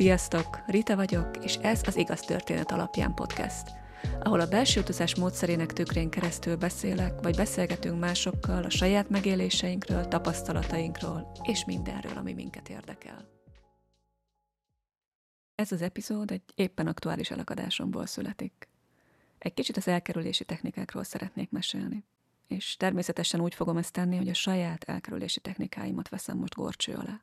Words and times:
Sziasztok! 0.00 0.62
Rita 0.66 0.96
vagyok, 0.96 1.44
és 1.44 1.54
ez 1.54 1.82
az 1.86 1.96
Igaz 1.96 2.20
Történet 2.20 2.70
Alapján 2.70 3.14
podcast, 3.14 3.70
ahol 4.20 4.40
a 4.40 4.48
belső 4.48 4.80
utazás 4.80 5.14
módszerének 5.16 5.72
tükrén 5.72 6.10
keresztül 6.10 6.56
beszélek, 6.56 7.20
vagy 7.22 7.36
beszélgetünk 7.36 8.00
másokkal 8.00 8.64
a 8.64 8.70
saját 8.70 9.08
megéléseinkről, 9.08 10.08
tapasztalatainkról, 10.08 11.32
és 11.42 11.64
mindenről, 11.64 12.16
ami 12.16 12.32
minket 12.32 12.68
érdekel. 12.68 13.28
Ez 15.54 15.72
az 15.72 15.82
epizód 15.82 16.30
egy 16.30 16.42
éppen 16.54 16.86
aktuális 16.86 17.30
elakadásomból 17.30 18.06
születik. 18.06 18.68
Egy 19.38 19.54
kicsit 19.54 19.76
az 19.76 19.88
elkerülési 19.88 20.44
technikákról 20.44 21.04
szeretnék 21.04 21.50
mesélni. 21.50 22.04
És 22.46 22.76
természetesen 22.76 23.40
úgy 23.40 23.54
fogom 23.54 23.76
ezt 23.76 23.92
tenni, 23.92 24.16
hogy 24.16 24.28
a 24.28 24.34
saját 24.34 24.84
elkerülési 24.84 25.40
technikáimat 25.40 26.08
veszem 26.08 26.36
most 26.36 26.54
gorcső 26.54 26.94
alá. 26.94 27.20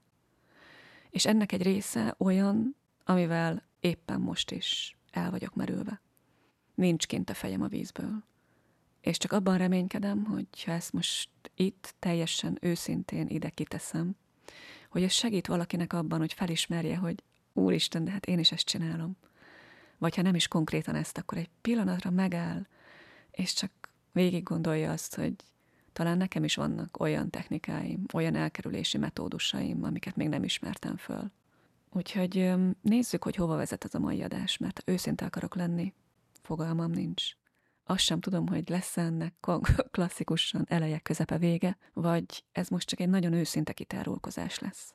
És 1.10 1.26
ennek 1.26 1.52
egy 1.52 1.62
része 1.62 2.16
olyan, 2.18 2.76
amivel 3.04 3.64
éppen 3.80 4.20
most 4.20 4.52
is 4.52 4.98
el 5.12 5.32
vagyok 5.32 5.56
merülve. 5.56 6.02
Nincs 6.76 7.08
kint 7.08 7.30
a 7.30 7.34
fejem 7.34 7.62
a 7.62 7.68
vízből. 7.68 8.24
És 9.02 9.18
csak 9.18 9.32
abban 9.32 9.58
reménykedem, 9.58 10.24
hogy 10.24 10.64
ha 10.64 10.72
ezt 10.72 10.94
most 10.94 11.30
itt 11.56 11.96
teljesen 12.00 12.58
őszintén 12.62 13.28
ide 13.28 13.50
kiteszem, 13.50 14.16
hogy 14.90 15.04
ez 15.04 15.12
segít 15.12 15.48
valakinek 15.48 15.94
abban, 15.94 16.20
hogy 16.20 16.34
felismerje, 16.34 16.98
hogy 16.98 17.24
úristen, 17.54 18.06
de 18.06 18.12
hát 18.12 18.26
én 18.26 18.40
is 18.40 18.52
ezt 18.52 18.66
csinálom. 18.66 19.18
Vagy 19.98 20.16
ha 20.16 20.22
nem 20.22 20.36
is 20.36 20.48
konkrétan 20.48 20.96
ezt, 20.96 21.18
akkor 21.18 21.38
egy 21.38 21.50
pillanatra 21.62 22.10
megáll, 22.10 22.68
és 23.32 23.54
csak 23.54 23.72
végig 24.12 24.44
gondolja 24.44 24.92
azt, 24.92 25.16
hogy 25.16 25.34
talán 25.98 26.18
nekem 26.18 26.44
is 26.44 26.56
vannak 26.56 27.00
olyan 27.00 27.30
technikáim, 27.30 28.06
olyan 28.14 28.36
elkerülési 28.36 28.98
metódusaim, 28.98 29.84
amiket 29.84 30.16
még 30.16 30.28
nem 30.28 30.44
ismertem 30.44 30.98
föl. 30.98 31.32
Úgyhogy 31.92 32.54
nézzük, 32.82 33.24
hogy 33.24 33.36
hova 33.36 33.56
vezet 33.56 33.84
ez 33.84 33.94
a 33.94 34.00
mai 34.00 34.24
adás, 34.24 34.58
mert 34.58 34.82
őszinte 34.86 35.26
akarok 35.26 35.56
lenni, 35.56 35.94
fogalmam 36.42 36.92
nincs. 36.92 37.24
Azt 37.84 38.00
sem 38.00 38.20
tudom, 38.20 38.48
hogy 38.48 38.70
lesz 38.70 38.98
ennek 38.98 39.34
klasszikusan 39.92 40.66
eleje, 40.68 41.00
közepe, 41.00 41.38
vége, 41.38 41.78
vagy 41.94 42.44
ez 42.52 42.68
most 42.68 42.88
csak 42.88 43.00
egy 43.00 43.10
nagyon 43.10 43.34
őszinte 43.34 43.74
kitárulkozás 43.74 44.60
lesz. 44.60 44.94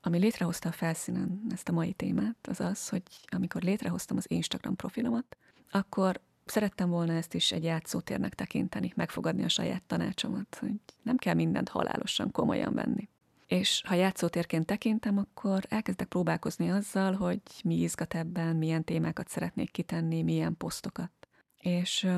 Ami 0.00 0.18
létrehozta 0.18 0.68
a 0.68 0.72
felszínen 0.72 1.42
ezt 1.50 1.68
a 1.68 1.72
mai 1.72 1.92
témát, 1.92 2.46
az 2.48 2.60
az, 2.60 2.88
hogy 2.88 3.02
amikor 3.26 3.62
létrehoztam 3.62 4.16
az 4.16 4.30
Instagram 4.30 4.76
profilomat, 4.76 5.36
akkor 5.70 6.20
szerettem 6.52 6.90
volna 6.90 7.12
ezt 7.12 7.34
is 7.34 7.52
egy 7.52 7.64
játszótérnek 7.64 8.34
tekinteni, 8.34 8.92
megfogadni 8.96 9.44
a 9.44 9.48
saját 9.48 9.82
tanácsomat, 9.82 10.56
hogy 10.60 10.74
nem 11.02 11.16
kell 11.16 11.34
mindent 11.34 11.68
halálosan 11.68 12.30
komolyan 12.30 12.74
venni. 12.74 13.08
És 13.46 13.82
ha 13.86 13.94
játszótérként 13.94 14.66
tekintem, 14.66 15.18
akkor 15.18 15.64
elkezdek 15.68 16.06
próbálkozni 16.06 16.70
azzal, 16.70 17.12
hogy 17.12 17.40
mi 17.64 17.74
izgat 17.74 18.14
ebben, 18.14 18.56
milyen 18.56 18.84
témákat 18.84 19.28
szeretnék 19.28 19.70
kitenni, 19.70 20.22
milyen 20.22 20.56
posztokat. 20.56 21.10
És 21.58 22.08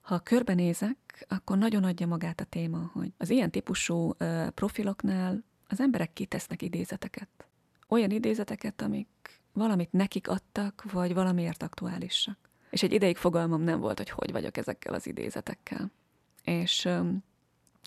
ha 0.00 0.18
körbenézek, 0.18 1.26
akkor 1.28 1.58
nagyon 1.58 1.84
adja 1.84 2.06
magát 2.06 2.40
a 2.40 2.44
téma, 2.44 2.90
hogy 2.92 3.12
az 3.16 3.30
ilyen 3.30 3.50
típusú 3.50 4.12
profiloknál 4.54 5.44
az 5.68 5.80
emberek 5.80 6.12
kitesznek 6.12 6.62
idézeteket. 6.62 7.48
Olyan 7.88 8.10
idézeteket, 8.10 8.82
amik 8.82 9.42
valamit 9.52 9.92
nekik 9.92 10.28
adtak, 10.28 10.92
vagy 10.92 11.14
valamiért 11.14 11.62
aktuálisak. 11.62 12.45
És 12.70 12.82
egy 12.82 12.92
ideig 12.92 13.16
fogalmam 13.16 13.62
nem 13.62 13.80
volt, 13.80 13.98
hogy 13.98 14.10
hogy 14.10 14.32
vagyok 14.32 14.56
ezekkel 14.56 14.94
az 14.94 15.06
idézetekkel. 15.06 15.90
És 16.44 16.84
um, 16.84 17.24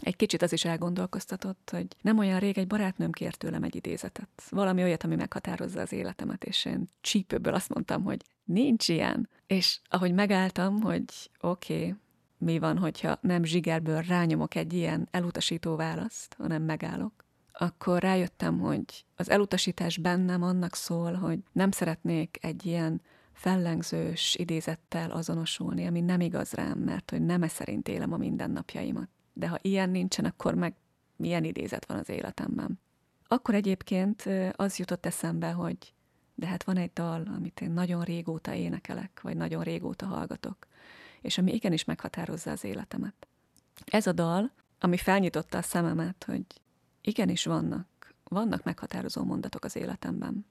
egy 0.01 0.15
kicsit 0.15 0.41
az 0.41 0.53
is 0.53 0.65
elgondolkoztatott, 0.65 1.69
hogy 1.71 1.87
nem 2.01 2.17
olyan 2.17 2.39
rég 2.39 2.57
egy 2.57 2.67
barátnőm 2.67 3.11
kért 3.11 3.37
tőlem 3.37 3.63
egy 3.63 3.75
idézetet. 3.75 4.29
Valami 4.49 4.83
olyat, 4.83 5.03
ami 5.03 5.15
meghatározza 5.15 5.81
az 5.81 5.91
életemet, 5.91 6.43
és 6.43 6.65
én 6.65 6.89
csípőből 7.01 7.53
azt 7.53 7.73
mondtam, 7.73 8.03
hogy 8.03 8.21
nincs 8.43 8.87
ilyen. 8.87 9.29
És 9.47 9.79
ahogy 9.89 10.13
megálltam, 10.13 10.81
hogy 10.81 11.03
oké, 11.41 11.73
okay, 11.73 11.95
mi 12.37 12.59
van, 12.59 12.77
hogyha 12.77 13.17
nem 13.21 13.43
zsigerből 13.43 14.01
rányomok 14.01 14.55
egy 14.55 14.73
ilyen 14.73 15.07
elutasító 15.11 15.75
választ, 15.75 16.35
hanem 16.37 16.63
megállok, 16.63 17.25
akkor 17.51 18.01
rájöttem, 18.01 18.59
hogy 18.59 19.05
az 19.15 19.29
elutasítás 19.29 19.97
bennem 19.97 20.43
annak 20.43 20.75
szól, 20.75 21.13
hogy 21.13 21.39
nem 21.51 21.71
szeretnék 21.71 22.37
egy 22.41 22.65
ilyen 22.65 23.01
fellengzős 23.39 24.35
idézettel 24.35 25.11
azonosulni, 25.11 25.87
ami 25.87 26.01
nem 26.01 26.19
igaz 26.19 26.51
rám, 26.51 26.79
mert 26.79 27.09
hogy 27.09 27.25
nem 27.25 27.43
e 27.43 27.47
szerint 27.47 27.87
élem 27.87 28.13
a 28.13 28.17
mindennapjaimat. 28.17 29.09
De 29.33 29.47
ha 29.47 29.57
ilyen 29.61 29.89
nincsen, 29.89 30.25
akkor 30.25 30.53
meg 30.53 30.75
milyen 31.15 31.43
idézet 31.43 31.85
van 31.85 31.97
az 31.97 32.09
életemben. 32.09 32.79
Akkor 33.27 33.55
egyébként 33.55 34.29
az 34.51 34.77
jutott 34.77 35.05
eszembe, 35.05 35.51
hogy 35.51 35.93
de 36.35 36.47
hát 36.47 36.63
van 36.63 36.77
egy 36.77 36.91
dal, 36.93 37.23
amit 37.35 37.61
én 37.61 37.71
nagyon 37.71 38.03
régóta 38.03 38.53
énekelek, 38.53 39.19
vagy 39.21 39.37
nagyon 39.37 39.63
régóta 39.63 40.05
hallgatok, 40.05 40.67
és 41.21 41.37
ami 41.37 41.53
igenis 41.53 41.83
meghatározza 41.83 42.51
az 42.51 42.63
életemet. 42.63 43.27
Ez 43.85 44.07
a 44.07 44.11
dal, 44.11 44.51
ami 44.79 44.97
felnyitotta 44.97 45.57
a 45.57 45.61
szememet, 45.61 46.23
hogy 46.23 46.45
igenis 47.01 47.45
vannak, 47.45 48.13
vannak 48.23 48.63
meghatározó 48.63 49.23
mondatok 49.23 49.63
az 49.63 49.75
életemben. 49.75 50.45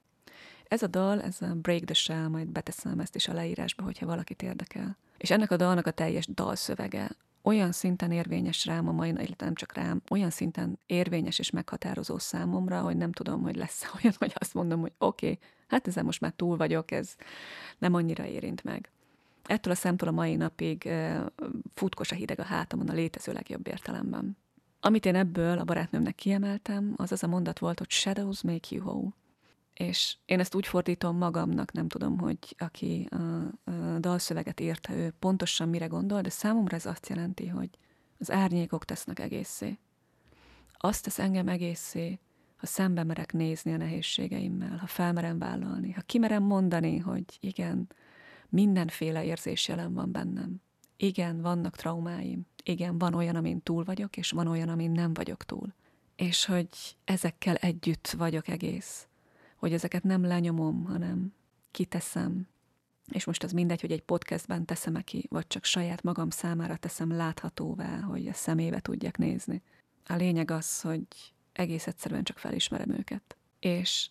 Ez 0.69 0.83
a 0.83 0.87
dal, 0.87 1.21
ez 1.21 1.41
a 1.41 1.53
Break 1.55 1.83
the 1.83 1.93
Shell, 1.93 2.27
majd 2.27 2.47
beteszem 2.47 2.99
ezt 2.99 3.15
is 3.15 3.27
a 3.27 3.33
leírásba, 3.33 3.83
hogyha 3.83 4.05
valakit 4.05 4.41
érdekel. 4.41 4.97
És 5.17 5.31
ennek 5.31 5.51
a 5.51 5.57
dalnak 5.57 5.85
a 5.87 5.91
teljes 5.91 6.27
dalszövege 6.27 7.09
olyan 7.41 7.71
szinten 7.71 8.11
érvényes 8.11 8.65
rám 8.65 8.87
a 8.87 8.91
mai, 8.91 9.09
illetve 9.09 9.45
nem 9.45 9.53
csak 9.53 9.73
rám, 9.73 10.01
olyan 10.09 10.29
szinten 10.29 10.79
érvényes 10.85 11.39
és 11.39 11.49
meghatározó 11.49 12.17
számomra, 12.17 12.81
hogy 12.81 12.97
nem 12.97 13.11
tudom, 13.11 13.41
hogy 13.41 13.55
lesz 13.55 13.83
olyan, 14.01 14.15
hogy 14.17 14.33
azt 14.35 14.53
mondom, 14.53 14.81
hogy 14.81 14.91
oké, 14.97 15.25
okay, 15.25 15.39
hát 15.67 15.87
ezen 15.87 16.05
most 16.05 16.21
már 16.21 16.33
túl 16.35 16.57
vagyok, 16.57 16.91
ez 16.91 17.15
nem 17.77 17.93
annyira 17.93 18.25
érint 18.25 18.63
meg. 18.63 18.89
Ettől 19.45 19.73
a 19.73 19.75
szemtől 19.75 20.09
a 20.09 20.11
mai 20.11 20.35
napig 20.35 20.89
futkos 21.73 22.11
a 22.11 22.15
hideg 22.15 22.39
a 22.39 22.43
hátamon 22.43 22.89
a 22.89 22.93
létező 22.93 23.33
legjobb 23.33 23.67
értelemben. 23.67 24.37
Amit 24.79 25.05
én 25.05 25.15
ebből 25.15 25.59
a 25.59 25.63
barátnőmnek 25.63 26.15
kiemeltem, 26.15 26.93
az 26.95 27.11
az 27.11 27.23
a 27.23 27.27
mondat 27.27 27.59
volt, 27.59 27.79
hogy 27.79 27.89
shadows 27.89 28.41
make 28.41 28.67
you 28.69 28.83
whole. 28.83 29.09
És 29.79 30.17
én 30.25 30.39
ezt 30.39 30.55
úgy 30.55 30.67
fordítom 30.67 31.17
magamnak, 31.17 31.71
nem 31.71 31.87
tudom, 31.87 32.17
hogy 32.17 32.55
aki 32.57 33.07
a, 33.09 33.15
a 33.71 33.99
dalszöveget 33.99 34.59
írta, 34.59 34.93
ő 34.93 35.13
pontosan 35.19 35.69
mire 35.69 35.85
gondol, 35.85 36.21
de 36.21 36.29
számomra 36.29 36.75
ez 36.75 36.85
azt 36.85 37.09
jelenti, 37.09 37.47
hogy 37.47 37.69
az 38.17 38.31
árnyékok 38.31 38.85
tesznek 38.85 39.19
egészé. 39.19 39.77
Azt 40.77 41.03
tesz 41.03 41.19
engem 41.19 41.47
egészé, 41.47 42.19
ha 42.55 42.65
szembe 42.65 43.03
merek 43.03 43.33
nézni 43.33 43.73
a 43.73 43.77
nehézségeimmel, 43.77 44.77
ha 44.77 44.87
felmerem 44.87 45.39
vállalni, 45.39 45.91
ha 45.91 46.01
kimerem 46.01 46.43
mondani, 46.43 46.97
hogy 46.97 47.37
igen, 47.39 47.87
mindenféle 48.49 49.23
érzés 49.23 49.67
jelen 49.67 49.93
van 49.93 50.11
bennem. 50.11 50.61
Igen, 50.97 51.41
vannak 51.41 51.75
traumáim. 51.75 52.45
Igen, 52.63 52.97
van 52.97 53.13
olyan, 53.13 53.35
amin 53.35 53.61
túl 53.61 53.83
vagyok, 53.83 54.17
és 54.17 54.31
van 54.31 54.47
olyan, 54.47 54.69
amin 54.69 54.91
nem 54.91 55.13
vagyok 55.13 55.43
túl. 55.43 55.73
És 56.15 56.45
hogy 56.45 56.69
ezekkel 57.03 57.55
együtt 57.55 58.07
vagyok 58.07 58.47
egész 58.47 59.08
hogy 59.59 59.73
ezeket 59.73 60.03
nem 60.03 60.23
lenyomom, 60.23 60.83
hanem 60.85 61.33
kiteszem, 61.71 62.47
és 63.11 63.25
most 63.25 63.43
az 63.43 63.51
mindegy, 63.51 63.81
hogy 63.81 63.91
egy 63.91 64.01
podcastben 64.01 64.65
teszem-e 64.65 65.01
ki, 65.01 65.25
vagy 65.29 65.47
csak 65.47 65.63
saját 65.63 66.03
magam 66.03 66.29
számára 66.29 66.75
teszem 66.75 67.11
láthatóvá, 67.11 67.99
hogy 67.99 68.27
a 68.27 68.33
szemébe 68.33 68.79
tudjak 68.79 69.17
nézni. 69.17 69.61
A 70.05 70.15
lényeg 70.15 70.51
az, 70.51 70.81
hogy 70.81 71.05
egész 71.53 71.87
egyszerűen 71.87 72.23
csak 72.23 72.37
felismerem 72.37 72.89
őket. 72.89 73.35
És 73.59 74.09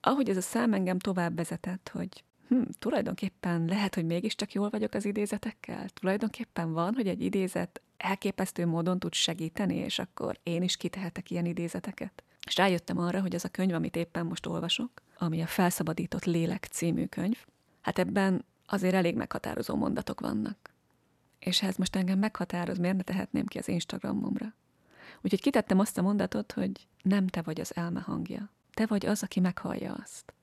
ahogy 0.00 0.28
ez 0.28 0.36
a 0.36 0.40
szám 0.40 0.72
engem 0.72 0.98
tovább 0.98 1.36
vezetett, 1.36 1.90
hogy 1.92 2.24
hm, 2.48 2.62
tulajdonképpen 2.78 3.64
lehet, 3.64 3.94
hogy 3.94 4.04
mégiscsak 4.04 4.52
jól 4.52 4.70
vagyok 4.70 4.94
az 4.94 5.04
idézetekkel. 5.04 5.88
Tulajdonképpen 5.88 6.72
van, 6.72 6.94
hogy 6.94 7.08
egy 7.08 7.22
idézet 7.22 7.80
elképesztő 7.96 8.66
módon 8.66 8.98
tud 8.98 9.14
segíteni, 9.14 9.74
és 9.74 9.98
akkor 9.98 10.38
én 10.42 10.62
is 10.62 10.76
kitehetek 10.76 11.30
ilyen 11.30 11.46
idézeteket. 11.46 12.22
És 12.46 12.56
rájöttem 12.56 12.98
arra, 12.98 13.20
hogy 13.20 13.34
ez 13.34 13.44
a 13.44 13.48
könyv, 13.48 13.74
amit 13.74 13.96
éppen 13.96 14.26
most 14.26 14.46
olvasok, 14.46 14.90
ami 15.18 15.42
a 15.42 15.46
Felszabadított 15.46 16.24
Lélek 16.24 16.64
című 16.64 17.06
könyv, 17.06 17.44
hát 17.80 17.98
ebben 17.98 18.44
azért 18.66 18.94
elég 18.94 19.14
meghatározó 19.16 19.74
mondatok 19.74 20.20
vannak. 20.20 20.74
És 21.38 21.62
ez 21.62 21.76
most 21.76 21.96
engem 21.96 22.18
meghatároz, 22.18 22.78
miért 22.78 22.96
ne 22.96 23.02
tehetném 23.02 23.46
ki 23.46 23.58
az 23.58 23.68
Instagramomra. 23.68 24.54
Úgyhogy 25.20 25.40
kitettem 25.40 25.78
azt 25.78 25.98
a 25.98 26.02
mondatot, 26.02 26.52
hogy 26.52 26.86
nem 27.02 27.26
te 27.26 27.42
vagy 27.42 27.60
az 27.60 27.76
elme 27.76 28.00
hangja. 28.00 28.50
Te 28.74 28.86
vagy 28.86 29.06
az, 29.06 29.22
aki 29.22 29.40
meghallja 29.40 29.92
azt. 30.02 30.34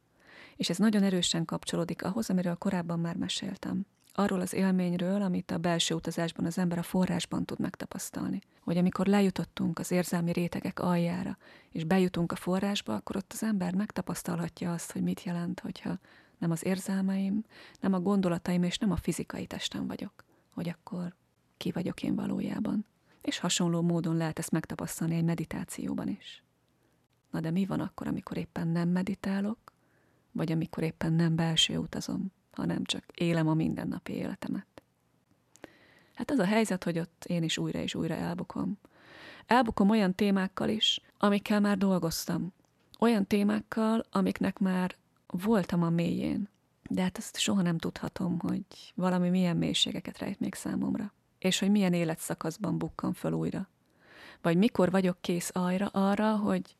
És 0.56 0.70
ez 0.70 0.78
nagyon 0.78 1.04
erősen 1.04 1.46
kapcsolódik 1.46 2.04
ahhoz, 2.04 2.30
amiről 2.30 2.56
korábban 2.56 3.00
már 3.00 3.16
meséltem 3.16 3.86
arról 4.13 4.42
az 4.42 4.54
élményről, 4.54 5.21
amit 5.21 5.51
a 5.51 5.57
belső 5.57 5.95
utazásban 5.95 6.45
az 6.45 6.57
ember 6.57 6.77
a 6.77 6.83
forrásban 6.83 7.45
tud 7.45 7.60
megtapasztalni. 7.60 8.39
Hogy 8.62 8.77
amikor 8.77 9.06
lejutottunk 9.06 9.80
az 9.80 9.92
érzelmi 9.92 10.31
rétegek 10.31 10.80
aljára, 10.80 11.38
és 11.69 11.83
bejutunk 11.83 12.31
a 12.31 12.36
forrásba, 12.36 12.95
akkor 12.95 13.15
ott 13.15 13.31
az 13.33 13.44
ember 13.44 13.75
megtapasztalhatja 13.75 14.74
azt, 14.74 14.92
hogy 14.92 15.04
mit 15.04 15.24
jelent, 15.24 15.60
hogyha 15.60 16.00
nem 16.38 16.51
az 16.51 16.65
érzelmeim, 16.65 17.44
nem 17.80 17.94
a 17.94 18.00
gondolataim 18.00 18.63
és 18.63 18.77
nem 18.77 18.92
a 18.92 18.95
fizikai 18.95 19.45
testem 19.45 19.88
vagyok. 19.88 20.24
Hogy 20.54 20.69
akkor 20.69 21.15
ki 21.57 21.71
vagyok 21.71 22.04
én 22.04 22.15
valójában. 22.15 22.86
És 23.21 23.39
hasonló 23.39 23.81
módon 23.81 24.15
lehet 24.15 24.39
ezt 24.39 24.51
megtapasztalni 24.51 25.15
egy 25.15 25.24
meditációban 25.24 26.07
is. 26.07 26.44
Na 27.31 27.39
de 27.39 27.51
mi 27.51 27.65
van 27.65 27.80
akkor, 27.80 28.07
amikor 28.07 28.38
éppen 28.38 28.68
nem 28.68 28.89
meditálok, 28.89 29.57
vagy 30.31 30.51
amikor 30.51 30.83
éppen 30.83 31.13
nem 31.13 31.36
belső 31.36 31.77
utazom, 31.77 32.31
hanem 32.56 32.84
csak 32.84 33.04
élem 33.16 33.48
a 33.48 33.54
mindennapi 33.54 34.14
életemet. 34.14 34.68
Hát 36.14 36.32
az 36.32 36.40
a 36.40 36.46
helyzet, 36.46 36.84
hogy 36.84 37.00
ott 37.00 37.26
én 37.28 37.44
is 37.44 37.58
újra 37.58 37.80
és 37.80 37.96
újra 37.96 38.16
elbukom. 38.16 38.80
Elbukom 39.46 39.90
olyan 39.90 40.16
témákkal 40.16 40.70
is, 40.70 41.02
amikkel 41.18 41.60
már 41.60 41.78
dolgoztam. 41.78 42.54
Olyan 43.00 43.28
témákkal, 43.28 44.06
amiknek 44.12 44.60
már 44.60 44.96
voltam 45.28 45.84
a 45.84 45.90
mélyén. 45.90 46.50
De 46.90 47.02
hát 47.02 47.18
ezt 47.18 47.38
soha 47.38 47.62
nem 47.62 47.78
tudhatom, 47.78 48.40
hogy 48.40 48.66
valami 48.96 49.30
milyen 49.30 49.58
mélységeket 49.58 50.18
rejt 50.18 50.40
még 50.40 50.54
számomra. 50.54 51.14
És 51.40 51.60
hogy 51.60 51.72
milyen 51.72 51.94
életszakaszban 51.94 52.78
bukkan 52.78 53.14
föl 53.14 53.32
újra. 53.32 53.70
Vagy 54.42 54.58
mikor 54.58 54.92
vagyok 54.92 55.18
kész 55.22 55.50
arra, 55.54 55.88
arra, 55.88 56.36
hogy 56.36 56.76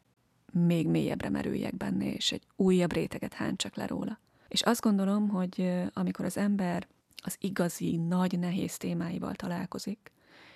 még 0.52 0.88
mélyebbre 0.88 1.30
merüljek 1.30 1.76
benne, 1.76 2.14
és 2.14 2.32
egy 2.32 2.44
újabb 2.56 2.94
réteget 2.94 3.34
háncsak 3.34 3.76
le 3.76 3.88
róla. 3.88 4.20
És 4.54 4.62
azt 4.62 4.82
gondolom, 4.82 5.30
hogy 5.30 5.72
amikor 5.94 6.26
az 6.26 6.38
ember 6.38 6.88
az 7.24 7.36
igazi, 7.40 7.98
nagy, 7.98 8.40
nehéz 8.40 8.78
témáival 8.78 9.34
találkozik, 9.34 10.12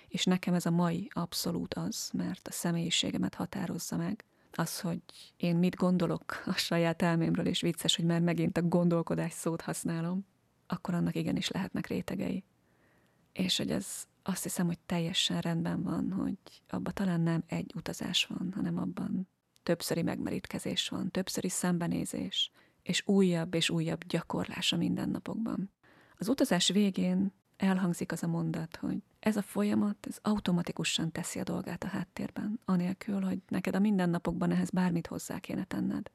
és 0.08 0.24
nekem 0.24 0.54
ez 0.54 0.66
a 0.66 0.70
mai 0.70 1.10
abszolút 1.12 1.74
az, 1.74 2.10
mert 2.12 2.48
a 2.48 2.52
személyiségemet 2.52 3.34
határozza 3.34 3.96
meg, 3.96 4.24
az, 4.52 4.80
hogy 4.80 5.00
én 5.36 5.56
mit 5.56 5.74
gondolok 5.74 6.42
a 6.46 6.52
saját 6.52 7.02
elmémről, 7.02 7.46
és 7.46 7.60
vicces, 7.60 7.96
hogy 7.96 8.04
már 8.04 8.20
megint 8.20 8.56
a 8.56 8.62
gondolkodás 8.62 9.32
szót 9.32 9.60
használom, 9.60 10.26
akkor 10.66 10.94
annak 10.94 11.14
igenis 11.14 11.48
lehetnek 11.48 11.86
rétegei. 11.86 12.44
És 13.32 13.56
hogy 13.56 13.70
ez 13.70 13.86
azt 14.22 14.42
hiszem, 14.42 14.66
hogy 14.66 14.78
teljesen 14.78 15.40
rendben 15.40 15.82
van, 15.82 16.12
hogy 16.12 16.38
abban 16.68 16.94
talán 16.94 17.20
nem 17.20 17.44
egy 17.46 17.72
utazás 17.74 18.24
van, 18.26 18.52
hanem 18.54 18.78
abban 18.78 19.28
többszöri 19.62 20.02
megmerítkezés 20.02 20.88
van, 20.88 21.10
többszöri 21.10 21.48
szembenézés, 21.48 22.50
és 22.82 23.02
újabb 23.06 23.54
és 23.54 23.70
újabb 23.70 24.04
gyakorlás 24.04 24.72
a 24.72 24.76
mindennapokban. 24.76 25.70
Az 26.18 26.28
utazás 26.28 26.68
végén 26.68 27.32
elhangzik 27.56 28.12
az 28.12 28.22
a 28.22 28.26
mondat, 28.26 28.76
hogy 28.76 29.02
ez 29.20 29.36
a 29.36 29.42
folyamat, 29.42 30.06
ez 30.08 30.18
automatikusan 30.22 31.12
teszi 31.12 31.38
a 31.38 31.42
dolgát 31.42 31.84
a 31.84 31.86
háttérben, 31.86 32.60
anélkül, 32.64 33.20
hogy 33.20 33.38
neked 33.48 33.74
a 33.74 33.78
mindennapokban 33.78 34.50
ehhez 34.50 34.70
bármit 34.70 35.06
hozzá 35.06 35.38
kéne 35.38 35.64
tenned. 35.64 36.10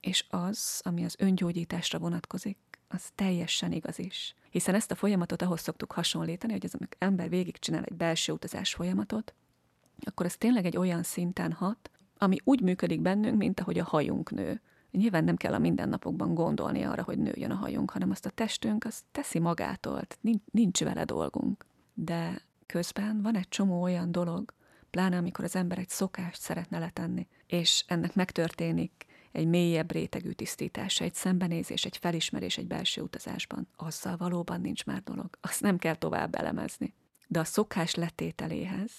És 0.00 0.24
az, 0.28 0.80
ami 0.84 1.04
az 1.04 1.14
öngyógyításra 1.18 1.98
vonatkozik, 1.98 2.58
az 2.88 3.10
teljesen 3.14 3.72
igaz 3.72 3.98
is. 3.98 4.34
Hiszen 4.50 4.74
ezt 4.74 4.90
a 4.90 4.94
folyamatot 4.94 5.42
ahhoz 5.42 5.60
szoktuk 5.60 5.92
hasonlítani, 5.92 6.52
hogy 6.52 6.64
az 6.64 6.76
ember 6.98 7.28
végigcsinál 7.28 7.82
egy 7.84 7.96
belső 7.96 8.32
utazás 8.32 8.74
folyamatot, 8.74 9.34
akkor 10.04 10.26
ez 10.26 10.36
tényleg 10.36 10.66
egy 10.66 10.76
olyan 10.76 11.02
szinten 11.02 11.52
hat, 11.52 11.90
ami 12.18 12.36
úgy 12.44 12.60
működik 12.60 13.00
bennünk, 13.00 13.36
mint 13.36 13.60
ahogy 13.60 13.78
a 13.78 13.84
hajunk 13.84 14.30
nő. 14.30 14.60
Nyilván 14.90 15.24
nem 15.24 15.36
kell 15.36 15.52
a 15.52 15.58
mindennapokban 15.58 16.34
gondolni 16.34 16.82
arra, 16.82 17.02
hogy 17.02 17.18
nőjön 17.18 17.50
a 17.50 17.54
hajunk, 17.54 17.90
hanem 17.90 18.10
azt 18.10 18.26
a 18.26 18.30
testünk 18.30 18.84
azt 18.84 19.04
teszi 19.12 19.38
magától, 19.38 20.00
nincs, 20.20 20.42
nincs 20.50 20.84
vele 20.84 21.04
dolgunk. 21.04 21.66
De 21.94 22.42
közben 22.66 23.22
van 23.22 23.36
egy 23.36 23.48
csomó 23.48 23.82
olyan 23.82 24.12
dolog, 24.12 24.52
pláne 24.90 25.16
amikor 25.16 25.44
az 25.44 25.56
ember 25.56 25.78
egy 25.78 25.88
szokást 25.88 26.40
szeretne 26.40 26.78
letenni, 26.78 27.26
és 27.46 27.84
ennek 27.86 28.14
megtörténik 28.14 29.06
egy 29.32 29.46
mélyebb 29.46 29.92
rétegű 29.92 30.30
tisztítása, 30.30 31.04
egy 31.04 31.14
szembenézés, 31.14 31.84
egy 31.84 31.96
felismerés 31.96 32.58
egy 32.58 32.66
belső 32.66 33.02
utazásban, 33.02 33.68
azzal 33.76 34.16
valóban 34.16 34.60
nincs 34.60 34.84
már 34.84 35.02
dolog. 35.02 35.38
Azt 35.40 35.60
nem 35.60 35.78
kell 35.78 35.94
tovább 35.94 36.34
elemezni. 36.34 36.94
De 37.26 37.38
a 37.38 37.44
szokás 37.44 37.94
letételéhez 37.94 38.92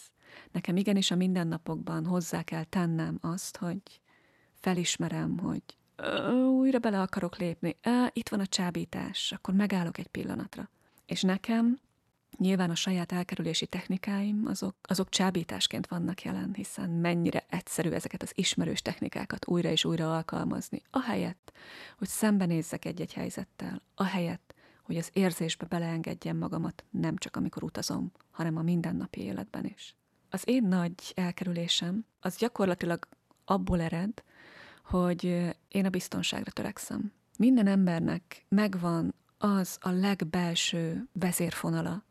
nekem 0.51 0.77
igenis 0.77 1.11
a 1.11 1.15
mindennapokban 1.15 2.05
hozzá 2.05 2.43
kell 2.43 2.63
tennem 2.63 3.17
azt, 3.21 3.57
hogy 3.57 3.81
felismerem, 4.59 5.37
hogy 5.37 5.63
újra 6.57 6.79
bele 6.79 7.01
akarok 7.01 7.37
lépni, 7.37 7.75
itt 8.13 8.29
van 8.29 8.39
a 8.39 8.45
csábítás, 8.45 9.31
akkor 9.31 9.53
megállok 9.53 9.97
egy 9.97 10.07
pillanatra. 10.07 10.69
És 11.05 11.21
nekem 11.21 11.79
Nyilván 12.37 12.69
a 12.69 12.75
saját 12.75 13.11
elkerülési 13.11 13.67
technikáim 13.67 14.45
azok, 14.45 14.75
azok 14.81 15.09
csábításként 15.09 15.87
vannak 15.87 16.21
jelen, 16.21 16.53
hiszen 16.53 16.89
mennyire 16.89 17.45
egyszerű 17.49 17.89
ezeket 17.89 18.21
az 18.21 18.31
ismerős 18.35 18.81
technikákat 18.81 19.47
újra 19.47 19.69
és 19.69 19.85
újra 19.85 20.15
alkalmazni, 20.15 20.81
ahelyett, 20.89 21.51
hogy 21.97 22.07
szembenézzek 22.07 22.85
egy-egy 22.85 23.13
helyzettel, 23.13 23.81
ahelyett, 23.95 24.53
hogy 24.83 24.97
az 24.97 25.09
érzésbe 25.13 25.65
beleengedjem 25.65 26.37
magamat 26.37 26.83
nem 26.89 27.17
csak 27.17 27.35
amikor 27.35 27.63
utazom, 27.63 28.11
hanem 28.31 28.57
a 28.57 28.61
mindennapi 28.61 29.21
életben 29.21 29.65
is. 29.65 29.95
Az 30.29 30.43
én 30.45 30.63
nagy 30.63 30.93
elkerülésem 31.15 32.05
az 32.19 32.37
gyakorlatilag 32.37 33.07
abból 33.45 33.81
ered, 33.81 34.23
hogy 34.89 35.23
én 35.67 35.85
a 35.85 35.89
biztonságra 35.89 36.51
törekszem. 36.51 37.11
Minden 37.37 37.67
embernek 37.67 38.45
megvan 38.47 39.15
az 39.37 39.77
a 39.81 39.89
legbelső 39.89 41.07
vezérfonala, 41.13 42.03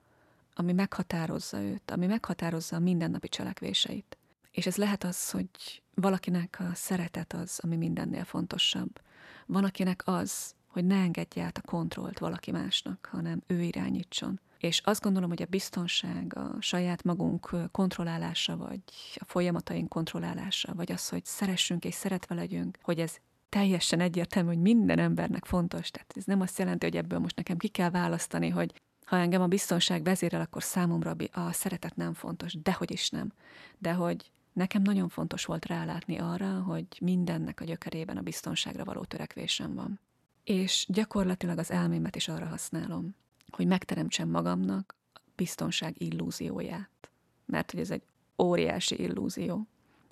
ami 0.54 0.72
meghatározza 0.72 1.62
őt, 1.62 1.90
ami 1.90 2.06
meghatározza 2.06 2.76
a 2.76 2.80
mindennapi 2.80 3.28
cselekvéseit. 3.28 4.18
És 4.50 4.66
ez 4.66 4.76
lehet 4.76 5.04
az, 5.04 5.30
hogy 5.30 5.48
valakinek 5.94 6.56
a 6.60 6.74
szeretet 6.74 7.32
az, 7.32 7.60
ami 7.62 7.76
mindennél 7.76 8.24
fontosabb. 8.24 9.00
Van, 9.46 9.64
akinek 9.64 10.02
az, 10.04 10.54
hogy 10.66 10.84
ne 10.84 10.96
engedje 10.96 11.44
át 11.44 11.58
a 11.58 11.66
kontrollt 11.66 12.18
valaki 12.18 12.50
másnak, 12.50 13.08
hanem 13.10 13.42
ő 13.46 13.62
irányítson. 13.62 14.40
És 14.58 14.80
azt 14.84 15.02
gondolom, 15.02 15.28
hogy 15.28 15.42
a 15.42 15.46
biztonság, 15.46 16.36
a 16.36 16.56
saját 16.60 17.04
magunk 17.04 17.50
kontrollálása, 17.70 18.56
vagy 18.56 18.80
a 19.14 19.24
folyamataink 19.24 19.88
kontrollálása, 19.88 20.74
vagy 20.74 20.92
az, 20.92 21.08
hogy 21.08 21.24
szeressünk 21.24 21.84
és 21.84 21.94
szeretve 21.94 22.34
legyünk, 22.34 22.78
hogy 22.82 22.98
ez 22.98 23.16
teljesen 23.48 24.00
egyértelmű, 24.00 24.48
hogy 24.48 24.60
minden 24.60 24.98
embernek 24.98 25.44
fontos. 25.44 25.90
Tehát 25.90 26.12
ez 26.16 26.24
nem 26.24 26.40
azt 26.40 26.58
jelenti, 26.58 26.86
hogy 26.86 26.96
ebből 26.96 27.18
most 27.18 27.36
nekem 27.36 27.56
ki 27.56 27.68
kell 27.68 27.90
választani, 27.90 28.48
hogy 28.48 28.72
ha 29.04 29.16
engem 29.16 29.42
a 29.42 29.46
biztonság 29.46 30.02
vezérel, 30.02 30.40
akkor 30.40 30.62
számomra 30.62 31.14
a 31.32 31.52
szeretet 31.52 31.96
nem 31.96 32.14
fontos, 32.14 32.54
dehogy 32.62 32.90
is 32.90 33.10
nem. 33.10 33.32
De 33.78 33.92
hogy 33.92 34.30
nekem 34.52 34.82
nagyon 34.82 35.08
fontos 35.08 35.44
volt 35.44 35.66
rálátni 35.66 36.18
arra, 36.18 36.60
hogy 36.60 36.86
mindennek 37.00 37.60
a 37.60 37.64
gyökerében 37.64 38.16
a 38.16 38.22
biztonságra 38.22 38.84
való 38.84 39.04
törekvésem 39.04 39.74
van. 39.74 40.00
És 40.44 40.86
gyakorlatilag 40.88 41.58
az 41.58 41.70
elmémet 41.70 42.16
is 42.16 42.28
arra 42.28 42.46
használom, 42.46 43.14
hogy 43.50 43.66
megteremtsem 43.66 44.28
magamnak 44.28 44.96
a 45.14 45.20
biztonság 45.36 45.94
illúzióját. 45.98 47.10
Mert 47.46 47.70
hogy 47.70 47.80
ez 47.80 47.90
egy 47.90 48.02
óriási 48.38 49.00
illúzió. 49.00 49.66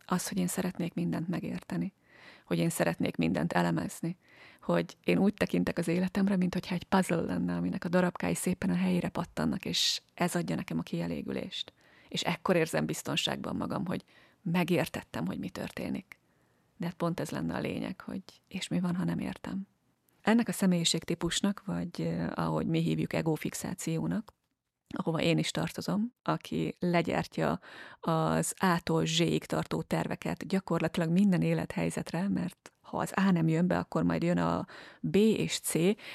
Az, 0.07 0.29
hogy 0.29 0.39
én 0.39 0.47
szeretnék 0.47 0.95
mindent 0.95 1.29
megérteni, 1.29 1.93
hogy 2.45 2.59
én 2.59 2.71
szeretnék 2.71 3.17
mindent 3.17 3.53
elemezni, 3.53 4.17
hogy 4.63 4.97
én 5.05 5.19
úgy 5.19 5.35
tekintek 5.35 5.79
az 5.79 5.89
életemre, 5.89 6.37
mint 6.37 6.55
egy 6.55 6.85
puzzle 6.85 7.21
lenne, 7.21 7.57
aminek 7.57 7.85
a 7.85 7.89
darabkái 7.89 8.35
szépen 8.35 8.71
a 8.71 8.75
helyére 8.75 9.09
pattannak, 9.09 9.65
és 9.65 10.03
ez 10.15 10.35
adja 10.35 10.57
nekem 10.57 10.79
a 10.79 10.83
kielégülést. 10.83 11.73
És 12.09 12.23
ekkor 12.23 12.57
érzem 12.57 12.87
biztonságban 12.87 13.57
magam, 13.57 13.87
hogy 13.87 14.05
megértettem, 14.43 15.27
hogy 15.27 15.39
mi 15.39 15.49
történik. 15.49 16.19
De 16.77 16.93
pont 16.97 17.21
ez 17.21 17.31
lenne 17.31 17.55
a 17.55 17.61
lényeg, 17.61 18.01
hogy 18.01 18.23
és 18.49 18.69
mi 18.69 18.81
van, 18.81 18.97
ha 18.97 19.05
nem 19.05 19.19
értem. 19.19 19.67
Ennek 20.27 20.49
a 20.49 20.53
személyiségtípusnak, 20.53 21.63
vagy 21.67 22.01
eh, 22.01 22.29
ahogy 22.35 22.67
mi 22.67 22.81
hívjuk 22.81 23.13
egófixációnak, 23.13 24.33
ahova 24.95 25.21
én 25.21 25.39
is 25.39 25.51
tartozom, 25.51 26.13
aki 26.23 26.77
legyártja 26.79 27.61
az 28.01 28.55
A-tól 28.57 29.07
Z-ig 29.07 29.45
tartó 29.45 29.83
terveket 29.83 30.47
gyakorlatilag 30.47 31.11
minden 31.11 31.43
élethelyzetre, 31.43 32.29
mert 32.29 32.73
ha 32.81 32.99
az 32.99 33.13
A 33.15 33.31
nem 33.31 33.49
jön 33.49 33.67
be, 33.67 33.79
akkor 33.79 34.03
majd 34.03 34.23
jön 34.23 34.39
a 34.39 34.67
B 35.01 35.17
és 35.17 35.59
C, 35.59 35.73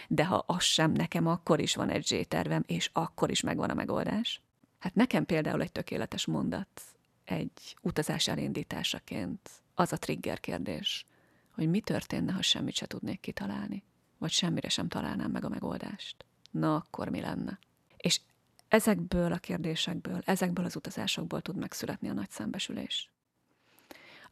de 0.07 0.25
ha 0.25 0.43
az 0.47 0.63
sem, 0.63 0.91
nekem 0.91 1.27
akkor 1.27 1.59
is 1.59 1.75
van 1.75 1.89
egy 1.89 2.05
Z 2.05 2.27
tervem, 2.27 2.63
és 2.67 2.89
akkor 2.93 3.31
is 3.31 3.41
megvan 3.41 3.69
a 3.69 3.73
megoldás. 3.73 4.41
Hát 4.79 4.95
nekem 4.95 5.25
például 5.25 5.61
egy 5.61 5.71
tökéletes 5.71 6.25
mondat, 6.25 6.81
egy 7.23 7.75
utazás 7.81 8.27
elindításaként 8.27 9.49
az 9.75 9.93
a 9.93 9.97
trigger 9.97 10.39
kérdés, 10.39 11.05
hogy 11.51 11.69
mi 11.69 11.79
történne, 11.79 12.31
ha 12.31 12.41
semmit 12.41 12.75
se 12.75 12.85
tudnék 12.85 13.19
kitalálni, 13.19 13.83
vagy 14.21 14.31
semmire 14.31 14.69
sem 14.69 14.87
találnám 14.87 15.31
meg 15.31 15.45
a 15.45 15.49
megoldást. 15.49 16.25
Na, 16.51 16.75
akkor 16.75 17.09
mi 17.09 17.19
lenne? 17.21 17.59
És 17.97 18.21
ezekből 18.67 19.31
a 19.33 19.37
kérdésekből, 19.37 20.21
ezekből 20.25 20.65
az 20.65 20.75
utazásokból 20.75 21.41
tud 21.41 21.55
megszületni 21.55 22.09
a 22.09 22.13
nagy 22.13 22.29
szembesülés 22.29 23.09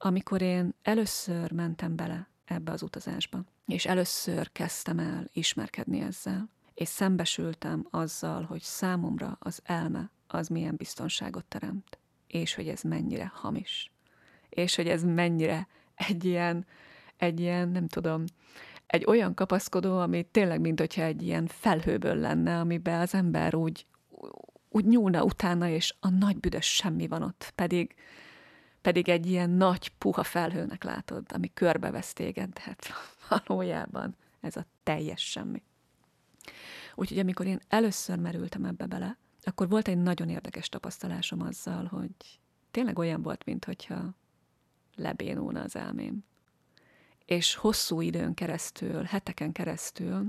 amikor 0.01 0.41
én 0.41 0.73
először 0.81 1.51
mentem 1.51 1.95
bele 1.95 2.27
ebbe 2.45 2.71
az 2.71 2.81
utazásba, 2.81 3.43
és 3.65 3.85
először 3.85 4.51
kezdtem 4.51 4.99
el 4.99 5.29
ismerkedni 5.33 6.01
ezzel, 6.01 6.49
és 6.73 6.87
szembesültem 6.87 7.87
azzal, 7.89 8.43
hogy 8.43 8.61
számomra 8.61 9.37
az 9.39 9.61
elme 9.63 10.09
az 10.27 10.47
milyen 10.47 10.75
biztonságot 10.75 11.45
teremt, 11.45 11.97
és 12.27 12.55
hogy 12.55 12.67
ez 12.67 12.81
mennyire 12.81 13.31
hamis, 13.35 13.91
és 14.49 14.75
hogy 14.75 14.87
ez 14.87 15.03
mennyire 15.03 15.67
egy 15.95 16.25
ilyen, 16.25 16.65
egy 17.17 17.39
ilyen, 17.39 17.69
nem 17.69 17.87
tudom, 17.87 18.23
egy 18.89 19.05
olyan 19.07 19.33
kapaszkodó, 19.33 19.99
ami 19.99 20.23
tényleg, 20.23 20.61
mint 20.61 20.79
hogyha 20.79 21.01
egy 21.01 21.21
ilyen 21.21 21.47
felhőből 21.47 22.15
lenne, 22.15 22.59
amiben 22.59 22.99
az 22.99 23.13
ember 23.13 23.55
úgy, 23.55 23.85
úgy 24.69 24.85
nyúlna 24.85 25.23
utána, 25.23 25.67
és 25.67 25.95
a 25.99 26.09
nagy 26.09 26.37
büdös 26.37 26.75
semmi 26.75 27.07
van 27.07 27.21
ott, 27.21 27.51
pedig, 27.55 27.95
pedig 28.81 29.09
egy 29.09 29.25
ilyen 29.25 29.49
nagy, 29.49 29.91
puha 29.97 30.23
felhőnek 30.23 30.83
látod, 30.83 31.25
ami 31.33 31.53
körbevesz 31.53 32.13
téged, 32.13 32.57
hát 32.57 32.87
valójában 33.29 34.15
ez 34.41 34.55
a 34.55 34.65
teljes 34.83 35.29
semmi. 35.29 35.63
Úgyhogy 36.95 37.19
amikor 37.19 37.45
én 37.45 37.59
először 37.67 38.19
merültem 38.19 38.65
ebbe 38.65 38.85
bele, 38.85 39.17
akkor 39.41 39.69
volt 39.69 39.87
egy 39.87 39.97
nagyon 39.97 40.29
érdekes 40.29 40.69
tapasztalásom 40.69 41.41
azzal, 41.41 41.85
hogy 41.85 42.39
tényleg 42.71 42.99
olyan 42.99 43.21
volt, 43.21 43.45
mintha 43.45 44.15
lebénulna 44.95 45.61
az 45.61 45.75
elmém. 45.75 46.23
És 47.29 47.55
hosszú 47.55 48.01
időn 48.01 48.33
keresztül, 48.33 49.03
heteken 49.03 49.51
keresztül 49.51 50.25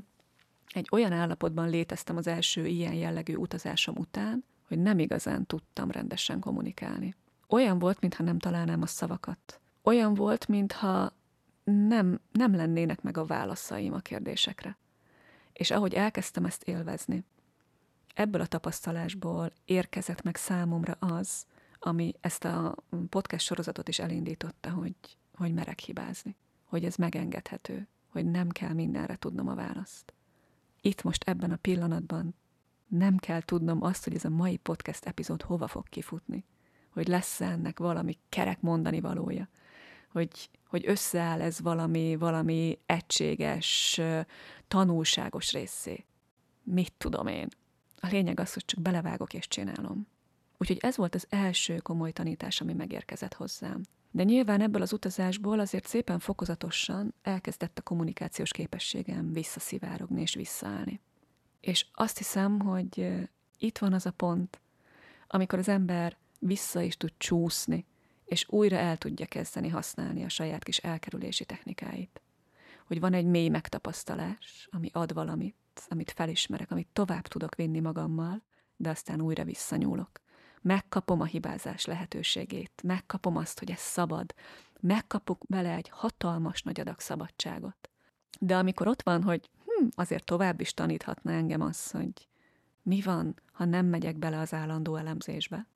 egy 0.73 0.88
olyan 0.90 1.12
állapotban 1.12 1.69
léteztem 1.69 2.16
az 2.16 2.26
első 2.26 2.66
ilyen 2.66 2.95
jellegű 2.95 3.35
utazásom 3.35 3.97
után, 3.99 4.45
hogy 4.69 4.78
nem 4.78 4.99
igazán 4.99 5.47
tudtam 5.47 5.90
rendesen 5.90 6.40
kommunikálni. 6.40 7.14
Olyan 7.49 7.78
volt, 7.78 8.00
mintha 8.00 8.23
nem 8.23 8.38
találnám 8.38 8.83
a 8.83 8.87
szavakat. 8.87 9.61
Olyan 9.83 10.14
volt, 10.14 10.49
mintha 10.49 11.12
nem, 11.64 12.21
nem 12.33 12.54
lennének 12.54 13.02
meg 13.02 13.16
a 13.16 13.25
válaszaim 13.25 13.92
a 13.92 13.99
kérdésekre. 13.99 14.76
És 15.52 15.71
ahogy 15.71 15.95
elkezdtem 15.95 16.45
ezt 16.45 16.62
élvezni, 16.62 17.25
ebből 18.14 18.40
a 18.40 18.47
tapasztalásból 18.47 19.52
érkezett 19.64 20.23
meg 20.23 20.37
számomra 20.37 20.92
az, 20.92 21.47
ami 21.78 22.14
ezt 22.21 22.45
a 22.45 22.75
podcast 23.09 23.47
sorozatot 23.47 23.88
is 23.88 23.99
elindította, 23.99 24.71
hogy, 24.71 24.95
hogy 25.35 25.54
merek 25.54 25.78
hibázni, 25.78 26.37
hogy 26.71 26.85
ez 26.85 26.97
megengedhető, 26.97 27.89
hogy 28.09 28.25
nem 28.25 28.49
kell 28.49 28.73
mindenre 28.73 29.17
tudnom 29.17 29.49
a 29.49 29.55
választ. 29.55 30.15
Itt 30.81 31.03
most 31.03 31.29
ebben 31.29 31.50
a 31.50 31.57
pillanatban 31.57 32.35
nem 32.87 33.17
kell 33.17 33.41
tudnom 33.41 33.83
azt, 33.83 34.05
hogy 34.05 34.15
ez 34.15 34.25
a 34.25 34.29
mai 34.29 34.57
podcast 34.57 35.05
epizód 35.05 35.43
hova 35.43 35.67
fog 35.67 35.89
kifutni, 35.89 36.45
hogy 36.91 37.09
lesz 37.09 37.41
ennek 37.41 37.79
valami 37.79 38.19
kerek 38.29 38.61
mondani 38.61 39.00
valója, 39.00 39.49
hogy, 40.09 40.50
hogy 40.67 40.85
összeáll 40.87 41.41
ez 41.41 41.61
valami, 41.61 42.17
valami 42.17 42.79
egységes, 42.87 44.00
tanulságos 44.69 45.53
részé. 45.53 46.05
Mit 46.62 46.93
tudom 46.99 47.27
én? 47.27 47.49
A 48.00 48.07
lényeg 48.07 48.41
az, 48.41 48.53
hogy 48.53 48.65
csak 48.65 48.81
belevágok 48.81 49.35
és 49.35 49.49
csinálom. 49.49 50.07
Úgyhogy 50.59 50.79
ez 50.81 50.97
volt 50.97 51.15
az 51.15 51.27
első 51.29 51.77
komoly 51.77 52.12
tanítás, 52.12 52.61
ami 52.61 52.73
megérkezett 52.73 53.35
hozzám. 53.35 53.83
De 54.11 54.23
nyilván 54.23 54.61
ebből 54.61 54.83
az 54.83 54.93
utazásból 54.93 55.61
azért 55.61 55.87
szépen 55.87 56.19
fokozatosan 56.19 57.14
elkezdett 57.23 57.79
a 57.79 57.83
kommunikációs 57.83 58.50
képességem 58.50 59.33
visszaszivárogni 59.33 60.21
és 60.21 60.35
visszaállni. 60.35 61.00
És 61.61 61.87
azt 61.93 62.19
hiszem, 62.19 62.61
hogy 62.61 63.12
itt 63.59 63.79
van 63.79 63.93
az 63.93 64.07
a 64.07 64.11
pont, 64.11 64.61
amikor 65.26 65.59
az 65.59 65.69
ember 65.69 66.17
vissza 66.38 66.81
is 66.81 66.97
tud 66.97 67.12
csúszni, 67.19 67.87
és 68.25 68.47
újra 68.49 68.76
el 68.76 68.97
tudja 68.97 69.26
kezdeni 69.26 69.69
használni 69.69 70.25
a 70.25 70.29
saját 70.29 70.62
kis 70.62 70.76
elkerülési 70.76 71.45
technikáit. 71.45 72.21
Hogy 72.87 73.00
van 73.00 73.12
egy 73.12 73.26
mély 73.26 73.49
megtapasztalás, 73.49 74.69
ami 74.71 74.90
ad 74.93 75.12
valamit, 75.12 75.57
amit 75.88 76.11
felismerek, 76.11 76.71
amit 76.71 76.88
tovább 76.93 77.26
tudok 77.26 77.55
vinni 77.55 77.81
magammal, 77.81 78.43
de 78.76 78.90
aztán 78.90 79.21
újra 79.21 79.45
visszanyúlok. 79.45 80.21
Megkapom 80.62 81.21
a 81.21 81.25
hibázás 81.25 81.85
lehetőségét, 81.85 82.83
megkapom 82.83 83.37
azt, 83.37 83.59
hogy 83.59 83.71
ez 83.71 83.79
szabad, 83.81 84.35
megkapok 84.81 85.43
bele 85.47 85.75
egy 85.75 85.88
hatalmas 85.88 86.62
nagy 86.62 86.81
adag 86.81 87.00
szabadságot. 87.00 87.90
De 88.38 88.57
amikor 88.57 88.87
ott 88.87 89.02
van, 89.02 89.23
hogy 89.23 89.50
hm, 89.64 89.87
azért 89.95 90.25
tovább 90.25 90.61
is 90.61 90.75
taníthatna 90.75 91.33
engem 91.33 91.61
az, 91.61 91.90
hogy 91.90 92.29
mi 92.83 93.00
van, 93.00 93.40
ha 93.52 93.64
nem 93.64 93.87
megyek 93.87 94.17
bele 94.17 94.38
az 94.38 94.52
állandó 94.55 94.97
elemzésbe, 94.97 95.67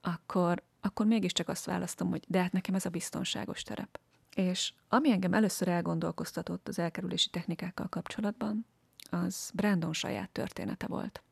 akkor, 0.00 0.62
akkor 0.80 1.06
mégiscsak 1.06 1.48
azt 1.48 1.64
választom, 1.64 2.10
hogy 2.10 2.24
de 2.28 2.42
hát 2.42 2.52
nekem 2.52 2.74
ez 2.74 2.86
a 2.86 2.90
biztonságos 2.90 3.62
terep. 3.62 4.00
És 4.34 4.72
ami 4.88 5.10
engem 5.10 5.34
először 5.34 5.68
elgondolkoztatott 5.68 6.68
az 6.68 6.78
elkerülési 6.78 7.30
technikákkal 7.30 7.88
kapcsolatban, 7.88 8.66
az 9.10 9.50
Brandon 9.54 9.92
saját 9.92 10.30
története 10.30 10.86
volt. 10.86 11.22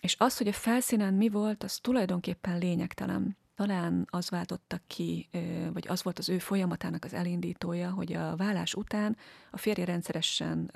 És 0.00 0.16
az, 0.18 0.38
hogy 0.38 0.48
a 0.48 0.52
felszínen 0.52 1.14
mi 1.14 1.28
volt, 1.28 1.62
az 1.62 1.78
tulajdonképpen 1.78 2.58
lényegtelen. 2.58 3.36
Talán 3.54 4.06
az 4.10 4.30
váltotta 4.30 4.80
ki, 4.86 5.28
vagy 5.72 5.88
az 5.88 6.02
volt 6.02 6.18
az 6.18 6.28
ő 6.28 6.38
folyamatának 6.38 7.04
az 7.04 7.14
elindítója, 7.14 7.90
hogy 7.90 8.12
a 8.12 8.36
vállás 8.36 8.74
után 8.74 9.16
a 9.50 9.56
férje 9.56 9.84
rendszeresen 9.84 10.70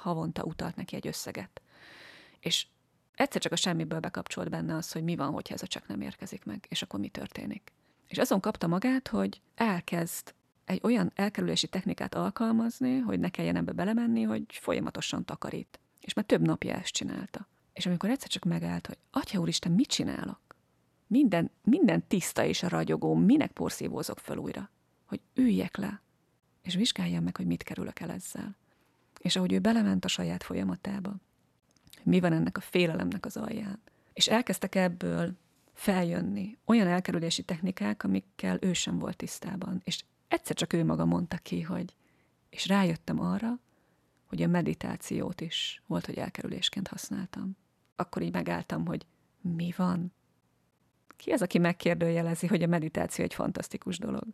havonta 0.00 0.42
utalt 0.42 0.76
neki 0.76 0.96
egy 0.96 1.06
összeget. 1.06 1.62
És 2.40 2.66
egyszer 3.14 3.40
csak 3.40 3.52
a 3.52 3.56
semmiből 3.56 4.00
bekapcsolt 4.00 4.50
benne 4.50 4.74
az, 4.74 4.92
hogy 4.92 5.04
mi 5.04 5.16
van, 5.16 5.32
hogyha 5.32 5.54
ez 5.54 5.62
a 5.62 5.66
csak 5.66 5.86
nem 5.86 6.00
érkezik 6.00 6.44
meg, 6.44 6.66
és 6.68 6.82
akkor 6.82 7.00
mi 7.00 7.08
történik. 7.08 7.72
És 8.06 8.18
azon 8.18 8.40
kapta 8.40 8.66
magát, 8.66 9.08
hogy 9.08 9.40
elkezd 9.54 10.34
egy 10.64 10.80
olyan 10.82 11.12
elkerülési 11.14 11.68
technikát 11.68 12.14
alkalmazni, 12.14 12.98
hogy 12.98 13.18
ne 13.18 13.28
kelljen 13.28 13.56
ebbe 13.56 13.72
belemenni, 13.72 14.22
hogy 14.22 14.44
folyamatosan 14.48 15.24
takarít. 15.24 15.80
És 16.00 16.14
már 16.14 16.24
több 16.24 16.40
napja 16.40 16.74
ezt 16.74 16.92
csinálta. 16.92 17.48
És 17.72 17.86
amikor 17.86 18.10
egyszer 18.10 18.28
csak 18.28 18.44
megállt, 18.44 18.86
hogy 18.86 18.98
Atya 19.10 19.38
úristen, 19.40 19.72
mit 19.72 19.88
csinálok? 19.88 20.40
Minden, 21.06 21.50
minden 21.62 22.04
tiszta 22.06 22.44
és 22.44 22.62
a 22.62 22.68
ragyogó, 22.68 23.14
minek 23.14 23.52
porszívózok 23.52 24.18
föl 24.18 24.36
újra? 24.36 24.70
Hogy 25.06 25.20
üljek 25.34 25.76
le, 25.76 26.02
és 26.62 26.74
vizsgáljam 26.74 27.24
meg, 27.24 27.36
hogy 27.36 27.46
mit 27.46 27.62
kerülök 27.62 28.00
el 28.00 28.10
ezzel. 28.10 28.56
És 29.18 29.36
ahogy 29.36 29.52
ő 29.52 29.58
belement 29.58 30.04
a 30.04 30.08
saját 30.08 30.42
folyamatába, 30.42 31.16
mi 32.02 32.20
van 32.20 32.32
ennek 32.32 32.56
a 32.56 32.60
félelemnek 32.60 33.26
az 33.26 33.36
alján. 33.36 33.82
És 34.12 34.28
elkezdtek 34.28 34.74
ebből 34.74 35.32
feljönni 35.72 36.58
olyan 36.64 36.86
elkerülési 36.86 37.42
technikák, 37.42 38.04
amikkel 38.04 38.58
ő 38.60 38.72
sem 38.72 38.98
volt 38.98 39.16
tisztában. 39.16 39.80
És 39.84 40.04
egyszer 40.28 40.56
csak 40.56 40.72
ő 40.72 40.84
maga 40.84 41.04
mondta 41.04 41.36
ki, 41.36 41.62
hogy 41.62 41.94
és 42.50 42.66
rájöttem 42.66 43.20
arra, 43.20 43.58
hogy 44.30 44.42
a 44.42 44.46
meditációt 44.46 45.40
is 45.40 45.82
volt, 45.86 46.06
hogy 46.06 46.16
elkerülésként 46.16 46.88
használtam. 46.88 47.56
Akkor 47.96 48.22
így 48.22 48.32
megálltam, 48.32 48.86
hogy 48.86 49.06
mi 49.40 49.72
van? 49.76 50.12
Ki 51.16 51.30
az, 51.30 51.42
aki 51.42 51.58
megkérdőjelezi, 51.58 52.46
hogy 52.46 52.62
a 52.62 52.66
meditáció 52.66 53.24
egy 53.24 53.34
fantasztikus 53.34 53.98
dolog? 53.98 54.24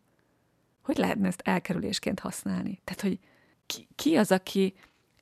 Hogy 0.83 0.97
lehetne 0.97 1.27
ezt 1.27 1.41
elkerülésként 1.45 2.21
használni? 2.21 2.81
Tehát, 2.85 3.01
hogy 3.01 3.19
ki, 3.67 3.89
ki 3.95 4.17
az, 4.17 4.31
aki 4.31 4.75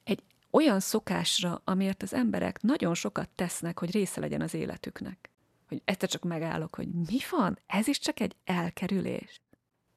egy 0.04 0.22
olyan 0.50 0.80
szokásra, 0.80 1.60
amiért 1.64 2.02
az 2.02 2.14
emberek 2.14 2.62
nagyon 2.62 2.94
sokat 2.94 3.28
tesznek, 3.28 3.78
hogy 3.78 3.90
része 3.90 4.20
legyen 4.20 4.40
az 4.40 4.54
életüknek. 4.54 5.30
Hogy 5.68 5.82
egyszer 5.84 6.08
csak 6.08 6.24
megállok, 6.24 6.74
hogy 6.74 6.88
mi 6.88 7.18
van? 7.30 7.58
Ez 7.66 7.86
is 7.86 7.98
csak 7.98 8.20
egy 8.20 8.36
elkerülés. 8.44 9.40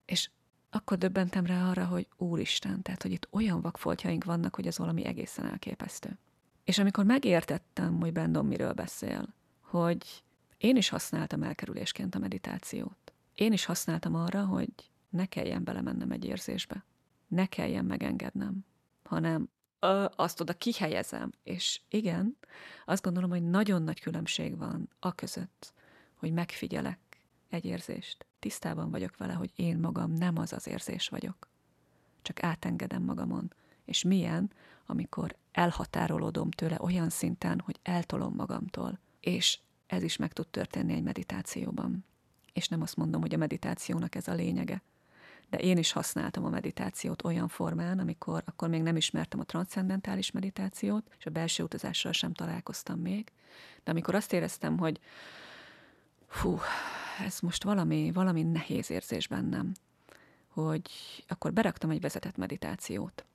És 0.05 0.29
akkor 0.69 0.97
döbbentem 0.97 1.45
rá 1.45 1.69
arra, 1.69 1.85
hogy 1.85 2.07
úristen, 2.17 2.81
tehát, 2.81 3.01
hogy 3.01 3.11
itt 3.11 3.27
olyan 3.31 3.61
vakfoltjaink 3.61 4.23
vannak, 4.23 4.55
hogy 4.55 4.67
ez 4.67 4.77
valami 4.77 5.05
egészen 5.05 5.45
elképesztő. 5.45 6.17
És 6.63 6.79
amikor 6.79 7.05
megértettem, 7.05 7.99
hogy 7.99 8.11
Brandon 8.11 8.45
miről 8.45 8.73
beszél, 8.73 9.33
hogy 9.61 10.23
én 10.57 10.75
is 10.75 10.89
használtam 10.89 11.43
elkerülésként 11.43 12.15
a 12.15 12.19
meditációt. 12.19 13.13
Én 13.33 13.53
is 13.53 13.65
használtam 13.65 14.15
arra, 14.15 14.45
hogy 14.45 14.69
ne 15.09 15.25
kelljen 15.25 15.63
belemennem 15.63 16.11
egy 16.11 16.25
érzésbe. 16.25 16.85
Ne 17.27 17.45
kelljen 17.45 17.85
megengednem, 17.85 18.65
hanem 19.03 19.49
ö, 19.79 20.05
azt 20.15 20.39
oda 20.41 20.53
kihelyezem. 20.53 21.31
És 21.43 21.81
igen, 21.89 22.37
azt 22.85 23.03
gondolom, 23.03 23.29
hogy 23.29 23.43
nagyon 23.43 23.83
nagy 23.83 23.99
különbség 23.99 24.57
van 24.57 24.89
a 24.99 25.15
között, 25.15 25.73
hogy 26.15 26.33
megfigyelek 26.33 26.99
egy 27.49 27.65
érzést. 27.65 28.25
Tisztában 28.39 28.91
vagyok 28.91 29.17
vele, 29.17 29.33
hogy 29.33 29.51
én 29.55 29.77
magam 29.77 30.11
nem 30.11 30.37
az 30.37 30.53
az 30.53 30.67
érzés 30.67 31.07
vagyok. 31.07 31.47
Csak 32.21 32.43
átengedem 32.43 33.03
magamon. 33.03 33.53
És 33.85 34.03
milyen, 34.03 34.51
amikor 34.85 35.35
elhatárolódom 35.51 36.51
tőle 36.51 36.77
olyan 36.79 37.09
szinten, 37.09 37.59
hogy 37.59 37.79
eltolom 37.83 38.33
magamtól. 38.35 38.99
És 39.19 39.59
ez 39.87 40.03
is 40.03 40.17
meg 40.17 40.33
tud 40.33 40.47
történni 40.47 40.93
egy 40.93 41.03
meditációban. 41.03 42.05
És 42.53 42.67
nem 42.67 42.81
azt 42.81 42.95
mondom, 42.95 43.21
hogy 43.21 43.33
a 43.33 43.37
meditációnak 43.37 44.15
ez 44.15 44.27
a 44.27 44.33
lényege. 44.33 44.81
De 45.49 45.57
én 45.57 45.77
is 45.77 45.91
használtam 45.91 46.45
a 46.45 46.49
meditációt 46.49 47.23
olyan 47.23 47.47
formán, 47.47 47.99
amikor 47.99 48.43
akkor 48.45 48.69
még 48.69 48.81
nem 48.81 48.95
ismertem 48.95 49.39
a 49.39 49.43
transzcendentális 49.43 50.31
meditációt, 50.31 51.11
és 51.17 51.25
a 51.25 51.29
belső 51.29 51.63
utazással 51.63 52.11
sem 52.11 52.33
találkoztam 52.33 52.99
még. 52.99 53.31
De 53.83 53.91
amikor 53.91 54.15
azt 54.15 54.33
éreztem, 54.33 54.77
hogy 54.77 54.99
fú, 56.27 56.59
ez 57.25 57.39
most 57.39 57.63
valami, 57.63 58.11
valami 58.11 58.43
nehéz 58.43 58.91
érzés 58.91 59.27
bennem, 59.27 59.71
hogy 60.47 60.89
akkor 61.27 61.53
beraktam 61.53 61.89
egy 61.89 62.01
vezetett 62.01 62.37
meditációt, 62.37 63.25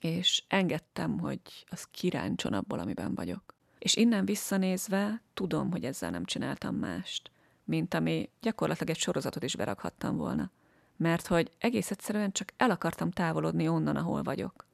és 0.00 0.44
engedtem, 0.48 1.18
hogy 1.18 1.40
az 1.68 1.84
kiráncson 1.90 2.52
abból, 2.52 2.78
amiben 2.78 3.14
vagyok. 3.14 3.54
És 3.78 3.96
innen 3.96 4.24
visszanézve 4.24 5.22
tudom, 5.34 5.70
hogy 5.70 5.84
ezzel 5.84 6.10
nem 6.10 6.24
csináltam 6.24 6.74
mást, 6.74 7.30
mint 7.64 7.94
ami 7.94 8.30
gyakorlatilag 8.40 8.90
egy 8.90 9.02
sorozatot 9.02 9.42
is 9.42 9.56
berakhattam 9.56 10.16
volna. 10.16 10.50
Mert 10.96 11.26
hogy 11.26 11.50
egész 11.58 11.90
egyszerűen 11.90 12.32
csak 12.32 12.52
el 12.56 12.70
akartam 12.70 13.10
távolodni 13.10 13.68
onnan, 13.68 13.96
ahol 13.96 14.22
vagyok. 14.22 14.66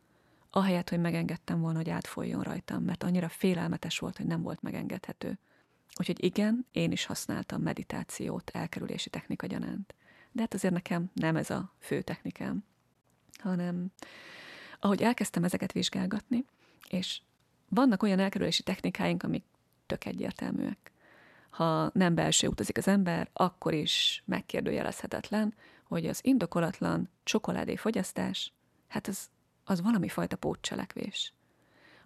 Ahelyett, 0.51 0.89
hogy 0.89 1.01
megengedtem 1.01 1.61
volna, 1.61 1.79
hogy 1.79 1.91
átfoljon 1.91 2.43
rajtam, 2.43 2.83
mert 2.83 3.03
annyira 3.03 3.29
félelmetes 3.29 3.99
volt, 3.99 4.17
hogy 4.17 4.27
nem 4.27 4.43
volt 4.43 4.63
megengedhető. 4.63 5.39
Úgyhogy 5.99 6.25
igen, 6.25 6.67
én 6.73 6.93
is 6.93 7.05
használtam 7.05 7.63
meditációt 7.63 8.51
elkerülési 8.51 9.11
technika 9.11 9.47
gyanánt. 9.47 9.95
De 10.33 10.41
hát 10.41 10.55
azért 10.55 10.75
nekem 10.75 11.11
nem 11.15 11.37
ez 11.37 11.51
a 11.51 11.73
fő 11.79 12.03
technikám, 12.03 12.65
hanem 13.39 13.93
ahogy 14.81 15.03
elkezdtem 15.03 15.45
ezeket 15.45 15.73
vizsgálgatni, 15.73 16.45
és 16.89 17.21
vannak 17.69 18.03
olyan 18.03 18.19
elkerülési 18.19 18.63
technikáink, 18.63 19.23
amik 19.23 19.45
tök 19.87 20.05
egyértelműek. 20.05 20.93
Ha 21.51 21.91
nem 21.95 22.15
belső 22.15 22.47
utazik 22.47 22.77
az 22.77 22.89
ember, 22.89 23.29
akkor 23.33 23.75
is 23.75 24.23
megkérdőjelezhetetlen, 24.25 25.55
hogy 25.83 26.07
az 26.07 26.21
indokolatlan 26.23 27.09
csokoládé 27.25 27.77
fogyasztás, 27.77 28.53
hát 28.89 29.07
az, 29.07 29.29
az 29.65 29.83
valami 29.83 30.09
fajta 30.09 30.37
pótcselekvés. 30.37 31.33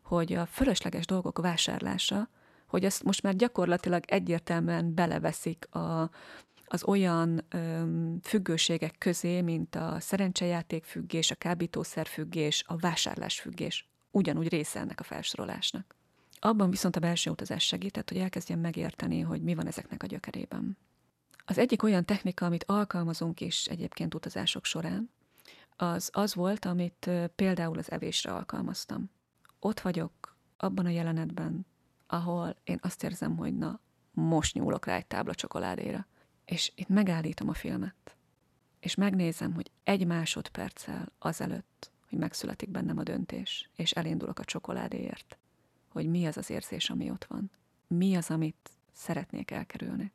Hogy 0.03 0.33
a 0.33 0.47
fölösleges 0.47 1.07
dolgok 1.07 1.39
vásárlása, 1.39 2.29
hogy 2.71 2.85
azt 2.85 3.03
most 3.03 3.23
már 3.23 3.37
gyakorlatilag 3.37 4.05
egyértelműen 4.07 4.95
beleveszik 4.95 5.75
a, 5.75 6.11
az 6.67 6.85
olyan 6.85 7.45
öm, 7.49 8.19
függőségek 8.23 8.95
közé, 8.99 9.41
mint 9.41 9.75
a 9.75 9.97
szerencsejáték 10.01 10.85
függés, 10.85 11.31
a 11.31 11.35
kábítószer 11.35 12.07
függés, 12.07 12.65
a 12.67 12.77
vásárlás 12.77 13.41
függés. 13.41 13.89
Ugyanúgy 14.11 14.49
része 14.49 14.81
ennek 14.81 15.01
a 15.01 15.03
felsorolásnak. 15.03 15.95
Abban 16.39 16.71
viszont 16.71 16.97
a 16.97 17.01
belső 17.01 17.31
utazás 17.31 17.65
segített, 17.65 18.09
hogy 18.09 18.19
elkezdjem 18.19 18.61
megérteni, 18.61 19.21
hogy 19.21 19.43
mi 19.43 19.55
van 19.55 19.67
ezeknek 19.67 20.03
a 20.03 20.07
gyökerében. 20.07 20.77
Az 21.45 21.59
egyik 21.59 21.83
olyan 21.83 22.05
technika, 22.05 22.47
amit 22.47 22.65
alkalmazunk 22.65 23.41
is 23.41 23.67
egyébként 23.67 24.15
utazások 24.15 24.65
során, 24.65 25.11
az 25.77 26.11
az 26.13 26.35
volt, 26.35 26.65
amit 26.65 27.11
például 27.35 27.79
az 27.79 27.91
evésre 27.91 28.33
alkalmaztam. 28.33 29.11
Ott 29.61 29.81
vagyok 29.81 30.37
abban 30.57 30.87
a 30.87 30.91
jelenetben, 30.91 31.67
ahol 32.11 32.57
én 32.65 32.79
azt 32.83 33.03
érzem, 33.03 33.37
hogy 33.37 33.59
na, 33.59 33.81
most 34.13 34.55
nyúlok 34.55 34.87
rá 34.87 34.97
egy 34.97 35.07
tábla 35.07 35.35
csokoládéra. 35.35 36.07
És 36.45 36.73
itt 36.75 36.89
megállítom 36.89 37.49
a 37.49 37.55
filmet, 37.55 38.17
és 38.81 38.95
megnézem, 38.95 39.55
hogy 39.55 39.71
egy 39.85 40.07
másodperccel 40.07 41.13
azelőtt, 41.19 41.91
hogy 42.09 42.19
megszületik 42.19 42.71
bennem 42.71 42.99
a 42.99 43.03
döntés, 43.03 43.71
és 43.77 43.91
elindulok 43.91 44.39
a 44.39 44.45
csokoládéért, 44.45 45.39
hogy 45.89 46.07
mi 46.07 46.27
az 46.27 46.37
az 46.37 46.51
érzés, 46.51 46.91
ami 46.91 47.11
ott 47.11 47.25
van. 47.25 47.51
Mi 47.87 48.17
az, 48.17 48.31
amit 48.31 48.71
szeretnék 48.93 49.51
elkerülni. 49.51 50.13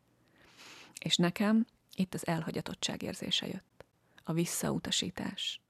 És 1.00 1.16
nekem 1.16 1.66
itt 1.96 2.14
az 2.14 2.28
elhagyatottság 2.28 3.02
érzése 3.02 3.48
jött. 3.48 3.86
A 4.24 4.34
visszautasítás. 4.34 5.62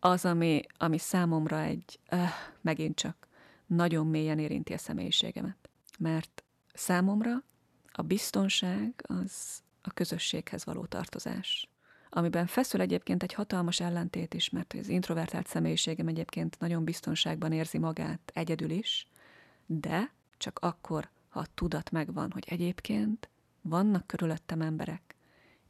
Az, 0.00 0.24
ami, 0.24 0.62
ami 0.76 0.98
számomra 0.98 1.60
egy, 1.60 1.98
öh, 2.08 2.28
megint 2.60 2.94
csak, 2.94 3.26
nagyon 3.66 4.06
mélyen 4.06 4.38
érinti 4.38 4.72
a 4.72 4.78
személyiségemet. 4.78 5.70
Mert 5.98 6.44
számomra 6.72 7.42
a 7.92 8.02
biztonság 8.02 9.04
az 9.06 9.62
a 9.82 9.90
közösséghez 9.90 10.64
való 10.64 10.84
tartozás. 10.84 11.68
Amiben 12.10 12.46
feszül 12.46 12.80
egyébként 12.80 13.22
egy 13.22 13.32
hatalmas 13.32 13.80
ellentét 13.80 14.34
is, 14.34 14.50
mert 14.50 14.74
az 14.78 14.88
introvertált 14.88 15.46
személyiségem 15.46 16.08
egyébként 16.08 16.58
nagyon 16.58 16.84
biztonságban 16.84 17.52
érzi 17.52 17.78
magát 17.78 18.30
egyedül 18.34 18.70
is, 18.70 19.06
de 19.66 20.12
csak 20.36 20.58
akkor, 20.58 21.08
ha 21.28 21.40
a 21.40 21.46
tudat 21.54 21.90
megvan, 21.90 22.30
hogy 22.30 22.44
egyébként 22.48 23.28
vannak 23.60 24.06
körülöttem 24.06 24.60
emberek, 24.60 25.14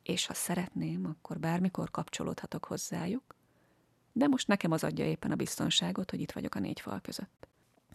és 0.02 0.26
ha 0.26 0.34
szeretném, 0.34 1.06
akkor 1.06 1.38
bármikor 1.38 1.90
kapcsolódhatok 1.90 2.64
hozzájuk, 2.64 3.34
de 4.12 4.26
most 4.26 4.48
nekem 4.48 4.70
az 4.70 4.84
adja 4.84 5.04
éppen 5.04 5.30
a 5.30 5.36
biztonságot, 5.36 6.10
hogy 6.10 6.20
itt 6.20 6.32
vagyok 6.32 6.54
a 6.54 6.58
négy 6.58 6.80
fal 6.80 7.00
között. 7.00 7.48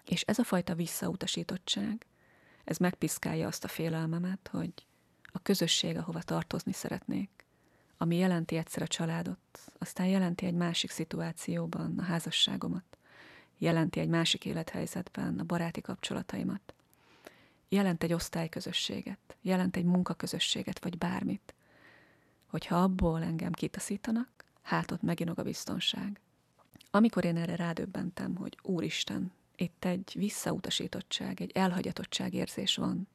És 0.05 0.21
ez 0.21 0.39
a 0.39 0.43
fajta 0.43 0.75
visszautasítottság, 0.75 2.05
ez 2.63 2.77
megpiszkálja 2.77 3.47
azt 3.47 3.63
a 3.63 3.67
félelmemet, 3.67 4.49
hogy 4.51 4.73
a 5.23 5.39
közösség, 5.39 5.97
ahova 5.97 6.21
tartozni 6.21 6.73
szeretnék, 6.73 7.29
ami 7.97 8.15
jelenti 8.15 8.55
egyszer 8.55 8.81
a 8.81 8.87
családot, 8.87 9.39
aztán 9.77 10.07
jelenti 10.07 10.45
egy 10.45 10.53
másik 10.53 10.89
szituációban 10.89 11.99
a 11.99 12.01
házasságomat, 12.01 12.97
jelenti 13.57 13.99
egy 13.99 14.07
másik 14.07 14.45
élethelyzetben 14.45 15.39
a 15.39 15.43
baráti 15.43 15.81
kapcsolataimat, 15.81 16.73
jelent 17.69 18.03
egy 18.03 18.13
osztályközösséget, 18.13 19.37
jelent 19.41 19.75
egy 19.75 19.85
munkaközösséget, 19.85 20.83
vagy 20.83 20.97
bármit. 20.97 21.53
Hogyha 22.47 22.75
abból 22.75 23.23
engem 23.23 23.51
kitaszítanak, 23.51 24.45
hát 24.61 24.91
ott 24.91 25.01
meginog 25.01 25.39
a 25.39 25.43
biztonság. 25.43 26.19
Amikor 26.91 27.25
én 27.25 27.37
erre 27.37 27.55
rádöbbentem, 27.55 28.35
hogy 28.35 28.57
Úristen, 28.61 29.31
itt 29.61 29.85
egy 29.85 30.13
visszautasítottság, 30.17 31.41
egy 31.41 31.51
elhagyatottság 31.53 32.33
érzés 32.33 32.75
van, 32.75 33.07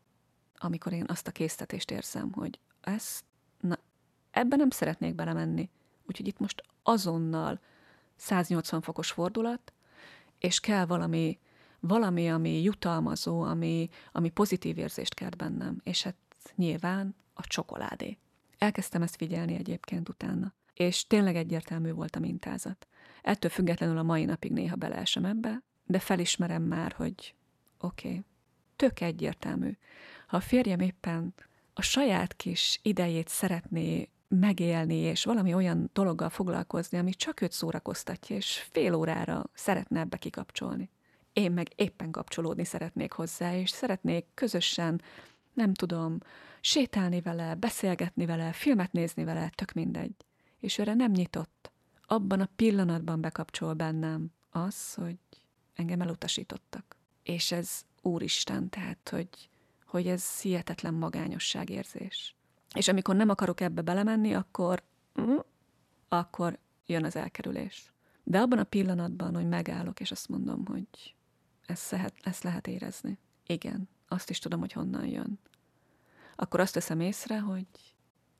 amikor 0.56 0.92
én 0.92 1.04
azt 1.06 1.26
a 1.26 1.30
késztetést 1.30 1.90
érzem, 1.90 2.32
hogy 2.32 2.58
ezt, 2.80 3.24
na, 3.60 3.78
ebben 4.30 4.58
nem 4.58 4.70
szeretnék 4.70 5.14
belemenni. 5.14 5.70
Úgyhogy 6.06 6.26
itt 6.26 6.38
most 6.38 6.62
azonnal 6.82 7.60
180 8.16 8.80
fokos 8.80 9.10
fordulat, 9.10 9.72
és 10.38 10.60
kell 10.60 10.86
valami, 10.86 11.38
valami, 11.80 12.30
ami 12.30 12.62
jutalmazó, 12.62 13.42
ami, 13.42 13.88
ami 14.12 14.28
pozitív 14.28 14.78
érzést 14.78 15.14
kert 15.14 15.36
bennem, 15.36 15.80
és 15.82 16.02
hát 16.02 16.16
nyilván 16.54 17.14
a 17.34 17.46
csokoládé. 17.46 18.18
Elkezdtem 18.58 19.02
ezt 19.02 19.16
figyelni 19.16 19.54
egyébként 19.54 20.08
utána, 20.08 20.54
és 20.74 21.06
tényleg 21.06 21.36
egyértelmű 21.36 21.92
volt 21.92 22.16
a 22.16 22.20
mintázat. 22.20 22.86
Ettől 23.22 23.50
függetlenül 23.50 23.98
a 23.98 24.02
mai 24.02 24.24
napig 24.24 24.52
néha 24.52 24.76
beleesem 24.76 25.24
ebbe, 25.24 25.62
de 25.86 25.98
felismerem 25.98 26.62
már, 26.62 26.92
hogy 26.92 27.34
oké, 27.78 28.08
okay, 28.08 28.24
tök 28.76 29.00
egyértelmű. 29.00 29.76
Ha 30.26 30.36
a 30.36 30.40
férjem 30.40 30.80
éppen 30.80 31.34
a 31.74 31.82
saját 31.82 32.36
kis 32.36 32.80
idejét 32.82 33.28
szeretné 33.28 34.08
megélni, 34.28 34.96
és 34.96 35.24
valami 35.24 35.54
olyan 35.54 35.90
dologgal 35.92 36.28
foglalkozni, 36.28 36.98
ami 36.98 37.10
csak 37.10 37.40
őt 37.40 37.52
szórakoztatja, 37.52 38.36
és 38.36 38.66
fél 38.72 38.94
órára 38.94 39.44
szeretne 39.54 40.00
ebbe 40.00 40.16
kikapcsolni. 40.16 40.90
Én 41.32 41.52
meg 41.52 41.72
éppen 41.74 42.10
kapcsolódni 42.10 42.64
szeretnék 42.64 43.12
hozzá, 43.12 43.56
és 43.56 43.70
szeretnék 43.70 44.26
közösen, 44.34 45.02
nem 45.52 45.74
tudom, 45.74 46.18
sétálni 46.60 47.20
vele, 47.20 47.54
beszélgetni 47.54 48.26
vele, 48.26 48.52
filmet 48.52 48.92
nézni 48.92 49.24
vele, 49.24 49.50
tök 49.54 49.72
mindegy. 49.72 50.14
És 50.58 50.78
őre 50.78 50.94
nem 50.94 51.10
nyitott. 51.10 51.70
Abban 52.06 52.40
a 52.40 52.48
pillanatban 52.56 53.20
bekapcsol 53.20 53.74
bennem 53.74 54.30
az, 54.50 54.94
hogy 54.94 55.16
engem 55.76 56.00
elutasítottak. 56.00 56.96
És 57.22 57.52
ez 57.52 57.84
Úristen, 58.02 58.68
tehát, 58.68 59.08
hogy, 59.08 59.28
hogy 59.86 60.06
ez 60.06 60.40
hihetetlen 60.40 60.94
magányosság 60.94 61.70
érzés. 61.70 62.34
És 62.74 62.88
amikor 62.88 63.16
nem 63.16 63.28
akarok 63.28 63.60
ebbe 63.60 63.82
belemenni, 63.82 64.34
akkor, 64.34 64.82
mm, 65.20 65.36
akkor 66.08 66.58
jön 66.86 67.04
az 67.04 67.16
elkerülés. 67.16 67.92
De 68.22 68.40
abban 68.40 68.58
a 68.58 68.64
pillanatban, 68.64 69.34
hogy 69.34 69.48
megállok, 69.48 70.00
és 70.00 70.10
azt 70.10 70.28
mondom, 70.28 70.66
hogy 70.66 71.14
ezt 71.66 71.90
lehet, 71.90 72.14
ezt 72.22 72.42
lehet 72.42 72.66
érezni. 72.66 73.18
Igen, 73.46 73.88
azt 74.08 74.30
is 74.30 74.38
tudom, 74.38 74.60
hogy 74.60 74.72
honnan 74.72 75.06
jön. 75.06 75.38
Akkor 76.36 76.60
azt 76.60 76.72
teszem 76.72 77.00
észre, 77.00 77.38
hogy 77.40 77.66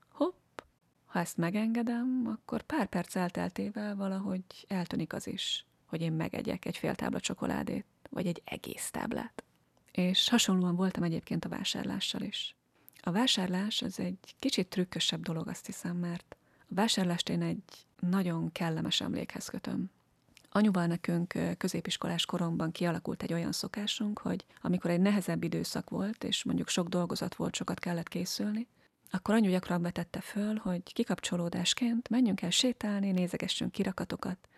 hopp, 0.09 0.61
ha 1.05 1.19
ezt 1.19 1.37
megengedem, 1.37 2.23
akkor 2.27 2.63
pár 2.63 2.87
perc 2.87 3.17
elteltével 3.17 3.97
valahogy 3.97 4.45
eltűnik 4.69 5.13
az 5.13 5.27
is, 5.27 5.67
hogy 5.87 6.01
én 6.01 6.13
megegyek 6.13 6.65
egy 6.65 6.77
fél 6.77 6.95
tábla 6.95 7.21
csokoládét, 7.21 7.87
vagy 8.11 8.27
egy 8.27 8.43
egész 8.45 8.91
táblát. 8.91 9.45
És 9.93 10.29
hasonlóan 10.29 10.77
voltam 10.77 11.03
egyébként 11.03 11.45
a 11.45 11.49
vásárlással 11.49 12.21
is. 12.21 12.57
A 13.01 13.11
vásárlás 13.11 13.83
az 13.83 14.01
egy 14.01 14.35
kicsit 14.39 14.69
trükkösebb 14.69 15.23
dolog, 15.23 15.49
azt 15.49 15.67
hiszem, 15.67 15.97
mert 15.97 16.37
a 16.61 16.75
vásárlást 16.75 17.29
én 17.29 17.43
egy 17.43 17.63
nagyon 18.01 18.53
kellemes 18.53 19.01
emlékhez 19.01 19.49
kötöm. 19.49 19.91
Anyuval 20.51 20.87
nekünk 20.87 21.35
középiskolás 21.59 22.27
koromban 22.27 22.73
kialakult 22.73 23.23
egy 23.23 23.33
olyan 23.33 23.53
szokásunk, 23.53 24.19
hogy 24.19 24.45
amikor 24.61 24.91
egy 24.91 25.01
nehezebb 25.01 25.43
időszak 25.43 25.91
volt, 25.91 26.25
és 26.25 26.45
mondjuk 26.45 26.69
sok 26.69 26.89
dolgozat 26.89 27.35
volt, 27.35 27.55
sokat 27.55 27.79
kellett 27.79 28.09
készülni, 28.09 28.67
akkor 29.11 29.35
anyu 29.35 29.51
gyakran 29.51 29.83
vetette 29.83 30.21
föl, 30.21 30.57
hogy 30.57 30.93
kikapcsolódásként 30.93 32.09
menjünk 32.09 32.43
el 32.43 32.51
sétálni, 32.51 33.11
nézegessünk 33.11 33.73
kirakatokat, 33.73 34.49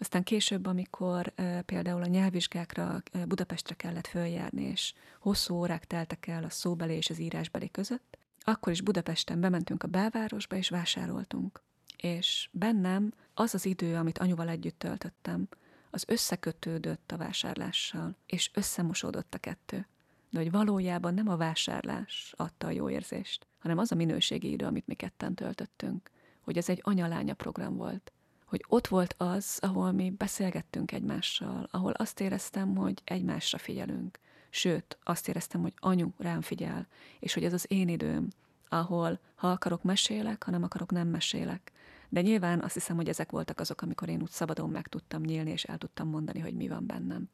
aztán 0.00 0.22
később, 0.22 0.66
amikor 0.66 1.32
például 1.64 2.02
a 2.02 2.06
nyelvvizsgákra 2.06 3.02
Budapestre 3.26 3.74
kellett 3.74 4.06
följárni, 4.06 4.62
és 4.62 4.92
hosszú 5.18 5.54
órák 5.54 5.84
teltek 5.84 6.26
el 6.26 6.44
a 6.44 6.50
szóbeli 6.50 6.94
és 6.94 7.10
az 7.10 7.18
írásbeli 7.18 7.70
között, 7.70 8.18
akkor 8.40 8.72
is 8.72 8.80
Budapesten 8.80 9.40
bementünk 9.40 9.82
a 9.82 9.88
belvárosba, 9.88 10.56
és 10.56 10.68
vásároltunk. 10.68 11.62
És 11.96 12.48
bennem 12.52 13.12
az 13.34 13.54
az 13.54 13.66
idő, 13.66 13.96
amit 13.96 14.18
anyuval 14.18 14.48
együtt 14.48 14.78
töltöttem, 14.78 15.48
az 15.90 16.04
összekötődött 16.06 17.12
a 17.12 17.16
vásárlással, 17.16 18.16
és 18.26 18.50
összemosódott 18.54 19.34
a 19.34 19.38
kettő. 19.38 19.86
De 20.30 20.38
hogy 20.38 20.50
valójában 20.50 21.14
nem 21.14 21.28
a 21.28 21.36
vásárlás 21.36 22.34
adta 22.36 22.66
a 22.66 22.70
jó 22.70 22.90
érzést, 22.90 23.46
hanem 23.58 23.78
az 23.78 23.92
a 23.92 23.94
minőségi 23.94 24.50
idő, 24.50 24.64
amit 24.64 24.86
mi 24.86 24.94
ketten 24.94 25.34
töltöttünk, 25.34 26.10
hogy 26.40 26.56
ez 26.56 26.68
egy 26.68 26.80
anyalánya 26.82 27.34
program 27.34 27.76
volt, 27.76 28.12
hogy 28.50 28.64
ott 28.68 28.86
volt 28.86 29.14
az, 29.18 29.58
ahol 29.62 29.92
mi 29.92 30.10
beszélgettünk 30.10 30.92
egymással, 30.92 31.68
ahol 31.70 31.92
azt 31.92 32.20
éreztem, 32.20 32.76
hogy 32.76 33.00
egymásra 33.04 33.58
figyelünk. 33.58 34.18
Sőt, 34.50 34.98
azt 35.02 35.28
éreztem, 35.28 35.60
hogy 35.60 35.72
anyu 35.76 36.08
rám 36.18 36.40
figyel, 36.40 36.86
és 37.20 37.34
hogy 37.34 37.44
ez 37.44 37.52
az 37.52 37.64
én 37.68 37.88
időm, 37.88 38.28
ahol 38.68 39.18
ha 39.34 39.50
akarok 39.50 39.82
mesélek, 39.82 40.42
ha 40.42 40.50
nem 40.50 40.62
akarok 40.62 40.90
nem 40.90 41.08
mesélek. 41.08 41.72
De 42.08 42.20
nyilván 42.20 42.60
azt 42.60 42.74
hiszem, 42.74 42.96
hogy 42.96 43.08
ezek 43.08 43.30
voltak 43.30 43.60
azok, 43.60 43.82
amikor 43.82 44.08
én 44.08 44.22
úgy 44.22 44.30
szabadon 44.30 44.70
meg 44.70 44.88
tudtam 44.88 45.22
nyílni, 45.22 45.50
és 45.50 45.64
el 45.64 45.78
tudtam 45.78 46.08
mondani, 46.08 46.40
hogy 46.40 46.54
mi 46.54 46.68
van 46.68 46.86
bennem. 46.86 47.30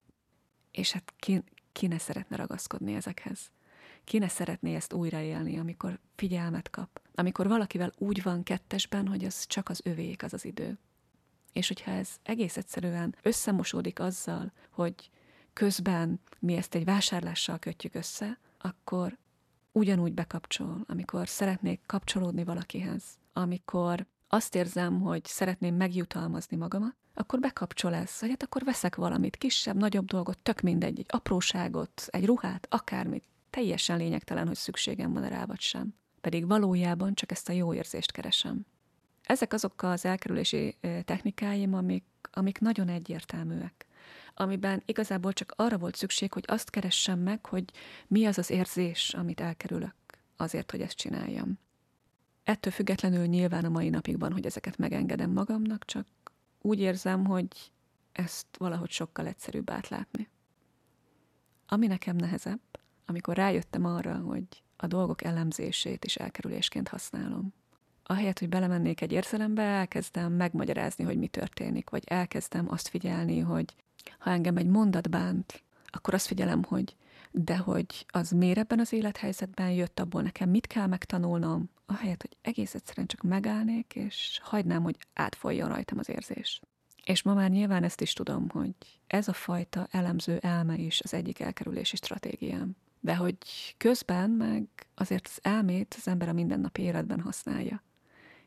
És 0.70 0.92
hát 0.92 1.12
ki, 1.18 1.42
ki 1.72 1.86
ne 1.86 1.98
szeretne 1.98 2.36
ragaszkodni 2.36 2.94
ezekhez? 2.94 3.50
Ki 4.04 4.18
ne 4.18 4.28
szeretné 4.28 4.74
ezt 4.74 4.92
újraélni, 4.92 5.58
amikor 5.58 5.98
figyelmet 6.16 6.70
kap? 6.70 7.00
Amikor 7.14 7.48
valakivel 7.48 7.92
úgy 7.98 8.22
van 8.22 8.42
kettesben, 8.42 9.08
hogy 9.08 9.24
az 9.24 9.46
csak 9.46 9.68
az 9.68 9.80
övék 9.84 10.22
az 10.22 10.32
az 10.32 10.44
idő. 10.44 10.78
És 11.56 11.68
hogyha 11.68 11.90
ez 11.90 12.08
egész 12.22 12.56
egyszerűen 12.56 13.14
összemosódik 13.22 14.00
azzal, 14.00 14.52
hogy 14.70 15.10
közben 15.52 16.20
mi 16.38 16.54
ezt 16.56 16.74
egy 16.74 16.84
vásárlással 16.84 17.58
kötjük 17.58 17.94
össze, 17.94 18.38
akkor 18.58 19.18
ugyanúgy 19.72 20.12
bekapcsol, 20.12 20.84
amikor 20.86 21.28
szeretnék 21.28 21.80
kapcsolódni 21.86 22.44
valakihez, 22.44 23.02
amikor 23.32 24.06
azt 24.28 24.54
érzem, 24.54 25.00
hogy 25.00 25.24
szeretném 25.24 25.74
megjutalmazni 25.74 26.56
magamat, 26.56 26.96
akkor 27.14 27.38
bekapcsol 27.40 27.94
ez, 27.94 28.18
hogy 28.18 28.28
hát 28.28 28.42
akkor 28.42 28.64
veszek 28.64 28.94
valamit, 28.94 29.36
kisebb, 29.36 29.76
nagyobb 29.76 30.06
dolgot, 30.06 30.38
tök 30.38 30.60
mindegy, 30.60 30.98
egy 30.98 31.06
apróságot, 31.08 32.06
egy 32.10 32.26
ruhát, 32.26 32.66
akármit. 32.70 33.24
Teljesen 33.50 33.96
lényegtelen, 33.96 34.46
hogy 34.46 34.56
szükségem 34.56 35.12
van 35.12 35.28
rá 35.28 35.44
vagy 35.44 35.60
sem. 35.60 35.94
Pedig 36.20 36.46
valójában 36.46 37.14
csak 37.14 37.30
ezt 37.30 37.48
a 37.48 37.52
jó 37.52 37.74
érzést 37.74 38.12
keresem. 38.12 38.66
Ezek 39.26 39.52
azok 39.52 39.82
az 39.82 40.04
elkerülési 40.04 40.76
technikáim, 41.04 41.74
amik, 41.74 42.04
amik 42.32 42.58
nagyon 42.58 42.88
egyértelműek 42.88 43.86
amiben 44.38 44.82
igazából 44.86 45.32
csak 45.32 45.52
arra 45.56 45.78
volt 45.78 45.96
szükség, 45.96 46.32
hogy 46.32 46.44
azt 46.46 46.70
keressem 46.70 47.18
meg, 47.18 47.46
hogy 47.46 47.64
mi 48.06 48.26
az 48.26 48.38
az 48.38 48.50
érzés, 48.50 49.14
amit 49.14 49.40
elkerülök 49.40 49.94
azért, 50.36 50.70
hogy 50.70 50.80
ezt 50.80 50.96
csináljam. 50.96 51.58
Ettől 52.44 52.72
függetlenül 52.72 53.26
nyilván 53.26 53.64
a 53.64 53.68
mai 53.68 53.88
napigban, 53.88 54.32
hogy 54.32 54.46
ezeket 54.46 54.78
megengedem 54.78 55.30
magamnak, 55.30 55.84
csak 55.84 56.06
úgy 56.60 56.80
érzem, 56.80 57.24
hogy 57.24 57.72
ezt 58.12 58.46
valahogy 58.58 58.90
sokkal 58.90 59.26
egyszerűbb 59.26 59.70
átlátni. 59.70 60.28
Ami 61.66 61.86
nekem 61.86 62.16
nehezebb, 62.16 62.60
amikor 63.06 63.36
rájöttem 63.36 63.84
arra, 63.84 64.16
hogy 64.16 64.46
a 64.76 64.86
dolgok 64.86 65.22
elemzését 65.24 66.04
is 66.04 66.16
elkerülésként 66.16 66.88
használom. 66.88 67.54
Ahelyett, 68.08 68.38
hogy 68.38 68.48
belemennék 68.48 69.00
egy 69.00 69.12
érzelembe, 69.12 69.62
elkezdem 69.62 70.32
megmagyarázni, 70.32 71.04
hogy 71.04 71.18
mi 71.18 71.26
történik, 71.26 71.90
vagy 71.90 72.02
elkezdem 72.06 72.66
azt 72.68 72.88
figyelni, 72.88 73.38
hogy 73.38 73.74
ha 74.18 74.30
engem 74.30 74.56
egy 74.56 74.66
mondat 74.66 75.10
bánt, 75.10 75.62
akkor 75.86 76.14
azt 76.14 76.26
figyelem, 76.26 76.62
hogy 76.62 76.96
de 77.30 77.56
hogy 77.56 78.06
az 78.08 78.30
miért 78.30 78.58
ebben 78.58 78.80
az 78.80 78.92
élethelyzetben 78.92 79.70
jött, 79.70 80.00
abból 80.00 80.22
nekem 80.22 80.48
mit 80.48 80.66
kell 80.66 80.86
megtanulnom, 80.86 81.70
ahelyett, 81.86 82.22
hogy 82.22 82.36
egész 82.42 82.74
egyszerűen 82.74 83.06
csak 83.06 83.22
megállnék, 83.22 83.94
és 83.94 84.40
hagynám, 84.42 84.82
hogy 84.82 84.96
átfoljon 85.14 85.68
rajtam 85.68 85.98
az 85.98 86.08
érzés. 86.08 86.60
És 87.04 87.22
ma 87.22 87.34
már 87.34 87.50
nyilván 87.50 87.82
ezt 87.82 88.00
is 88.00 88.12
tudom, 88.12 88.48
hogy 88.48 88.74
ez 89.06 89.28
a 89.28 89.32
fajta 89.32 89.86
elemző 89.90 90.38
elme 90.38 90.76
is 90.76 91.00
az 91.00 91.14
egyik 91.14 91.40
elkerülési 91.40 91.96
stratégiám. 91.96 92.76
De 93.00 93.16
hogy 93.16 93.36
közben 93.76 94.30
meg 94.30 94.66
azért 94.94 95.26
az 95.26 95.38
elmét 95.42 95.94
az 95.98 96.08
ember 96.08 96.28
a 96.28 96.32
mindennapi 96.32 96.82
életben 96.82 97.20
használja. 97.20 97.82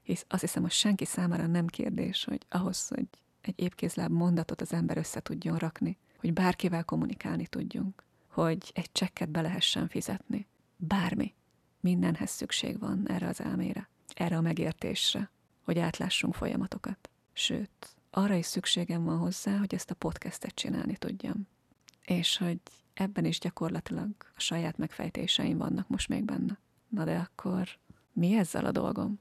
Hisz 0.09 0.25
azt 0.27 0.41
hiszem, 0.41 0.61
hogy 0.61 0.71
senki 0.71 1.05
számára 1.05 1.47
nem 1.47 1.67
kérdés, 1.67 2.23
hogy 2.23 2.45
ahhoz, 2.49 2.87
hogy 2.87 3.05
egy 3.41 3.53
épkézláb 3.59 4.11
mondatot 4.11 4.61
az 4.61 4.73
ember 4.73 4.97
össze 4.97 5.19
tudjon 5.19 5.57
rakni, 5.57 5.97
hogy 6.17 6.33
bárkivel 6.33 6.83
kommunikálni 6.83 7.47
tudjunk, 7.47 8.03
hogy 8.27 8.71
egy 8.73 8.91
csekket 8.91 9.29
be 9.29 9.41
lehessen 9.41 9.87
fizetni. 9.87 10.47
Bármi. 10.77 11.33
Mindenhez 11.79 12.29
szükség 12.29 12.79
van 12.79 13.09
erre 13.09 13.27
az 13.27 13.41
elmére, 13.41 13.89
erre 14.13 14.37
a 14.37 14.41
megértésre, 14.41 15.31
hogy 15.63 15.79
átlássunk 15.79 16.35
folyamatokat. 16.35 17.09
Sőt, 17.33 17.95
arra 18.09 18.33
is 18.33 18.45
szükségem 18.45 19.03
van 19.03 19.17
hozzá, 19.17 19.57
hogy 19.57 19.73
ezt 19.73 19.91
a 19.91 19.95
podcastet 19.95 20.55
csinálni 20.55 20.97
tudjam. 20.97 21.47
És 22.05 22.37
hogy 22.37 22.59
ebben 22.93 23.25
is 23.25 23.39
gyakorlatilag 23.39 24.09
a 24.35 24.39
saját 24.39 24.77
megfejtéseim 24.77 25.57
vannak 25.57 25.87
most 25.87 26.07
még 26.07 26.23
benne. 26.23 26.57
Na 26.87 27.03
de 27.03 27.17
akkor 27.17 27.67
mi 28.13 28.33
ezzel 28.33 28.65
a 28.65 28.71
dolgom? 28.71 29.19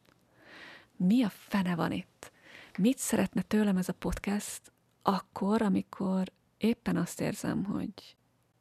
Mi 0.98 1.22
a 1.22 1.28
fene 1.28 1.74
van 1.74 1.92
itt? 1.92 2.32
mit 2.78 2.98
szeretne 2.98 3.42
tőlem 3.42 3.76
ez 3.76 3.88
a 3.88 3.92
podcast 3.92 4.72
akkor, 5.02 5.62
amikor 5.62 6.32
éppen 6.58 6.96
azt 6.96 7.20
érzem, 7.20 7.64
hogy 7.64 8.16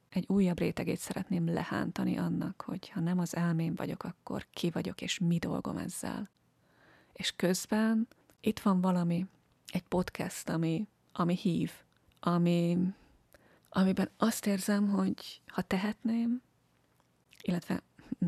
egy 0.09 0.25
újabb 0.27 0.59
rétegét 0.59 0.99
szeretném 0.99 1.53
lehántani 1.53 2.17
annak, 2.17 2.61
hogy 2.61 2.89
ha 2.89 2.99
nem 2.99 3.19
az 3.19 3.35
elmém 3.35 3.75
vagyok, 3.75 4.03
akkor 4.03 4.47
ki 4.51 4.69
vagyok, 4.69 5.01
és 5.01 5.19
mi 5.19 5.37
dolgom 5.37 5.77
ezzel. 5.77 6.29
És 7.13 7.33
közben 7.35 8.07
itt 8.41 8.59
van 8.59 8.81
valami, 8.81 9.25
egy 9.67 9.83
podcast, 9.83 10.49
ami, 10.49 10.87
ami 11.11 11.35
hív, 11.35 11.71
ami, 12.19 12.77
amiben 13.69 14.09
azt 14.17 14.45
érzem, 14.45 14.89
hogy 14.89 15.41
ha 15.47 15.61
tehetném, 15.61 16.41
illetve 17.41 17.83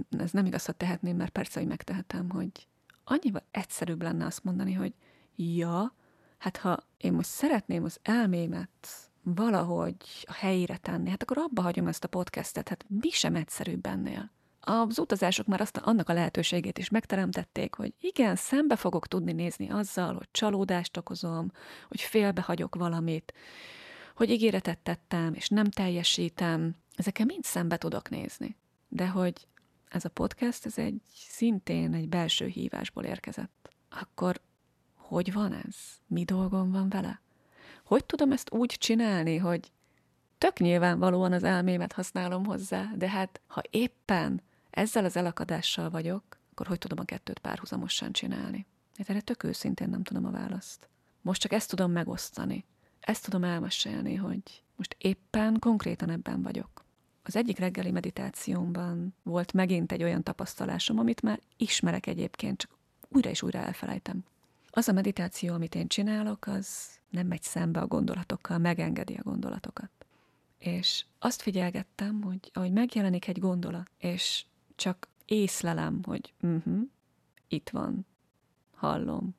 ez 0.10 0.32
nem 0.32 0.46
igaz, 0.46 0.66
ha 0.66 0.72
tehetném, 0.72 1.16
mert 1.16 1.32
persze, 1.32 1.60
hogy 1.60 1.70
megtehetem, 1.70 2.30
hogy 2.30 2.68
annyival 3.10 3.44
egyszerűbb 3.52 4.02
lenne 4.02 4.26
azt 4.26 4.44
mondani, 4.44 4.74
hogy 4.74 4.94
ja, 5.36 5.94
hát 6.38 6.58
ha 6.58 6.80
én 6.98 7.14
most 7.14 7.30
szeretném 7.30 7.84
az 7.84 8.00
elmémet 8.02 9.10
valahogy 9.24 9.96
a 10.24 10.34
helyére 10.34 10.78
tenni, 10.78 11.10
hát 11.10 11.22
akkor 11.22 11.38
abba 11.38 11.62
hagyom 11.62 11.88
ezt 11.88 12.04
a 12.04 12.08
podcastet, 12.08 12.70
hát 12.70 12.86
mi 12.88 13.10
sem 13.10 13.36
egyszerűbb 13.36 13.86
ennél. 13.86 14.32
Az 14.60 15.00
utazások 15.00 15.46
már 15.46 15.62
azt, 15.62 15.78
annak 15.78 16.10
a 16.10 16.14
lehetőségét 16.14 16.78
is 16.78 16.90
megteremtették, 16.90 17.76
hogy 17.76 17.94
igen, 18.00 18.36
szembe 18.36 18.76
fogok 18.76 19.08
tudni 19.08 19.32
nézni 19.32 19.70
azzal, 19.70 20.14
hogy 20.14 20.28
csalódást 20.32 20.98
okozom, 20.98 21.52
hogy 21.88 22.02
félbehagyok 22.02 22.76
valamit, 22.76 23.34
hogy 24.16 24.30
ígéretet 24.30 24.80
tettem, 24.80 25.34
és 25.34 25.48
nem 25.48 25.66
teljesítem, 25.66 26.76
ezekkel 26.96 27.26
mind 27.26 27.44
szembe 27.44 27.78
tudok 27.78 28.10
nézni. 28.10 28.58
De 28.88 29.08
hogy 29.08 29.48
ez 29.90 30.06
a 30.06 30.10
podcast, 30.10 30.66
ez 30.66 30.78
egy 30.78 31.02
szintén 31.14 31.94
egy 31.94 32.10
belső 32.10 32.46
hívásból 32.46 33.04
érkezett. 33.04 33.70
Akkor 33.90 34.42
hogy 34.96 35.34
van 35.34 35.54
ez? 35.54 35.76
Mi 36.08 36.24
dolgom 36.24 36.72
van 36.72 36.90
vele? 36.90 37.22
Hogy 37.86 38.06
tudom 38.06 38.32
ezt 38.32 38.52
úgy 38.52 38.76
csinálni, 38.78 39.38
hogy 39.38 39.72
tök 40.38 40.60
nyilvánvalóan 40.60 41.34
az 41.34 41.44
elmémet 41.44 41.94
használom 41.94 42.46
hozzá, 42.46 42.92
de 42.96 43.10
hát 43.10 43.42
ha 43.48 43.62
éppen 43.70 44.42
ezzel 44.70 45.06
az 45.06 45.16
elakadással 45.16 45.90
vagyok, 45.90 46.24
akkor 46.52 46.68
hogy 46.68 46.78
tudom 46.78 47.00
a 47.00 47.04
kettőt 47.04 47.40
párhuzamosan 47.40 48.12
csinálni? 48.12 48.66
Hát 48.98 49.10
erre 49.10 49.22
tök 49.22 49.44
őszintén 49.44 49.90
nem 49.90 50.04
tudom 50.04 50.26
a 50.26 50.32
választ. 50.32 50.90
Most 51.22 51.42
csak 51.42 51.52
ezt 51.52 51.70
tudom 51.70 51.92
megosztani. 51.92 52.66
Ezt 53.00 53.24
tudom 53.24 53.44
elmesélni, 53.44 54.16
hogy 54.16 54.64
most 54.76 54.96
éppen 54.98 55.60
konkrétan 55.60 56.10
ebben 56.10 56.42
vagyok. 56.42 56.86
Az 57.30 57.36
egyik 57.36 57.60
reggeli 57.60 57.92
meditációmban 57.92 59.16
volt 59.24 59.54
megint 59.54 59.92
egy 59.92 60.04
olyan 60.04 60.24
tapasztalásom, 60.24 61.00
amit 61.00 61.22
már 61.22 61.40
ismerek 61.58 62.08
egyébként, 62.08 62.58
csak 62.58 62.72
újra 63.08 63.30
és 63.30 63.42
újra 63.42 63.60
elfelejtem. 63.60 64.24
Az 64.70 64.88
a 64.88 64.92
meditáció, 64.92 65.54
amit 65.54 65.76
én 65.76 65.88
csinálok, 65.88 66.48
az 66.48 66.88
nem 67.10 67.28
megy 67.28 67.42
szembe 67.42 67.80
a 67.80 67.88
gondolatokkal, 67.88 68.58
megengedi 68.58 69.14
a 69.14 69.24
gondolatokat. 69.24 69.90
És 70.58 71.06
azt 71.20 71.42
figyelgettem, 71.42 72.22
hogy 72.22 72.52
ahogy 72.54 72.72
megjelenik 72.72 73.28
egy 73.28 73.40
gondolat, 73.40 73.92
és 73.98 74.46
csak 74.76 75.08
észlelem, 75.26 76.00
hogy 76.04 76.34
uh-huh, 76.42 76.82
itt 77.48 77.70
van, 77.70 78.06
hallom, 78.76 79.36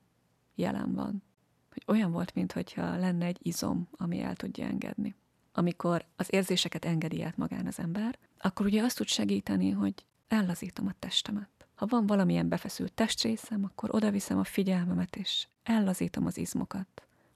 jelen 0.55 0.93
van. 0.93 1.23
Hogy 1.71 1.83
olyan 1.87 2.11
volt, 2.11 2.33
mintha 2.33 2.97
lenne 2.97 3.25
egy 3.25 3.39
izom, 3.41 3.87
ami 3.91 4.21
el 4.21 4.35
tudja 4.35 4.65
engedni. 4.65 5.15
Amikor 5.53 6.05
az 6.15 6.27
érzéseket 6.33 6.85
engedi 6.85 7.23
át 7.23 7.37
magán 7.37 7.67
az 7.67 7.79
ember, 7.79 8.17
akkor 8.39 8.65
ugye 8.65 8.83
azt 8.83 8.97
tud 8.97 9.07
segíteni, 9.07 9.69
hogy 9.69 9.93
ellazítom 10.27 10.87
a 10.87 10.95
testemet. 10.99 11.49
Ha 11.75 11.85
van 11.85 12.05
valamilyen 12.05 12.49
befeszült 12.49 12.93
testrészem, 12.93 13.63
akkor 13.63 13.95
oda 13.95 14.11
viszem 14.11 14.37
a 14.39 14.43
figyelmemet, 14.43 15.15
és 15.15 15.47
ellazítom 15.63 16.25
az 16.25 16.37
izmokat, 16.37 16.87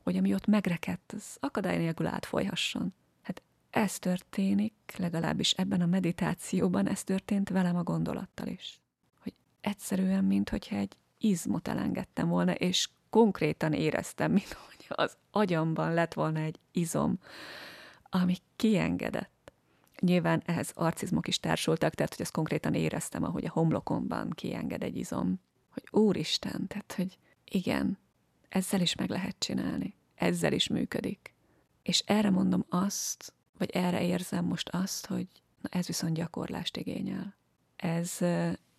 hogy 0.04 0.18
ami 0.18 0.34
ott 0.34 0.46
megrekedt, 0.46 1.12
az 1.12 1.38
akadály 1.40 1.78
nélkül 1.78 2.08
átfolyhasson. 2.08 2.94
Hát 3.22 3.42
ez 3.70 4.00
történik, 4.00 4.74
legalábbis 4.98 5.52
ebben 5.52 5.82
a 5.82 5.86
meditációban 5.86 6.88
ez 6.88 7.04
történt 7.04 7.50
velem 7.50 7.76
a 7.76 7.84
gondolattal 7.84 8.48
is. 8.48 8.80
Hogy 9.20 9.34
egyszerűen, 9.62 10.24
mintha 10.24 10.76
egy 10.76 10.98
izmot 11.18 11.68
elengedtem 11.68 12.28
volna, 12.28 12.54
és 12.54 12.90
konkrétan 13.10 13.74
éreztem, 13.74 14.32
mint 14.32 14.54
hogy 14.54 14.86
az 14.90 15.18
agyamban 15.32 15.94
lett 15.94 16.14
volna 16.14 16.40
egy 16.40 16.60
izom, 16.72 17.20
ami 18.22 18.36
kiengedett 18.56 19.36
Nyilván 20.00 20.42
ehhez 20.46 20.72
arcizmok 20.74 21.28
is 21.28 21.40
társultak, 21.40 21.94
tehát 21.94 22.12
hogy 22.12 22.22
ezt 22.22 22.34
konkrétan 22.34 22.74
éreztem, 22.74 23.24
ahogy 23.24 23.46
a 23.46 23.52
homlokomban 23.52 24.30
kienged 24.30 24.84
egy 24.84 24.98
izom. 24.98 25.40
Hogy 25.70 25.84
úristen, 25.92 26.68
tehát 26.68 26.94
hogy 26.94 27.18
igen, 27.46 27.98
ezzel 28.50 28.82
is 28.82 28.96
meg 28.96 29.10
lehet 29.10 29.36
csinálni. 29.40 29.96
Ezzel 30.16 30.54
is 30.54 30.68
működik. 30.68 31.34
És 31.84 32.00
erre 32.06 32.30
mondom 32.30 32.66
azt, 32.70 33.34
vagy 33.58 33.70
erre 33.70 34.04
érzem 34.04 34.46
most 34.46 34.70
azt, 34.70 35.06
hogy 35.06 35.28
na 35.62 35.70
ez 35.70 35.88
viszont 35.88 36.14
gyakorlást 36.14 36.78
igényel. 36.78 37.36
Ez, 37.76 38.18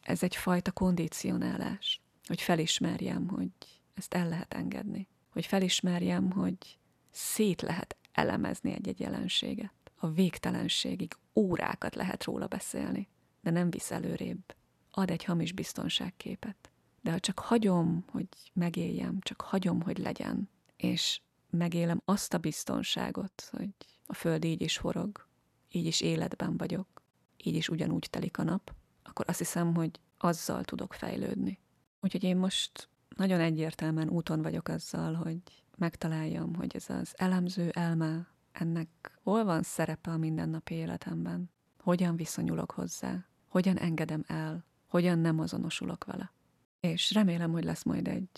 ez 0.01 0.23
egyfajta 0.23 0.73
kondicionálás, 0.73 2.01
hogy 2.27 2.41
felismerjem, 2.41 3.29
hogy 3.29 3.51
ezt 3.95 4.15
el 4.15 4.29
lehet 4.29 4.55
engedni. 4.55 5.09
Hogy 5.33 5.47
felismerjem, 5.47 6.31
hogy 6.31 6.79
szét 7.11 7.63
lehet 7.63 7.97
elemezni 8.17 8.73
egy-egy 8.73 9.01
jelenséget. 9.01 9.73
A 9.97 10.11
végtelenségig 10.11 11.17
órákat 11.35 11.95
lehet 11.95 12.25
róla 12.25 12.47
beszélni, 12.47 13.09
de 13.41 13.51
nem 13.51 13.71
visz 13.71 13.91
előrébb. 13.91 14.55
Ad 14.91 15.11
egy 15.11 15.25
hamis 15.25 15.53
biztonságképet. 15.53 16.71
De 17.01 17.11
ha 17.11 17.21
csak 17.21 17.39
hagyom, 17.39 18.05
hogy 18.11 18.29
megéljem, 18.53 19.19
csak 19.21 19.41
hagyom, 19.41 19.83
hogy 19.83 19.99
legyen, 19.99 20.49
és 20.77 21.21
megélem 21.51 22.01
azt 22.05 22.35
a 22.35 22.39
biztonságot, 22.39 23.49
hogy 23.51 23.71
a 24.07 24.15
föld 24.15 24.45
így 24.45 24.63
is 24.63 24.79
forog, 24.79 25.29
így 25.71 25.87
is 25.87 26.01
életben 26.01 26.57
vagyok, 26.57 27.03
így 27.37 27.55
is 27.55 27.69
ugyanúgy 27.69 28.07
telik 28.11 28.39
a 28.39 28.43
nap, 28.43 28.75
akkor 29.03 29.25
azt 29.29 29.39
hiszem, 29.39 29.75
hogy 29.75 30.01
azzal 30.19 30.65
tudok 30.65 30.95
fejlődni. 30.95 31.59
Úgyhogy 32.01 32.25
én 32.25 32.37
most 32.37 32.89
nagyon 33.17 33.41
egyértelműen 33.41 34.09
úton 34.09 34.43
vagyok 34.43 34.69
azzal, 34.69 35.15
hogy 35.15 35.41
megtaláljam, 35.77 36.55
hogy 36.55 36.77
ez 36.77 36.91
az 36.91 37.15
elemző 37.17 37.71
elme, 37.71 38.27
ennek 38.53 38.89
hol 39.23 39.45
van 39.45 39.63
szerepe 39.63 40.11
a 40.11 40.17
mindennapi 40.17 40.75
életemben, 40.75 41.51
hogyan 41.79 42.17
viszonyulok 42.17 42.71
hozzá, 42.71 43.27
hogyan 43.49 43.79
engedem 43.79 44.25
el, 44.27 44.65
hogyan 44.87 45.19
nem 45.19 45.41
azonosulok 45.41 46.05
vele. 46.05 46.33
És 46.81 47.13
remélem, 47.13 47.53
hogy 47.53 47.65
lesz 47.65 47.83
majd 47.83 48.09
egy 48.09 48.29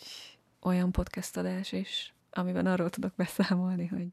olyan 0.61 0.93
podcast 0.93 1.37
adás 1.37 1.73
is, 1.73 2.15
amiben 2.31 2.67
arról 2.67 2.91
tudok 2.91 3.15
beszámolni, 3.15 3.87
hogy 3.87 4.13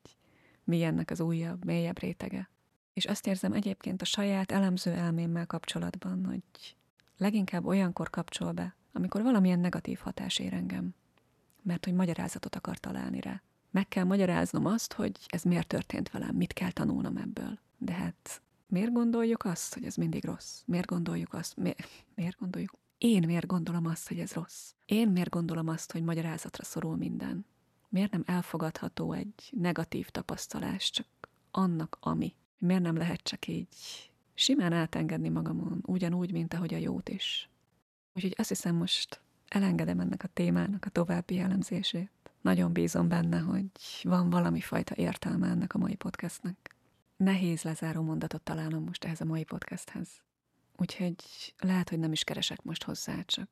mi 0.63 0.83
ennek 0.83 1.11
az 1.11 1.19
újabb, 1.19 1.65
mélyebb 1.65 1.99
rétege. 1.99 2.49
És 2.93 3.05
azt 3.05 3.27
érzem 3.27 3.53
egyébként 3.53 4.01
a 4.01 4.05
saját 4.05 4.51
elemző 4.51 4.91
elmémmel 4.91 5.45
kapcsolatban, 5.45 6.25
hogy 6.25 6.75
leginkább 7.17 7.65
olyankor 7.65 8.09
kapcsol 8.09 8.51
be, 8.51 8.75
amikor 8.93 9.21
valamilyen 9.21 9.59
negatív 9.59 9.99
hatás 9.99 10.39
ér 10.39 10.53
engem. 10.53 10.95
Mert 11.65 11.85
hogy 11.85 11.93
magyarázatot 11.93 12.55
akar 12.55 12.77
találni 12.77 13.21
rá. 13.21 13.41
Meg 13.71 13.87
kell 13.87 14.03
magyaráznom 14.03 14.65
azt, 14.65 14.93
hogy 14.93 15.11
ez 15.27 15.43
miért 15.43 15.67
történt 15.67 16.11
velem, 16.11 16.35
mit 16.35 16.53
kell 16.53 16.71
tanulnom 16.71 17.17
ebből. 17.17 17.59
De 17.77 17.93
hát 17.93 18.41
miért 18.67 18.91
gondoljuk 18.91 19.45
azt, 19.45 19.73
hogy 19.73 19.85
ez 19.85 19.95
mindig 19.95 20.25
rossz? 20.25 20.61
Miért 20.65 20.85
gondoljuk 20.85 21.33
azt? 21.33 21.57
Mi, 21.57 21.73
miért 22.15 22.39
gondoljuk? 22.39 22.77
Én 22.97 23.23
miért 23.25 23.45
gondolom 23.45 23.85
azt, 23.85 24.07
hogy 24.07 24.19
ez 24.19 24.33
rossz? 24.33 24.71
Én 24.85 25.09
miért 25.09 25.29
gondolom 25.29 25.67
azt, 25.67 25.91
hogy 25.91 26.03
magyarázatra 26.03 26.63
szorul 26.63 26.95
minden? 26.95 27.45
Miért 27.89 28.11
nem 28.11 28.23
elfogadható 28.25 29.11
egy 29.11 29.49
negatív 29.51 30.09
tapasztalás 30.09 30.89
csak 30.89 31.07
annak, 31.51 31.97
ami? 31.99 32.35
Miért 32.57 32.81
nem 32.81 32.97
lehet 32.97 33.21
csak 33.21 33.47
így 33.47 33.67
simán 34.33 34.73
átengedni 34.73 35.29
magamon, 35.29 35.83
ugyanúgy, 35.85 36.31
mint 36.31 36.53
ahogy 36.53 36.73
a 36.73 36.77
jót 36.77 37.09
is? 37.09 37.49
Úgyhogy 38.13 38.35
azt 38.37 38.49
hiszem 38.49 38.75
most 38.75 39.21
elengedem 39.55 39.99
ennek 39.99 40.23
a 40.23 40.27
témának 40.27 40.85
a 40.85 40.89
további 40.89 41.39
elemzését. 41.39 42.11
Nagyon 42.41 42.73
bízom 42.73 43.07
benne, 43.07 43.39
hogy 43.39 43.69
van 44.03 44.29
valami 44.29 44.59
fajta 44.59 44.95
értelme 44.95 45.47
ennek 45.47 45.73
a 45.73 45.77
mai 45.77 45.95
podcastnek. 45.95 46.75
Nehéz 47.17 47.61
lezáró 47.61 48.01
mondatot 48.01 48.41
találnom 48.41 48.83
most 48.83 49.03
ehhez 49.03 49.21
a 49.21 49.25
mai 49.25 49.43
podcasthez. 49.43 50.09
Úgyhogy 50.77 51.15
lehet, 51.57 51.89
hogy 51.89 51.99
nem 51.99 52.11
is 52.11 52.23
keresek 52.23 52.63
most 52.63 52.83
hozzá, 52.83 53.21
csak 53.21 53.49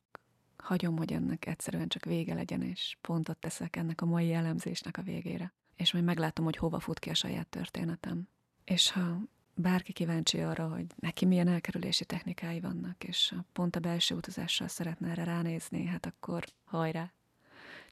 hagyom, 0.56 0.96
hogy 0.96 1.12
ennek 1.12 1.46
egyszerűen 1.46 1.88
csak 1.88 2.04
vége 2.04 2.34
legyen, 2.34 2.62
és 2.62 2.96
pontot 3.00 3.38
teszek 3.38 3.76
ennek 3.76 4.00
a 4.00 4.06
mai 4.06 4.32
elemzésnek 4.32 4.96
a 4.96 5.02
végére. 5.02 5.52
És 5.76 5.92
majd 5.92 6.04
meglátom, 6.04 6.44
hogy 6.44 6.56
hova 6.56 6.80
fut 6.80 6.98
ki 6.98 7.10
a 7.10 7.14
saját 7.14 7.46
történetem. 7.46 8.28
És 8.64 8.90
ha 8.90 9.18
bárki 9.54 9.92
kíváncsi 9.92 10.40
arra, 10.40 10.68
hogy 10.68 10.86
neki 10.96 11.24
milyen 11.24 11.48
elkerülési 11.48 12.04
technikái 12.04 12.60
vannak, 12.60 13.04
és 13.04 13.34
pont 13.52 13.76
a 13.76 13.80
belső 13.80 14.14
utazással 14.14 14.68
szeretne 14.68 15.08
erre 15.10 15.24
ránézni, 15.24 15.84
hát 15.84 16.06
akkor 16.06 16.44
hajrá! 16.64 17.12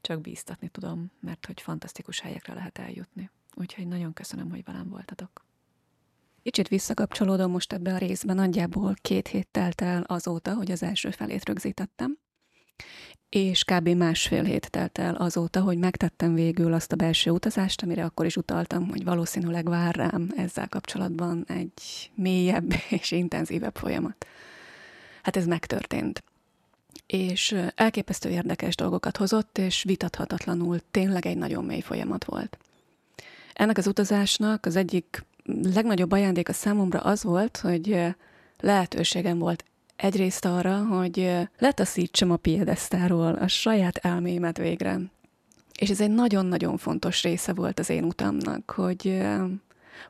Csak 0.01 0.21
bíztatni 0.21 0.69
tudom, 0.69 1.11
mert 1.21 1.47
hogy 1.47 1.61
fantasztikus 1.61 2.21
helyekre 2.21 2.55
lehet 2.55 2.79
eljutni. 2.79 3.31
Úgyhogy 3.55 3.87
nagyon 3.87 4.13
köszönöm, 4.13 4.51
hogy 4.51 4.65
velem 4.65 4.89
voltatok. 4.89 5.45
Kicsit 6.43 6.69
visszakapcsolódom 6.69 7.51
most 7.51 7.73
ebbe 7.73 7.95
a 7.95 7.99
részben, 7.99 8.37
nagyjából 8.37 8.95
két 9.03 9.29
hét 9.29 9.49
telt 9.51 9.81
el 9.81 10.03
azóta, 10.03 10.55
hogy 10.55 10.71
az 10.71 10.83
első 10.83 11.11
felét 11.11 11.45
rögzítettem, 11.45 12.19
és 13.29 13.65
kb. 13.65 13.89
másfél 13.89 14.43
hét 14.43 14.71
telt 14.71 14.99
el 14.99 15.15
azóta, 15.15 15.61
hogy 15.61 15.79
megtettem 15.79 16.35
végül 16.35 16.73
azt 16.73 16.93
a 16.93 16.97
belső 16.97 17.31
utazást, 17.31 17.83
amire 17.83 18.05
akkor 18.05 18.27
is 18.27 18.37
utaltam, 18.37 18.89
hogy 18.89 19.05
valószínűleg 19.05 19.69
vár 19.69 19.95
rám 19.95 20.29
ezzel 20.37 20.69
kapcsolatban 20.69 21.45
egy 21.49 22.11
mélyebb 22.15 22.73
és 23.01 23.11
intenzívebb 23.11 23.77
folyamat. 23.77 24.27
Hát 25.23 25.37
ez 25.37 25.47
megtörtént. 25.47 26.25
És 27.07 27.57
elképesztő 27.75 28.29
érdekes 28.29 28.75
dolgokat 28.75 29.17
hozott, 29.17 29.59
és 29.59 29.83
vitathatatlanul 29.83 30.79
tényleg 30.91 31.27
egy 31.27 31.39
nagyon 31.39 31.65
mély 31.65 31.81
folyamat 31.81 32.25
volt. 32.25 32.59
Ennek 33.53 33.79
az 33.79 33.87
utazásnak 33.87 34.67
az 34.67 34.77
egyik 34.77 35.25
legnagyobb 35.75 36.11
ajándéka 36.11 36.53
számomra 36.53 37.01
az 37.01 37.23
volt, 37.23 37.57
hogy 37.57 38.15
lehetőségem 38.61 39.39
volt 39.39 39.65
egyrészt 40.03 40.45
arra, 40.45 40.85
hogy 40.85 41.31
letaszítsam 41.59 42.31
a 42.31 42.37
piedesztáról 42.37 43.35
a 43.35 43.49
saját 43.49 43.97
elmémet 43.97 44.59
végre. 44.59 45.01
És 45.79 45.91
ez 45.91 46.01
egy 46.01 46.11
nagyon-nagyon 46.11 46.77
fontos 46.77 47.23
része 47.23 47.53
volt 47.53 47.79
az 47.79 47.91
én 47.91 48.05
utamnak, 48.05 48.71
hogy, 48.71 49.23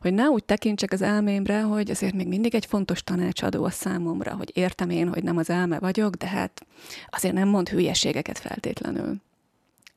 hogy 0.00 0.14
ne 0.14 0.24
úgy 0.24 0.44
tekintsek 0.44 0.92
az 0.92 1.02
elmémre, 1.02 1.62
hogy 1.62 1.90
azért 1.90 2.14
még 2.14 2.28
mindig 2.28 2.54
egy 2.54 2.66
fontos 2.66 3.04
tanácsadó 3.04 3.64
a 3.64 3.70
számomra, 3.70 4.34
hogy 4.34 4.50
értem 4.54 4.90
én, 4.90 5.08
hogy 5.08 5.22
nem 5.22 5.36
az 5.36 5.50
elme 5.50 5.78
vagyok, 5.78 6.14
de 6.14 6.26
hát 6.26 6.66
azért 7.10 7.34
nem 7.34 7.48
mond 7.48 7.68
hülyeségeket 7.68 8.38
feltétlenül. 8.38 9.16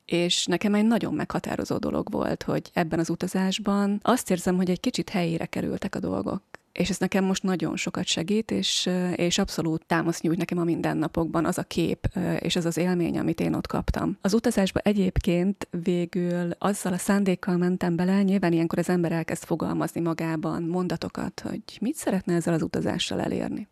És 0.04 0.46
nekem 0.46 0.74
egy 0.74 0.86
nagyon 0.86 1.14
meghatározó 1.14 1.76
dolog 1.76 2.10
volt, 2.10 2.42
hogy 2.42 2.70
ebben 2.72 2.98
az 2.98 3.10
utazásban 3.10 4.00
azt 4.02 4.30
érzem, 4.30 4.56
hogy 4.56 4.70
egy 4.70 4.80
kicsit 4.80 5.08
helyére 5.08 5.46
kerültek 5.46 5.94
a 5.94 6.00
dolgok 6.00 6.42
és 6.76 6.90
ez 6.90 6.98
nekem 6.98 7.24
most 7.24 7.42
nagyon 7.42 7.76
sokat 7.76 8.06
segít, 8.06 8.50
és, 8.50 8.90
és 9.14 9.38
abszolút 9.38 9.86
támaszt 9.86 10.22
nyújt 10.22 10.38
nekem 10.38 10.58
a 10.58 10.64
mindennapokban 10.64 11.44
az 11.44 11.58
a 11.58 11.62
kép, 11.62 12.08
és 12.38 12.56
az 12.56 12.64
az 12.64 12.76
élmény, 12.76 13.18
amit 13.18 13.40
én 13.40 13.54
ott 13.54 13.66
kaptam. 13.66 14.18
Az 14.20 14.34
utazásba 14.34 14.80
egyébként 14.80 15.68
végül 15.82 16.50
azzal 16.58 16.92
a 16.92 16.98
szándékkal 16.98 17.56
mentem 17.56 17.96
bele, 17.96 18.22
nyilván 18.22 18.52
ilyenkor 18.52 18.78
az 18.78 18.88
ember 18.88 19.12
elkezd 19.12 19.44
fogalmazni 19.44 20.00
magában 20.00 20.62
mondatokat, 20.62 21.40
hogy 21.40 21.62
mit 21.80 21.94
szeretne 21.94 22.34
ezzel 22.34 22.54
az 22.54 22.62
utazással 22.62 23.20
elérni. 23.20 23.68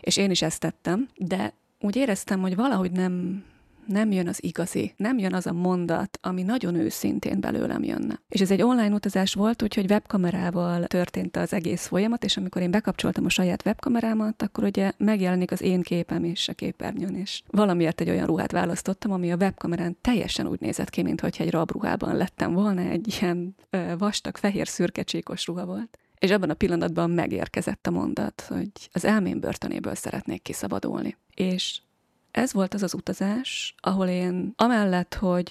És 0.00 0.16
én 0.16 0.30
is 0.30 0.42
ezt 0.42 0.60
tettem, 0.60 1.08
de 1.16 1.54
úgy 1.80 1.96
éreztem, 1.96 2.40
hogy 2.40 2.56
valahogy 2.56 2.90
nem, 2.90 3.44
nem 3.86 4.12
jön 4.12 4.28
az 4.28 4.44
igazi, 4.44 4.92
nem 4.96 5.18
jön 5.18 5.34
az 5.34 5.46
a 5.46 5.52
mondat, 5.52 6.18
ami 6.22 6.42
nagyon 6.42 6.74
őszintén 6.74 7.40
belőlem 7.40 7.82
jönne. 7.82 8.20
És 8.28 8.40
ez 8.40 8.50
egy 8.50 8.62
online 8.62 8.94
utazás 8.94 9.34
volt, 9.34 9.62
úgyhogy 9.62 9.90
webkamerával 9.90 10.84
történt 10.84 11.36
az 11.36 11.52
egész 11.52 11.86
folyamat, 11.86 12.24
és 12.24 12.36
amikor 12.36 12.62
én 12.62 12.70
bekapcsoltam 12.70 13.24
a 13.24 13.28
saját 13.28 13.62
webkamerámat, 13.66 14.42
akkor 14.42 14.64
ugye 14.64 14.92
megjelenik 14.96 15.50
az 15.50 15.62
én 15.62 15.82
képem 15.82 16.24
is 16.24 16.48
a 16.48 16.52
képernyőn, 16.52 17.14
és 17.14 17.42
valamiért 17.46 18.00
egy 18.00 18.10
olyan 18.10 18.26
ruhát 18.26 18.52
választottam, 18.52 19.12
ami 19.12 19.32
a 19.32 19.36
webkamerán 19.36 19.96
teljesen 20.00 20.46
úgy 20.46 20.60
nézett 20.60 20.90
ki, 20.90 21.02
mintha 21.02 21.28
egy 21.38 21.50
rabruhában 21.50 22.16
lettem 22.16 22.52
volna, 22.52 22.80
egy 22.80 23.18
ilyen 23.20 23.54
vastag, 23.98 24.36
fehér, 24.36 24.68
szürke 24.68 25.02
csíkos 25.02 25.46
ruha 25.46 25.64
volt. 25.64 25.98
És 26.18 26.30
ebben 26.30 26.50
a 26.50 26.54
pillanatban 26.54 27.10
megérkezett 27.10 27.86
a 27.86 27.90
mondat, 27.90 28.44
hogy 28.48 28.70
az 28.92 29.04
elmém 29.04 29.40
börtönéből 29.40 29.94
szeretnék 29.94 30.42
kiszabadulni. 30.42 31.16
És 31.34 31.80
ez 32.30 32.52
volt 32.52 32.74
az 32.74 32.82
az 32.82 32.94
utazás, 32.94 33.74
ahol 33.80 34.06
én 34.06 34.52
amellett, 34.56 35.14
hogy, 35.14 35.48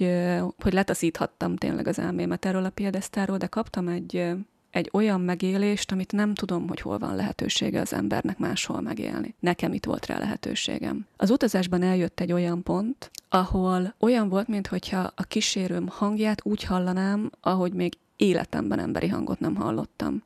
hogy 0.58 0.74
letaszíthattam 0.74 1.56
tényleg 1.56 1.88
az 1.88 2.00
elmémet 2.00 2.46
erről 2.46 2.66
a 2.66 2.70
piedesztáról, 2.70 3.38
de 3.38 3.48
kaptam 3.48 3.88
egy, 3.88 4.32
egy 4.70 4.90
olyan 4.94 5.22
megélést, 5.22 5.92
amit 5.92 6.12
nem 6.12 6.34
tudom, 6.34 6.68
hogy 6.68 6.82
hol 6.82 6.98
van 6.98 7.16
lehetősége 7.16 7.82
az 7.82 7.94
embernek 7.94 8.38
máshol 8.38 8.82
megélni. 8.82 9.36
Nekem 9.40 9.74
itt 9.74 9.86
volt 9.86 10.06
rá 10.06 10.18
lehetőségem. 10.18 11.08
Az 11.18 11.30
utazásban 11.30 11.82
eljött 11.82 12.20
egy 12.20 12.32
olyan 12.32 12.64
pont, 12.64 13.12
ahol 13.30 13.96
olyan 14.00 14.30
volt, 14.30 14.48
mintha 14.48 15.12
a 15.16 15.24
kísérőm 15.24 15.88
hangját 15.88 16.46
úgy 16.46 16.64
hallanám, 16.64 17.30
ahogy 17.42 17.74
még 17.74 17.98
életemben 18.16 18.80
emberi 18.80 19.08
hangot 19.08 19.40
nem 19.40 19.56
hallottam. 19.56 20.24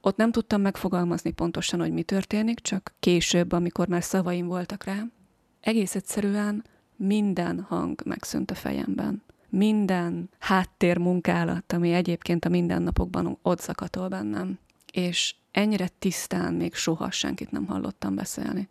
Ott 0.00 0.16
nem 0.16 0.32
tudtam 0.32 0.60
megfogalmazni 0.60 1.30
pontosan, 1.30 1.80
hogy 1.80 1.92
mi 1.92 2.02
történik, 2.02 2.60
csak 2.60 2.94
később, 3.00 3.52
amikor 3.52 3.88
már 3.88 4.02
szavaim 4.02 4.46
voltak 4.46 4.84
rá, 4.84 5.02
egész 5.60 5.94
egyszerűen 5.94 6.64
minden 6.96 7.60
hang 7.68 8.02
megszűnt 8.04 8.50
a 8.50 8.54
fejemben. 8.54 9.22
Minden 9.48 10.30
háttérmunkálat, 10.38 11.72
ami 11.72 11.92
egyébként 11.92 12.44
a 12.44 12.48
mindennapokban 12.48 13.38
ott 13.42 13.60
zakatol 13.60 14.08
bennem. 14.08 14.58
És 14.92 15.34
ennyire 15.50 15.88
tisztán 15.98 16.54
még 16.54 16.74
soha 16.74 17.10
senkit 17.10 17.50
nem 17.50 17.66
hallottam 17.66 18.14
beszélni. 18.14 18.68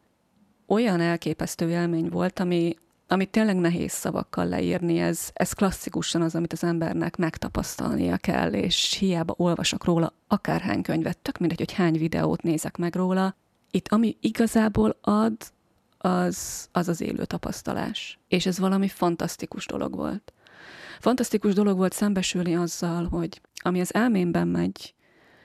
Olyan 0.65 0.99
elképesztő 0.99 1.69
élmény 1.69 2.09
volt, 2.09 2.39
ami, 2.39 2.75
amit 3.07 3.29
tényleg 3.29 3.55
nehéz 3.55 3.91
szavakkal 3.91 4.45
leírni, 4.45 4.99
ez, 4.99 5.29
ez 5.33 5.53
klasszikusan 5.53 6.21
az, 6.21 6.35
amit 6.35 6.53
az 6.53 6.63
embernek 6.63 7.15
megtapasztalnia 7.15 8.17
kell, 8.17 8.53
és 8.53 8.97
hiába 8.99 9.33
olvasok 9.37 9.83
róla 9.83 10.13
akárhány 10.27 10.81
könyvet, 10.81 11.17
tök 11.17 11.37
mindegy, 11.37 11.57
hogy 11.57 11.73
hány 11.73 11.97
videót 11.97 12.41
nézek 12.41 12.77
meg 12.77 12.95
róla. 12.95 13.35
Itt 13.71 13.87
ami 13.87 14.17
igazából 14.19 14.97
ad, 15.01 15.35
az, 15.97 16.67
az 16.71 16.87
az 16.87 17.01
élő 17.01 17.25
tapasztalás. 17.25 18.19
És 18.27 18.45
ez 18.45 18.59
valami 18.59 18.87
fantasztikus 18.87 19.65
dolog 19.65 19.95
volt. 19.95 20.33
Fantasztikus 20.99 21.53
dolog 21.53 21.77
volt 21.77 21.93
szembesülni 21.93 22.55
azzal, 22.55 23.07
hogy 23.07 23.41
ami 23.55 23.81
az 23.81 23.93
elmémben 23.93 24.47
megy, 24.47 24.95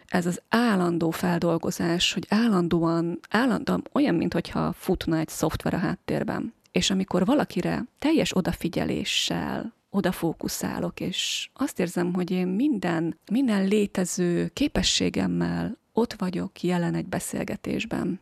ez 0.06 0.26
az 0.26 0.42
állandó 0.48 1.10
feldolgozás, 1.10 2.12
hogy 2.12 2.26
állandóan, 2.28 3.18
állandóan 3.30 3.88
olyan, 3.92 4.14
mintha 4.14 4.72
futna 4.72 5.18
egy 5.18 5.28
szoftver 5.28 5.74
a 5.74 5.78
háttérben. 5.78 6.54
És 6.72 6.90
amikor 6.90 7.24
valakire 7.24 7.84
teljes 7.98 8.36
odafigyeléssel 8.36 9.74
odafókuszálok, 9.90 11.00
és 11.00 11.50
azt 11.52 11.80
érzem, 11.80 12.14
hogy 12.14 12.30
én 12.30 12.46
minden, 12.46 13.18
minden 13.30 13.66
létező 13.66 14.48
képességemmel 14.48 15.78
ott 15.92 16.12
vagyok 16.12 16.62
jelen 16.62 16.94
egy 16.94 17.06
beszélgetésben, 17.06 18.20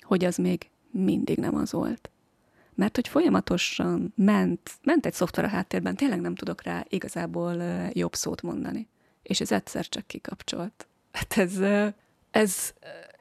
hogy 0.00 0.24
az 0.24 0.36
még 0.36 0.69
mindig 0.90 1.38
nem 1.38 1.54
az 1.56 1.72
volt. 1.72 2.10
Mert 2.74 2.94
hogy 2.96 3.08
folyamatosan 3.08 4.12
ment, 4.16 4.70
ment 4.82 5.06
egy 5.06 5.12
szoftver 5.12 5.44
a 5.44 5.48
háttérben, 5.48 5.96
tényleg 5.96 6.20
nem 6.20 6.34
tudok 6.34 6.62
rá 6.62 6.84
igazából 6.88 7.62
jobb 7.92 8.14
szót 8.14 8.42
mondani. 8.42 8.88
És 9.22 9.40
ez 9.40 9.52
egyszer 9.52 9.88
csak 9.88 10.06
kikapcsolt. 10.06 10.86
Hát 11.12 11.36
ez, 11.36 11.58
ez, 12.30 12.72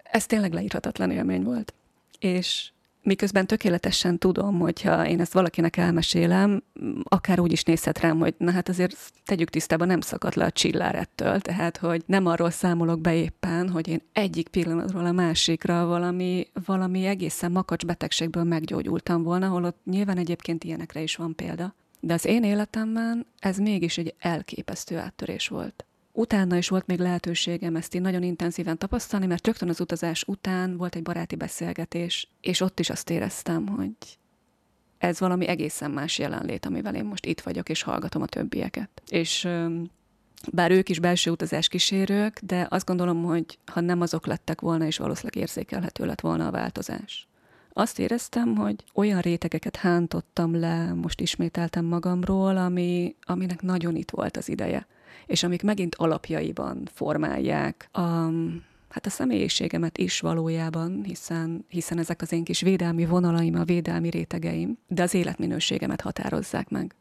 ez 0.04 0.26
tényleg 0.26 0.54
leírhatatlan 0.54 1.12
élmény 1.12 1.44
volt. 1.44 1.74
És 2.20 2.72
miközben 3.04 3.48
tökéletesen 3.48 4.18
tudom, 4.18 4.60
hogyha 4.60 5.08
én 5.08 5.20
ezt 5.20 5.34
valakinek 5.34 5.78
elmesélem, 5.78 6.64
akár 7.04 7.40
úgy 7.40 7.52
is 7.52 7.64
nézhet 7.64 8.00
rám, 8.00 8.20
hogy 8.20 8.36
na 8.38 8.52
hát 8.52 8.70
azért 8.70 8.98
tegyük 9.26 9.50
tisztában, 9.50 9.88
nem 9.88 10.02
szakadt 10.02 10.36
le 10.36 10.46
a 10.46 10.52
csillár 10.52 10.96
ettől, 10.96 11.40
tehát 11.40 11.78
hogy 11.78 12.04
nem 12.06 12.26
arról 12.26 12.50
számolok 12.50 13.02
be 13.02 13.16
éppen, 13.16 13.70
hogy 13.70 13.88
én 13.88 14.02
egyik 14.14 14.48
pillanatról 14.48 15.06
a 15.06 15.12
másikra 15.12 15.86
valami, 15.86 16.48
valami 16.66 17.06
egészen 17.06 17.52
makacs 17.52 17.86
betegségből 17.86 18.44
meggyógyultam 18.44 19.24
volna, 19.24 19.48
holott 19.48 19.78
nyilván 19.86 20.18
egyébként 20.18 20.64
ilyenekre 20.64 21.02
is 21.02 21.16
van 21.16 21.36
példa. 21.36 21.74
De 22.00 22.14
az 22.14 22.26
én 22.26 22.44
életemben 22.44 23.26
ez 23.40 23.58
mégis 23.58 23.98
egy 23.98 24.14
elképesztő 24.20 24.98
áttörés 24.98 25.48
volt 25.48 25.84
utána 26.12 26.58
is 26.58 26.70
volt 26.70 26.88
még 26.88 27.00
lehetőségem 27.00 27.76
ezt 27.76 27.96
így 27.96 28.02
nagyon 28.02 28.24
intenzíven 28.24 28.78
tapasztalni, 28.78 29.26
mert 29.26 29.46
rögtön 29.48 29.70
az 29.70 29.80
utazás 29.80 30.24
után 30.28 30.78
volt 30.78 30.96
egy 30.96 31.04
baráti 31.04 31.36
beszélgetés, 31.36 32.30
és 32.42 32.62
ott 32.62 32.80
is 32.80 32.90
azt 32.90 33.10
éreztem, 33.10 33.68
hogy 33.68 33.94
ez 34.98 35.20
valami 35.20 35.48
egészen 35.48 35.92
más 35.92 36.20
jelenlét, 36.20 36.66
amivel 36.66 36.96
én 36.96 37.06
most 37.06 37.26
itt 37.26 37.42
vagyok, 37.42 37.70
és 37.70 37.82
hallgatom 37.82 38.22
a 38.22 38.26
többieket. 38.26 38.90
És 39.08 39.48
bár 40.52 40.72
ők 40.72 40.90
is 40.90 41.00
belső 41.00 41.32
utazás 41.32 41.68
kísérők, 41.68 42.40
de 42.44 42.68
azt 42.70 42.86
gondolom, 42.86 43.24
hogy 43.24 43.60
ha 43.66 43.80
nem 43.80 44.02
azok 44.02 44.26
lettek 44.26 44.62
volna, 44.62 44.86
és 44.86 44.98
valószínűleg 44.98 45.36
érzékelhető 45.36 46.06
lett 46.06 46.22
volna 46.22 46.48
a 46.48 46.52
változás. 46.52 47.28
Azt 47.74 48.00
éreztem, 48.00 48.56
hogy 48.56 48.84
olyan 48.94 49.20
rétegeket 49.22 49.76
hántottam 49.76 50.60
le, 50.60 50.94
most 50.94 51.22
ismételtem 51.22 51.86
magamról, 51.86 52.58
ami, 52.58 53.16
aminek 53.22 53.62
nagyon 53.62 53.96
itt 53.96 54.12
volt 54.12 54.38
az 54.38 54.50
ideje 54.50 54.88
és 55.26 55.44
amik 55.44 55.64
megint 55.64 55.96
alapjaiban 55.96 56.88
formálják 56.94 57.90
a, 57.92 58.00
hát 58.90 59.06
a 59.06 59.10
személyiségemet 59.10 59.98
is 59.98 60.20
valójában, 60.20 61.04
hiszen, 61.04 61.66
hiszen 61.68 61.98
ezek 61.98 62.22
az 62.22 62.32
én 62.32 62.44
kis 62.44 62.62
védelmi 62.62 63.06
vonalaim, 63.06 63.56
a 63.56 63.64
védelmi 63.64 64.10
rétegeim, 64.10 64.78
de 64.88 65.04
az 65.04 65.14
életminőségemet 65.14 66.02
határozzák 66.02 66.70
meg. 66.70 66.96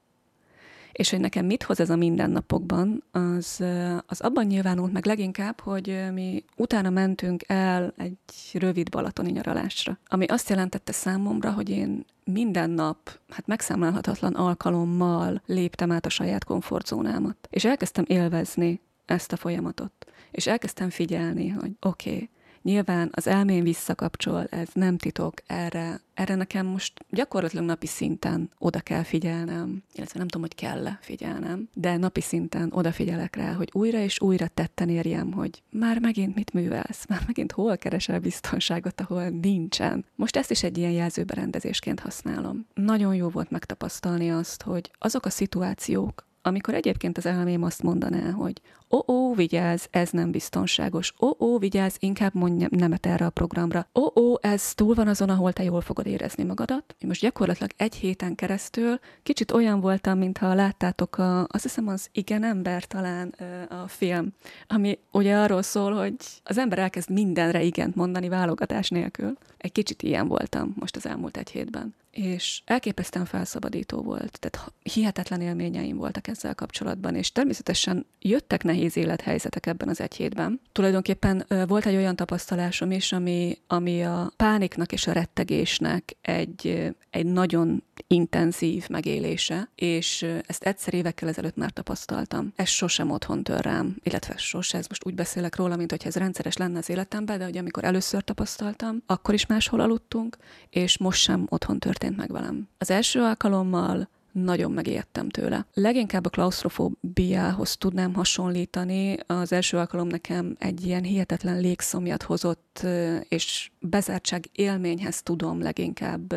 És 0.92 1.10
hogy 1.10 1.20
nekem 1.20 1.46
mit 1.46 1.62
hoz 1.62 1.80
ez 1.80 1.90
a 1.90 1.96
mindennapokban, 1.96 3.04
az, 3.10 3.64
az 4.06 4.20
abban 4.20 4.46
nyilvánult 4.46 4.92
meg 4.92 5.06
leginkább, 5.06 5.60
hogy 5.60 6.04
mi 6.12 6.44
utána 6.56 6.90
mentünk 6.90 7.42
el 7.46 7.94
egy 7.96 8.18
rövid 8.52 8.90
balatoni 8.90 9.30
nyaralásra, 9.30 9.98
ami 10.06 10.24
azt 10.26 10.48
jelentette 10.48 10.92
számomra, 10.92 11.52
hogy 11.52 11.70
én 11.70 12.04
minden 12.24 12.70
nap, 12.70 13.18
hát 13.28 13.46
megszámlálhatatlan 13.46 14.34
alkalommal 14.34 15.42
léptem 15.46 15.90
át 15.90 16.06
a 16.06 16.08
saját 16.08 16.44
komfortzónámat. 16.44 17.36
És 17.50 17.64
elkezdtem 17.64 18.04
élvezni 18.06 18.80
ezt 19.06 19.32
a 19.32 19.36
folyamatot. 19.36 19.92
És 20.30 20.46
elkezdtem 20.46 20.90
figyelni, 20.90 21.48
hogy 21.48 21.70
oké, 21.80 22.12
okay, 22.12 22.28
Nyilván 22.62 23.10
az 23.12 23.26
elmén 23.26 23.62
visszakapcsol, 23.62 24.46
ez 24.50 24.68
nem 24.72 24.96
titok, 24.96 25.34
erre, 25.46 26.00
erre 26.14 26.34
nekem 26.34 26.66
most 26.66 27.04
gyakorlatilag 27.10 27.64
napi 27.64 27.86
szinten 27.86 28.50
oda 28.58 28.80
kell 28.80 29.02
figyelnem, 29.02 29.82
illetve 29.94 30.18
nem 30.18 30.28
tudom, 30.28 30.46
hogy 30.46 30.54
kell-e 30.54 30.98
figyelnem, 31.00 31.68
de 31.74 31.96
napi 31.96 32.20
szinten 32.20 32.72
odafigyelek 32.72 33.36
rá, 33.36 33.52
hogy 33.52 33.70
újra 33.72 33.98
és 33.98 34.20
újra 34.20 34.46
tetten 34.46 34.88
érjem, 34.88 35.32
hogy 35.32 35.62
már 35.70 35.98
megint 35.98 36.34
mit 36.34 36.52
művelsz, 36.52 37.06
már 37.08 37.22
megint 37.26 37.52
hol 37.52 37.76
keresel 37.76 38.20
biztonságot, 38.20 39.00
ahol 39.00 39.28
nincsen. 39.28 40.04
Most 40.14 40.36
ezt 40.36 40.50
is 40.50 40.62
egy 40.62 40.78
ilyen 40.78 40.90
jelzőberendezésként 40.90 42.00
használom. 42.00 42.66
Nagyon 42.74 43.14
jó 43.14 43.28
volt 43.28 43.50
megtapasztalni 43.50 44.30
azt, 44.30 44.62
hogy 44.62 44.90
azok 44.98 45.24
a 45.24 45.30
szituációk, 45.30 46.26
amikor 46.42 46.74
egyébként 46.74 47.18
az 47.18 47.26
elmém 47.26 47.62
azt 47.62 47.82
mondaná, 47.82 48.30
hogy 48.30 48.60
ó, 48.90 49.12
ó, 49.12 49.34
vigyázz, 49.34 49.84
ez 49.90 50.10
nem 50.10 50.30
biztonságos, 50.30 51.14
ó, 51.20 51.30
ó, 51.38 51.58
vigyázz, 51.58 51.94
inkább 51.98 52.34
mondj 52.34 52.66
nemet 52.70 53.06
erre 53.06 53.26
a 53.26 53.30
programra, 53.30 53.88
ó, 53.94 54.20
ó, 54.20 54.36
ez 54.40 54.74
túl 54.74 54.94
van 54.94 55.08
azon, 55.08 55.28
ahol 55.28 55.52
te 55.52 55.62
jól 55.62 55.80
fogod 55.80 56.06
érezni 56.06 56.44
magadat. 56.44 56.96
Most 57.06 57.20
gyakorlatilag 57.20 57.70
egy 57.76 57.94
héten 57.94 58.34
keresztül 58.34 58.98
kicsit 59.22 59.50
olyan 59.50 59.80
voltam, 59.80 60.18
mintha 60.18 60.54
láttátok 60.54 61.18
a, 61.18 61.40
azt 61.40 61.62
hiszem 61.62 61.88
az 61.88 62.08
Igen 62.12 62.44
ember 62.44 62.84
talán 62.84 63.34
a 63.68 63.88
film, 63.88 64.32
ami 64.66 64.98
ugye 65.12 65.36
arról 65.36 65.62
szól, 65.62 65.94
hogy 65.94 66.14
az 66.44 66.58
ember 66.58 66.78
elkezd 66.78 67.10
mindenre 67.10 67.62
igent 67.62 67.94
mondani 67.94 68.28
válogatás 68.28 68.88
nélkül. 68.88 69.36
Egy 69.56 69.72
kicsit 69.72 70.02
ilyen 70.02 70.28
voltam 70.28 70.74
most 70.78 70.96
az 70.96 71.06
elmúlt 71.06 71.36
egy 71.36 71.50
hétben. 71.50 71.94
És 72.10 72.62
elképesztően 72.64 73.24
felszabadító 73.26 74.02
volt, 74.02 74.38
tehát 74.40 74.72
hihetetlen 74.82 75.40
élményeim 75.40 75.96
voltak 75.96 76.27
ezzel 76.28 76.54
kapcsolatban, 76.54 77.14
és 77.14 77.32
természetesen 77.32 78.06
jöttek 78.20 78.62
nehéz 78.62 78.96
élethelyzetek 78.96 79.66
ebben 79.66 79.88
az 79.88 80.00
egy 80.00 80.14
hétben. 80.14 80.60
Tulajdonképpen 80.72 81.46
volt 81.66 81.86
egy 81.86 81.96
olyan 81.96 82.16
tapasztalásom 82.16 82.90
is, 82.90 83.12
ami, 83.12 83.58
ami 83.66 84.02
a 84.02 84.32
pániknak 84.36 84.92
és 84.92 85.06
a 85.06 85.12
rettegésnek 85.12 86.16
egy, 86.20 86.92
egy 87.10 87.26
nagyon 87.26 87.82
intenzív 88.06 88.88
megélése, 88.88 89.68
és 89.74 90.26
ezt 90.46 90.62
egyszer 90.62 90.94
évekkel 90.94 91.28
ezelőtt 91.28 91.56
már 91.56 91.70
tapasztaltam. 91.70 92.52
Ez 92.56 92.68
sosem 92.68 93.10
otthon 93.10 93.42
tör 93.42 93.60
rám, 93.60 93.96
illetve 94.02 94.36
sose, 94.36 94.78
ez 94.78 94.86
most 94.88 95.06
úgy 95.06 95.14
beszélek 95.14 95.56
róla, 95.56 95.76
mint 95.76 95.90
hogy 95.90 96.02
ez 96.04 96.16
rendszeres 96.16 96.56
lenne 96.56 96.78
az 96.78 96.90
életemben, 96.90 97.38
de 97.38 97.44
hogy 97.44 97.56
amikor 97.56 97.84
először 97.84 98.22
tapasztaltam, 98.22 99.02
akkor 99.06 99.34
is 99.34 99.46
máshol 99.46 99.80
aludtunk, 99.80 100.36
és 100.70 100.98
most 100.98 101.20
sem 101.20 101.46
otthon 101.48 101.78
történt 101.78 102.16
meg 102.16 102.32
velem. 102.32 102.68
Az 102.78 102.90
első 102.90 103.20
alkalommal 103.20 104.08
nagyon 104.38 104.72
megijedtem 104.72 105.28
tőle. 105.28 105.66
Leginkább 105.74 106.26
a 106.26 106.28
klaustrofóbiához 106.28 107.76
tudnám 107.76 108.14
hasonlítani. 108.14 109.16
Az 109.26 109.52
első 109.52 109.76
alkalom 109.76 110.08
nekem 110.08 110.56
egy 110.58 110.86
ilyen 110.86 111.02
hihetetlen 111.02 111.60
légszomjat 111.60 112.22
hozott, 112.22 112.86
és 113.28 113.70
bezártság 113.80 114.48
élményhez 114.52 115.22
tudom 115.22 115.60
leginkább 115.60 116.34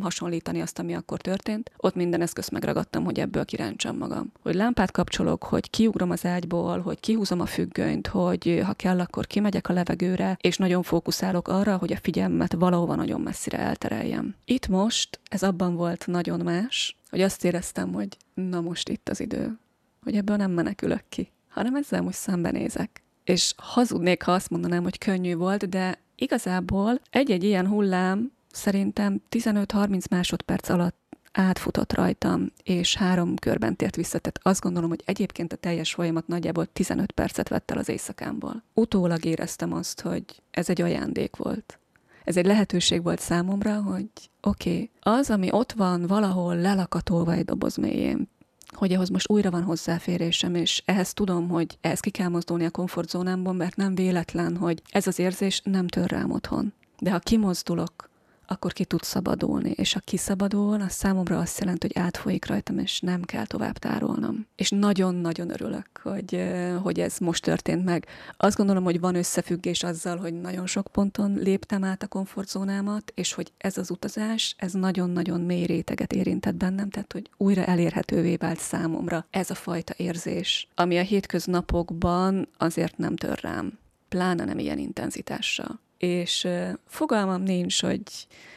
hasonlítani 0.00 0.60
azt, 0.60 0.78
ami 0.78 0.94
akkor 0.94 1.20
történt. 1.20 1.70
Ott 1.76 1.94
minden 1.94 2.20
eszközt 2.20 2.50
megragadtam, 2.50 3.04
hogy 3.04 3.20
ebből 3.20 3.44
kirántsam 3.44 3.96
magam. 3.96 4.32
Hogy 4.42 4.54
lámpát 4.54 4.90
kapcsolok, 4.90 5.42
hogy 5.42 5.70
kiugrom 5.70 6.10
az 6.10 6.24
ágyból, 6.24 6.80
hogy 6.80 7.00
kihúzom 7.00 7.40
a 7.40 7.46
függönyt, 7.46 8.06
hogy 8.06 8.62
ha 8.64 8.72
kell, 8.72 9.00
akkor 9.00 9.26
kimegyek 9.26 9.68
a 9.68 9.72
levegőre, 9.72 10.36
és 10.40 10.56
nagyon 10.56 10.82
fókuszálok 10.82 11.48
arra, 11.48 11.76
hogy 11.76 11.92
a 11.92 11.98
figyelmet 12.02 12.52
valahova 12.52 12.94
nagyon 12.94 13.20
messzire 13.20 13.58
eltereljem. 13.58 14.34
Itt 14.44 14.68
most 14.68 15.20
ez 15.30 15.42
abban 15.42 15.74
volt 15.74 16.06
nagyon 16.06 16.40
más, 16.40 16.96
hogy 17.10 17.20
azt 17.20 17.44
éreztem, 17.44 17.92
hogy 17.92 18.16
na 18.34 18.60
most 18.60 18.88
itt 18.88 19.08
az 19.08 19.20
idő, 19.20 19.58
hogy 20.02 20.16
ebből 20.16 20.36
nem 20.36 20.50
menekülök 20.50 21.04
ki, 21.08 21.30
hanem 21.48 21.74
ezzel 21.74 22.02
most 22.02 22.18
szembenézek. 22.18 23.02
És 23.24 23.54
hazudnék, 23.56 24.22
ha 24.22 24.32
azt 24.32 24.50
mondanám, 24.50 24.82
hogy 24.82 24.98
könnyű 24.98 25.36
volt, 25.36 25.68
de 25.68 25.98
igazából 26.16 27.00
egy-egy 27.10 27.44
ilyen 27.44 27.66
hullám 27.66 28.32
szerintem 28.52 29.22
15-30 29.30 30.10
másodperc 30.10 30.68
alatt 30.68 31.00
átfutott 31.32 31.92
rajtam, 31.92 32.52
és 32.62 32.96
három 32.96 33.36
körben 33.36 33.76
tért 33.76 33.96
vissza. 33.96 34.18
Tehát 34.18 34.40
azt 34.42 34.60
gondolom, 34.60 34.88
hogy 34.88 35.02
egyébként 35.04 35.52
a 35.52 35.56
teljes 35.56 35.92
folyamat 35.92 36.26
nagyjából 36.26 36.66
15 36.66 37.12
percet 37.12 37.48
vett 37.48 37.70
el 37.70 37.78
az 37.78 37.88
éjszakámból. 37.88 38.62
Utólag 38.74 39.24
éreztem 39.24 39.72
azt, 39.72 40.00
hogy 40.00 40.24
ez 40.50 40.68
egy 40.68 40.80
ajándék 40.80 41.36
volt. 41.36 41.78
Ez 42.24 42.36
egy 42.36 42.46
lehetőség 42.46 43.02
volt 43.02 43.20
számomra, 43.20 43.82
hogy 43.82 44.08
oké, 44.40 44.70
okay, 44.70 44.90
az, 45.00 45.30
ami 45.30 45.48
ott 45.52 45.72
van 45.72 46.06
valahol 46.06 46.56
lelakatolva 46.56 47.32
egy 47.32 47.44
doboz 47.44 47.76
mélyén, 47.76 48.28
hogy 48.72 48.92
ahhoz 48.92 49.08
most 49.08 49.30
újra 49.30 49.50
van 49.50 49.62
hozzáférésem, 49.62 50.54
és 50.54 50.82
ehhez 50.84 51.12
tudom, 51.12 51.48
hogy 51.48 51.78
ehhez 51.80 52.00
ki 52.00 52.10
kell 52.10 52.28
mozdulni 52.28 52.64
a 52.64 52.70
komfortzónámból, 52.70 53.52
mert 53.52 53.76
nem 53.76 53.94
véletlen, 53.94 54.56
hogy 54.56 54.82
ez 54.90 55.06
az 55.06 55.18
érzés 55.18 55.60
nem 55.64 55.86
tör 55.86 56.10
rám 56.10 56.30
otthon. 56.30 56.72
De 56.98 57.10
ha 57.10 57.18
kimozdulok 57.18 58.10
akkor 58.52 58.72
ki 58.72 58.84
tud 58.84 59.02
szabadulni. 59.02 59.70
És 59.70 59.92
ha 59.92 60.00
kiszabadul, 60.00 60.80
az 60.80 60.92
számomra 60.92 61.38
azt 61.38 61.60
jelenti, 61.60 61.86
hogy 61.86 62.02
átfolyik 62.02 62.46
rajtam, 62.46 62.78
és 62.78 63.00
nem 63.00 63.22
kell 63.22 63.46
tovább 63.46 63.78
tárolnom. 63.78 64.46
És 64.56 64.70
nagyon-nagyon 64.70 65.50
örülök, 65.50 65.86
hogy, 66.02 66.52
hogy 66.82 67.00
ez 67.00 67.18
most 67.18 67.42
történt 67.42 67.84
meg. 67.84 68.06
Azt 68.36 68.56
gondolom, 68.56 68.84
hogy 68.84 69.00
van 69.00 69.14
összefüggés 69.14 69.82
azzal, 69.82 70.16
hogy 70.16 70.40
nagyon 70.40 70.66
sok 70.66 70.86
ponton 70.86 71.34
léptem 71.34 71.84
át 71.84 72.02
a 72.02 72.06
komfortzónámat, 72.06 73.12
és 73.14 73.32
hogy 73.32 73.52
ez 73.58 73.78
az 73.78 73.90
utazás, 73.90 74.54
ez 74.58 74.72
nagyon-nagyon 74.72 75.40
mély 75.40 75.64
réteget 75.64 76.12
érintett 76.12 76.54
bennem, 76.54 76.90
tehát 76.90 77.12
hogy 77.12 77.30
újra 77.36 77.64
elérhetővé 77.64 78.36
vált 78.36 78.58
számomra 78.58 79.26
ez 79.30 79.50
a 79.50 79.54
fajta 79.54 79.94
érzés, 79.96 80.68
ami 80.74 80.98
a 80.98 81.02
hétköznapokban 81.02 82.48
azért 82.58 82.98
nem 82.98 83.16
tör 83.16 83.38
rám, 83.42 83.78
pláne 84.08 84.44
nem 84.44 84.58
ilyen 84.58 84.78
intenzitással. 84.78 85.80
És 86.06 86.48
fogalmam 86.86 87.42
nincs, 87.42 87.82
hogy 87.82 88.02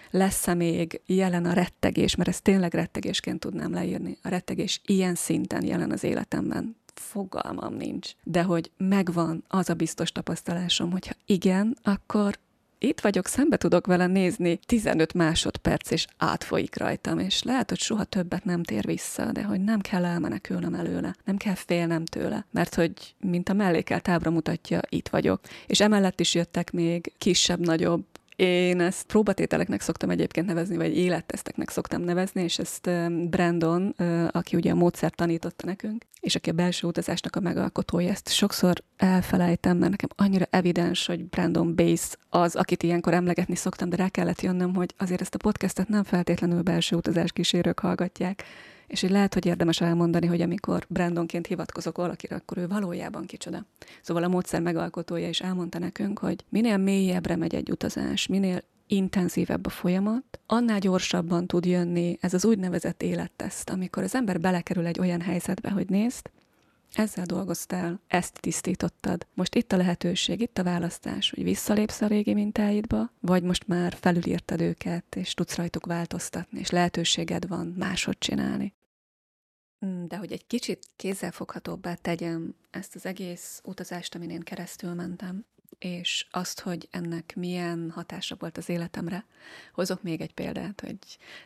lesz-e 0.09 0.53
még 0.53 1.01
jelen 1.05 1.45
a 1.45 1.53
rettegés, 1.53 2.15
mert 2.15 2.29
ezt 2.29 2.43
tényleg 2.43 2.73
rettegésként 2.73 3.39
tudnám 3.39 3.73
leírni. 3.73 4.17
A 4.21 4.29
rettegés 4.29 4.81
ilyen 4.85 5.15
szinten 5.15 5.65
jelen 5.65 5.91
az 5.91 6.03
életemben. 6.03 6.75
Fogalmam 6.93 7.73
nincs. 7.73 8.11
De 8.23 8.43
hogy 8.43 8.71
megvan 8.77 9.43
az 9.47 9.69
a 9.69 9.73
biztos 9.73 10.11
tapasztalásom, 10.11 10.91
hogyha 10.91 11.13
igen, 11.25 11.77
akkor 11.83 12.37
itt 12.85 12.99
vagyok, 12.99 13.27
szembe 13.27 13.57
tudok 13.57 13.87
vele 13.87 14.07
nézni 14.07 14.59
15 14.65 15.13
másodperc, 15.13 15.91
és 15.91 16.05
átfolyik 16.17 16.77
rajtam, 16.77 17.19
és 17.19 17.43
lehet, 17.43 17.69
hogy 17.69 17.79
soha 17.79 18.03
többet 18.03 18.45
nem 18.45 18.63
tér 18.63 18.85
vissza, 18.85 19.31
de 19.31 19.43
hogy 19.43 19.61
nem 19.61 19.79
kell 19.79 20.05
elmenekülnem 20.05 20.73
előle, 20.73 21.15
nem 21.25 21.37
kell 21.37 21.55
félnem 21.55 22.05
tőle, 22.05 22.45
mert 22.51 22.75
hogy, 22.75 22.91
mint 23.19 23.49
a 23.49 23.53
mellékelt 23.53 24.07
ábra 24.07 24.31
mutatja, 24.31 24.79
itt 24.89 25.07
vagyok. 25.07 25.39
És 25.67 25.81
emellett 25.81 26.19
is 26.19 26.35
jöttek 26.35 26.71
még 26.71 27.13
kisebb-nagyobb 27.17 28.03
én 28.35 28.79
ezt 28.79 29.05
próbatételeknek 29.05 29.81
szoktam 29.81 30.09
egyébként 30.09 30.47
nevezni, 30.47 30.77
vagy 30.77 30.97
életteszteknek 30.97 31.69
szoktam 31.69 32.01
nevezni, 32.01 32.41
és 32.41 32.59
ezt 32.59 32.89
Brandon, 33.29 33.95
aki 34.31 34.55
ugye 34.55 34.71
a 34.71 34.75
módszert 34.75 35.15
tanította 35.15 35.65
nekünk, 35.65 36.05
és 36.19 36.35
aki 36.35 36.49
a 36.49 36.53
belső 36.53 36.87
utazásnak 36.87 37.35
a 37.35 37.39
megalkotója, 37.39 38.09
ezt 38.09 38.29
sokszor 38.29 38.83
elfelejtem, 38.97 39.77
mert 39.77 39.91
nekem 39.91 40.09
annyira 40.15 40.45
evidens, 40.49 41.05
hogy 41.05 41.25
Brandon 41.25 41.75
Base 41.75 42.15
az, 42.29 42.55
akit 42.55 42.83
ilyenkor 42.83 43.13
emlegetni 43.13 43.55
szoktam, 43.55 43.89
de 43.89 43.95
rá 43.95 44.09
kellett 44.09 44.41
jönnöm, 44.41 44.75
hogy 44.75 44.93
azért 44.97 45.21
ezt 45.21 45.35
a 45.35 45.37
podcastet 45.37 45.87
nem 45.87 46.03
feltétlenül 46.03 46.61
belső 46.61 46.95
utazás 46.95 47.31
kísérők 47.31 47.79
hallgatják, 47.79 48.43
és 48.87 49.01
hogy 49.01 49.09
lehet, 49.09 49.33
hogy 49.33 49.45
érdemes 49.45 49.81
elmondani, 49.81 50.25
hogy 50.25 50.41
amikor 50.41 50.85
Brandonként 50.89 51.47
hivatkozok 51.47 51.97
valakire, 51.97 52.35
akkor 52.35 52.57
ő 52.57 52.67
valójában 52.67 53.25
kicsoda. 53.25 53.65
Szóval 54.01 54.23
a 54.23 54.27
módszer 54.27 54.61
megalkotója 54.61 55.29
is 55.29 55.41
elmondta 55.41 55.79
nekünk, 55.79 56.19
hogy 56.19 56.45
minél 56.49 56.77
mélyebbre 56.77 57.35
megy 57.35 57.55
egy 57.55 57.71
utazás, 57.71 58.27
minél 58.27 58.61
intenzívebb 58.87 59.65
a 59.65 59.69
folyamat, 59.69 60.39
annál 60.45 60.79
gyorsabban 60.79 61.47
tud 61.47 61.65
jönni 61.65 62.17
ez 62.21 62.33
az 62.33 62.45
úgynevezett 62.45 63.01
életteszt, 63.01 63.69
amikor 63.69 64.03
az 64.03 64.15
ember 64.15 64.39
belekerül 64.39 64.85
egy 64.85 64.99
olyan 64.99 65.21
helyzetbe, 65.21 65.69
hogy 65.69 65.89
nézd, 65.89 66.29
ezzel 66.97 67.25
dolgoztál, 67.25 67.99
ezt 68.07 68.39
tisztítottad. 68.39 69.27
Most 69.33 69.55
itt 69.55 69.71
a 69.71 69.77
lehetőség, 69.77 70.41
itt 70.41 70.57
a 70.57 70.63
választás, 70.63 71.29
hogy 71.29 71.43
visszalépsz 71.43 72.01
a 72.01 72.07
régi 72.07 72.33
mintáidba, 72.33 73.11
vagy 73.19 73.43
most 73.43 73.67
már 73.67 73.95
felülírtad 73.99 74.61
őket, 74.61 75.15
és 75.15 75.33
tudsz 75.33 75.55
rajtuk 75.55 75.85
változtatni, 75.85 76.59
és 76.59 76.69
lehetőséged 76.69 77.47
van 77.47 77.75
máshogy 77.77 78.17
csinálni. 78.17 78.73
Mm, 79.85 80.05
de 80.05 80.17
hogy 80.17 80.31
egy 80.31 80.47
kicsit 80.47 80.85
kézzelfoghatóbbá 80.95 81.93
tegyem 81.93 82.55
ezt 82.69 82.95
az 82.95 83.05
egész 83.05 83.61
utazást, 83.63 84.15
amin 84.15 84.29
én 84.29 84.39
keresztül 84.39 84.93
mentem, 84.93 85.45
és 85.79 86.27
azt, 86.31 86.59
hogy 86.59 86.87
ennek 86.91 87.33
milyen 87.35 87.91
hatása 87.91 88.35
volt 88.39 88.57
az 88.57 88.69
életemre, 88.69 89.25
hozok 89.73 90.03
még 90.03 90.21
egy 90.21 90.33
példát, 90.33 90.81
hogy 90.81 90.97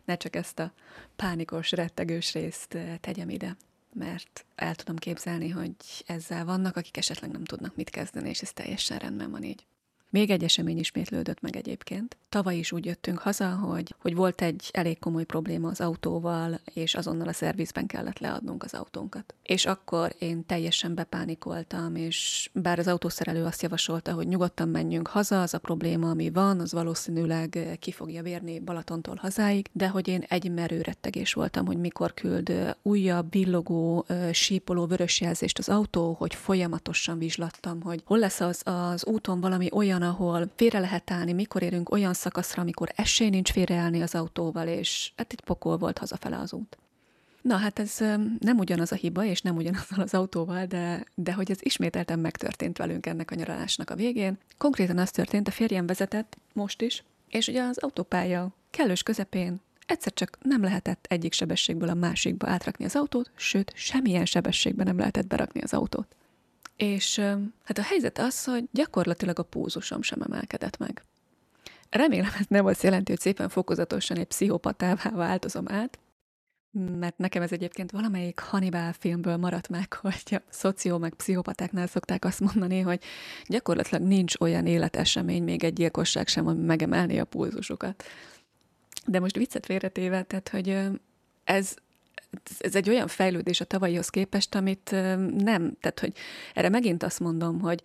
ne 0.06 0.16
csak 0.16 0.36
ezt 0.36 0.60
a 0.60 0.74
pánikos, 1.16 1.72
rettegős 1.72 2.34
részt 2.34 2.74
eh, 2.74 2.98
tegyem 3.02 3.30
ide 3.30 3.58
mert 3.94 4.46
el 4.56 4.76
tudom 4.76 4.96
képzelni, 4.96 5.50
hogy 5.50 5.76
ezzel 6.06 6.46
vannak, 6.46 6.76
akik 6.76 6.98
esetleg 6.98 7.32
nem 7.32 7.44
tudnak 7.44 7.76
mit 7.76 7.90
kezdeni, 7.90 8.30
és 8.30 8.42
ez 8.42 8.54
teljesen 8.54 8.98
rendben 8.98 9.32
van 9.32 9.44
így. 9.44 9.66
Még 10.12 10.30
egy 10.30 10.44
esemény 10.44 10.78
ismétlődött 10.80 11.42
meg 11.42 11.56
egyébként. 11.56 12.18
Tavaly 12.30 12.58
is 12.58 12.72
úgy 12.72 12.86
jöttünk 12.86 13.18
haza, 13.18 13.50
hogy, 13.50 13.96
hogy 14.02 14.16
volt 14.16 14.42
egy 14.42 14.70
elég 14.72 15.00
komoly 15.00 15.24
probléma 15.24 15.70
az 15.70 15.82
autóval, 15.82 16.60
és 16.74 16.96
azonnal 16.96 17.28
a 17.28 17.34
szervizben 17.34 17.86
kellett 17.86 18.20
leadnunk 18.20 18.64
az 18.64 18.74
autónkat. 18.74 19.34
És 19.44 19.66
akkor 19.66 20.16
én 20.20 20.46
teljesen 20.46 20.96
bepánikoltam, 20.96 21.96
és 21.96 22.50
bár 22.54 22.80
az 22.80 22.88
autószerelő 22.88 23.44
azt 23.44 23.62
javasolta, 23.62 24.14
hogy 24.14 24.28
nyugodtan 24.28 24.70
menjünk 24.70 25.08
haza, 25.08 25.42
az 25.42 25.54
a 25.54 25.58
probléma, 25.58 26.10
ami 26.10 26.30
van, 26.30 26.60
az 26.60 26.74
valószínűleg 26.74 27.78
ki 27.80 27.92
fogja 27.92 28.24
vérni 28.24 28.60
Balatontól 28.60 29.16
hazáig, 29.16 29.70
de 29.72 29.88
hogy 29.88 30.08
én 30.08 30.24
egy 30.28 30.52
merő 30.52 30.82
rettegés 30.82 31.34
voltam, 31.34 31.66
hogy 31.66 31.78
mikor 31.78 32.14
küld 32.14 32.76
újabb, 32.82 33.32
villogó, 33.32 34.06
sípoló 34.32 34.86
vörös 34.86 35.22
jelzést 35.22 35.58
az 35.58 35.70
autó, 35.70 36.16
hogy 36.20 36.36
folyamatosan 36.36 37.18
vizslattam, 37.18 37.82
hogy 37.82 38.02
hol 38.06 38.20
lesz 38.20 38.40
az, 38.40 38.62
az 38.66 39.06
úton 39.06 39.42
valami 39.42 39.70
olyan, 39.72 39.99
olyan, 40.00 40.14
ahol 40.14 40.52
félre 40.56 40.80
lehet 40.80 41.12
állni, 41.12 41.34
mikor 41.34 41.62
érünk 41.62 41.92
olyan 41.92 42.14
szakaszra, 42.14 42.62
amikor 42.62 42.92
esély 42.96 43.30
nincs 43.30 43.52
félreállni 43.52 44.02
az 44.02 44.16
autóval, 44.16 44.68
és 44.68 45.12
hát 45.16 45.34
itt 45.34 45.42
pokol 45.42 45.78
volt 45.78 45.98
hazafele 45.98 46.38
az 46.38 46.54
út. 46.54 46.78
Na 47.42 47.56
hát 47.56 47.80
ez 47.80 47.98
nem 48.40 48.58
ugyanaz 48.58 48.92
a 48.92 48.96
hiba, 48.96 49.26
és 49.26 49.42
nem 49.42 49.56
ugyanazzal 49.56 50.00
az 50.00 50.14
autóval, 50.14 50.66
de, 50.66 51.06
de 51.16 51.34
hogy 51.34 51.52
ez 51.52 51.58
ismételten 51.62 52.20
megtörtént 52.20 52.78
velünk 52.78 53.06
ennek 53.06 53.32
a 53.32 53.36
nyaralásnak 53.36 53.90
a 53.90 53.96
végén. 53.96 54.38
Konkrétan 54.58 54.98
az 54.98 55.12
történt, 55.12 55.48
a 55.48 55.52
férjem 55.52 55.86
vezetett 55.86 56.38
most 56.54 56.82
is, 56.82 57.04
és 57.30 57.48
ugye 57.48 57.64
az 57.64 57.78
autópálya 57.78 58.50
kellős 58.70 59.04
közepén 59.04 59.62
egyszer 59.86 60.14
csak 60.14 60.38
nem 60.42 60.64
lehetett 60.64 61.06
egyik 61.10 61.34
sebességből 61.34 61.90
a 61.90 61.94
másikba 61.94 62.50
átrakni 62.50 62.86
az 62.86 62.96
autót, 62.96 63.32
sőt, 63.36 63.72
semmilyen 63.76 64.26
sebességben 64.26 64.86
nem 64.86 64.98
lehetett 64.98 65.28
berakni 65.28 65.62
az 65.62 65.74
autót. 65.74 66.16
És 66.80 67.18
hát 67.64 67.78
a 67.78 67.82
helyzet 67.82 68.18
az, 68.18 68.46
hogy 68.46 68.64
gyakorlatilag 68.72 69.40
a 69.40 69.44
púzusom 69.44 70.02
sem 70.02 70.22
emelkedett 70.22 70.78
meg. 70.78 71.04
Remélem 71.90 72.32
ez 72.40 72.46
nem 72.48 72.66
azt 72.66 72.84
jelenti, 72.84 73.12
hogy 73.12 73.20
szépen 73.20 73.50
fokozatosan 73.50 74.18
egy 74.18 74.26
pszichopatává 74.26 75.10
változom 75.10 75.66
át, 75.68 76.00
mert 76.72 77.18
nekem 77.18 77.42
ez 77.42 77.52
egyébként 77.52 77.92
valamelyik 77.92 78.40
Hannibal 78.40 78.94
filmből 78.94 79.38
maradt 79.38 79.70
meg, 79.70 79.94
hogy 80.02 80.24
a 80.26 80.42
szoció 80.50 80.98
meg 80.98 81.14
pszichopatáknál 81.14 81.88
szokták 81.88 82.26
azt 82.26 82.40
mondani, 82.40 82.80
hogy 82.80 83.02
gyakorlatilag 83.46 84.02
nincs 84.04 84.34
olyan 84.40 84.66
életesemény, 84.66 85.44
még 85.44 85.64
egy 85.64 85.74
gyilkosság 85.74 86.28
sem, 86.28 86.48
ami 86.48 86.64
megemelni 86.64 87.20
a 87.20 87.26
pulzusokat. 87.26 88.04
De 89.06 89.20
most 89.20 89.36
viccet 89.36 89.66
félretéve, 89.66 90.24
tehát, 90.24 90.50
hogy 90.50 90.78
ez 91.44 91.76
ez 92.60 92.76
egy 92.76 92.90
olyan 92.90 93.08
fejlődés 93.08 93.62
a 93.62 93.66
tavalyihoz 93.66 94.10
képest, 94.10 94.56
amit 94.56 94.92
nem, 95.38 95.74
tehát 95.80 96.00
hogy 96.00 96.14
erre 96.54 96.70
megint 96.70 97.04
azt 97.04 97.20
mondom, 97.20 97.60
hogy 97.60 97.82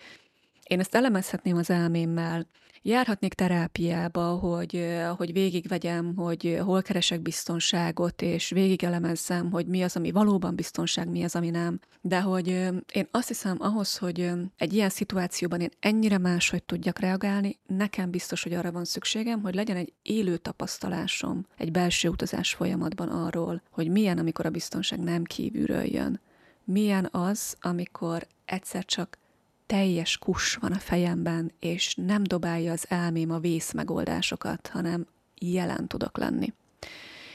én 0.64 0.80
ezt 0.80 0.94
elemezhetném 0.94 1.56
az 1.56 1.70
elmémmel, 1.70 2.46
járhatnék 2.84 3.34
terápiába, 3.34 4.26
hogy, 4.26 4.86
hogy 5.16 5.32
végigvegyem, 5.32 6.16
hogy 6.16 6.58
hol 6.64 6.82
keresek 6.82 7.20
biztonságot, 7.20 8.22
és 8.22 8.50
végigelemezzem, 8.50 9.50
hogy 9.50 9.66
mi 9.66 9.82
az, 9.82 9.96
ami 9.96 10.10
valóban 10.10 10.54
biztonság, 10.54 11.08
mi 11.08 11.22
az, 11.22 11.36
ami 11.36 11.50
nem. 11.50 11.80
De 12.00 12.20
hogy 12.20 12.46
én 12.92 13.08
azt 13.10 13.28
hiszem, 13.28 13.56
ahhoz, 13.58 13.96
hogy 13.96 14.30
egy 14.56 14.72
ilyen 14.72 14.88
szituációban 14.88 15.60
én 15.60 15.70
ennyire 15.80 16.18
máshogy 16.18 16.62
tudjak 16.62 16.98
reagálni, 16.98 17.58
nekem 17.66 18.10
biztos, 18.10 18.42
hogy 18.42 18.52
arra 18.52 18.72
van 18.72 18.84
szükségem, 18.84 19.42
hogy 19.42 19.54
legyen 19.54 19.76
egy 19.76 19.92
élő 20.02 20.36
tapasztalásom 20.36 21.46
egy 21.56 21.70
belső 21.70 22.08
utazás 22.08 22.54
folyamatban 22.54 23.08
arról, 23.08 23.62
hogy 23.70 23.88
milyen, 23.88 24.18
amikor 24.18 24.46
a 24.46 24.50
biztonság 24.50 24.98
nem 24.98 25.24
kívülről 25.24 25.84
jön. 25.84 26.20
Milyen 26.64 27.08
az, 27.12 27.56
amikor 27.60 28.26
egyszer 28.44 28.84
csak 28.84 29.18
teljes 29.66 30.18
kus 30.18 30.54
van 30.54 30.72
a 30.72 30.78
fejemben, 30.78 31.52
és 31.60 31.94
nem 31.94 32.22
dobálja 32.22 32.72
az 32.72 32.84
elmém 32.88 33.30
a 33.30 33.38
vész 33.38 33.72
megoldásokat, 33.72 34.66
hanem 34.66 35.06
jelen 35.34 35.88
tudok 35.88 36.18
lenni. 36.18 36.52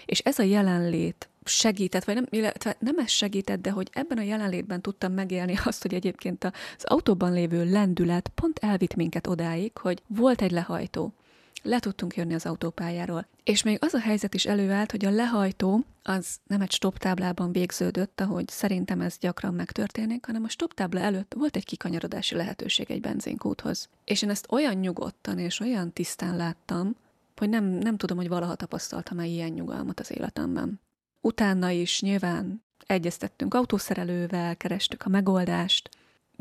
És 0.06 0.20
ez 0.20 0.40
a 0.40 0.44
jelenlét 0.44 1.30
segített, 1.44 2.04
vagy 2.04 2.16
nem, 2.16 2.26
illetve 2.30 2.76
nem 2.80 2.98
ez 2.98 3.10
segített, 3.10 3.62
de 3.62 3.72
hogy 3.72 3.90
ebben 3.92 4.18
a 4.18 4.22
jelenlétben 4.22 4.82
tudtam 4.82 5.14
megélni 5.14 5.56
azt, 5.66 5.82
hogy 5.82 5.94
egyébként 5.94 6.44
az 6.44 6.84
autóban 6.84 7.34
lévő 7.34 7.72
lendület 7.72 8.32
pont 8.36 8.60
elvitt 8.60 8.96
minket 8.96 9.28
odáig, 9.28 9.78
hogy 9.78 10.02
volt 10.08 10.42
egy 10.42 10.52
lehajtó, 10.52 11.14
le 11.62 11.80
tudtunk 11.80 12.16
jönni 12.16 12.34
az 12.34 12.46
autópályáról. 12.46 13.26
És 13.44 13.64
még 13.64 13.78
az 13.82 13.94
a 13.94 14.00
helyzet 14.00 14.34
is 14.34 14.46
előállt, 14.46 14.92
hogy 14.92 15.06
a 15.06 15.10
lehajtó 15.10 15.84
az 16.04 16.38
nem 16.48 16.62
egy 16.62 16.72
stop 16.72 16.98
táblában 16.98 17.52
végződött, 17.52 18.22
ahogy 18.22 18.48
szerintem 18.48 19.02
ez 19.02 19.18
gyakran 19.18 19.54
megtörténik, 19.54 20.26
hanem 20.26 20.44
a 20.44 20.50
stop 20.50 20.74
tábla 20.74 21.00
előtt 21.00 21.34
volt 21.38 21.56
egy 21.56 21.66
kikanyarodási 21.66 22.36
lehetőség 22.36 22.92
egy 22.92 23.02
benzinkúthoz. 23.02 23.90
És 24.06 24.22
én 24.22 24.30
ezt 24.30 24.52
olyan 24.52 24.76
nyugodtan 24.76 25.40
és 25.40 25.60
olyan 25.60 25.94
tisztán 25.94 26.36
láttam, 26.36 26.96
hogy 27.36 27.50
nem, 27.50 27.66
nem 27.66 27.98
tudom, 27.98 28.18
hogy 28.18 28.28
valaha 28.28 28.56
tapasztaltam-e 28.56 29.26
ilyen 29.26 29.50
nyugalmat 29.50 30.00
az 30.00 30.12
életemben. 30.12 30.80
Utána 31.22 31.70
is 31.70 32.02
nyilván 32.02 32.64
egyeztettünk 32.86 33.54
autószerelővel, 33.54 34.58
kerestük 34.58 35.06
a 35.06 35.10
megoldást, 35.10 35.90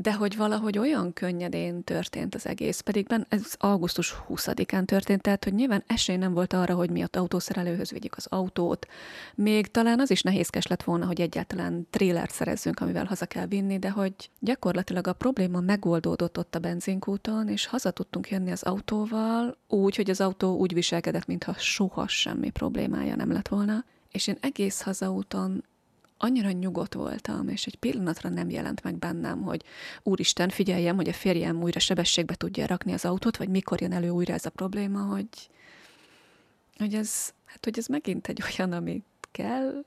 de 0.00 0.14
hogy 0.14 0.36
valahogy 0.36 0.78
olyan 0.78 1.12
könnyedén 1.12 1.84
történt 1.84 2.34
az 2.34 2.46
egész, 2.46 2.80
pedig 2.80 3.06
ben 3.06 3.26
ez 3.28 3.54
augusztus 3.56 4.14
20-án 4.28 4.84
történt, 4.84 5.22
tehát 5.22 5.44
hogy 5.44 5.54
nyilván 5.54 5.82
esély 5.86 6.16
nem 6.16 6.32
volt 6.32 6.52
arra, 6.52 6.74
hogy 6.74 6.90
mi 6.90 7.02
ott 7.02 7.16
autószerelőhöz 7.16 7.90
vigyük 7.90 8.16
az 8.16 8.26
autót. 8.30 8.86
Még 9.34 9.70
talán 9.70 10.00
az 10.00 10.10
is 10.10 10.22
nehézkes 10.22 10.66
lett 10.66 10.82
volna, 10.82 11.06
hogy 11.06 11.20
egyáltalán 11.20 11.86
trélert 11.90 12.30
szerezzünk, 12.30 12.80
amivel 12.80 13.04
haza 13.04 13.26
kell 13.26 13.46
vinni, 13.46 13.78
de 13.78 13.90
hogy 13.90 14.12
gyakorlatilag 14.38 15.06
a 15.06 15.12
probléma 15.12 15.60
megoldódott 15.60 16.38
ott 16.38 16.54
a 16.54 16.58
benzinkúton, 16.58 17.48
és 17.48 17.66
haza 17.66 17.90
tudtunk 17.90 18.30
jönni 18.30 18.50
az 18.50 18.62
autóval, 18.62 19.58
úgy, 19.68 19.96
hogy 19.96 20.10
az 20.10 20.20
autó 20.20 20.56
úgy 20.56 20.74
viselkedett, 20.74 21.26
mintha 21.26 21.54
soha 21.58 22.08
semmi 22.08 22.50
problémája 22.50 23.16
nem 23.16 23.32
lett 23.32 23.48
volna. 23.48 23.84
És 24.10 24.26
én 24.26 24.36
egész 24.40 24.80
hazaúton 24.80 25.64
annyira 26.18 26.50
nyugodt 26.50 26.94
voltam, 26.94 27.48
és 27.48 27.66
egy 27.66 27.76
pillanatra 27.76 28.28
nem 28.28 28.50
jelent 28.50 28.82
meg 28.82 28.98
bennem, 28.98 29.42
hogy 29.42 29.62
úristen, 30.02 30.48
figyeljem, 30.48 30.96
hogy 30.96 31.08
a 31.08 31.12
férjem 31.12 31.62
újra 31.62 31.80
sebességbe 31.80 32.34
tudja 32.34 32.66
rakni 32.66 32.92
az 32.92 33.04
autót, 33.04 33.36
vagy 33.36 33.48
mikor 33.48 33.80
jön 33.80 33.92
elő 33.92 34.08
újra 34.08 34.32
ez 34.34 34.46
a 34.46 34.50
probléma, 34.50 35.00
hogy, 35.00 35.50
hogy 36.76 36.94
ez, 36.94 37.32
hát, 37.44 37.64
hogy 37.64 37.78
ez 37.78 37.86
megint 37.86 38.28
egy 38.28 38.42
olyan, 38.42 38.72
amit 38.72 39.04
kell, 39.30 39.84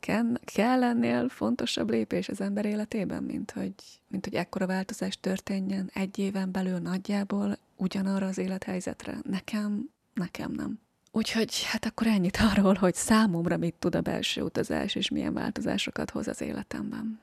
kell, 0.00 0.24
kell 0.44 0.82
ennél 0.82 1.28
fontosabb 1.28 1.90
lépés 1.90 2.28
az 2.28 2.40
ember 2.40 2.64
életében, 2.64 3.22
mint 3.22 3.50
hogy, 3.50 3.74
mint 4.08 4.24
hogy 4.24 4.34
ekkora 4.34 4.66
változás 4.66 5.18
történjen 5.20 5.90
egy 5.94 6.18
éven 6.18 6.52
belül 6.52 6.78
nagyjából 6.78 7.58
ugyanarra 7.76 8.26
az 8.26 8.38
élethelyzetre. 8.38 9.18
Nekem, 9.22 9.90
nekem 10.14 10.52
nem. 10.52 10.78
Úgyhogy 11.12 11.62
hát 11.62 11.84
akkor 11.84 12.06
ennyit 12.06 12.36
arról, 12.36 12.74
hogy 12.74 12.94
számomra 12.94 13.56
mit 13.56 13.74
tud 13.74 13.94
a 13.94 14.00
belső 14.00 14.42
utazás, 14.42 14.94
és 14.94 15.08
milyen 15.08 15.34
változásokat 15.34 16.10
hoz 16.10 16.28
az 16.28 16.40
életemben. 16.40 17.20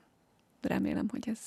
Remélem, 0.62 1.08
hogy 1.10 1.30
ez 1.30 1.40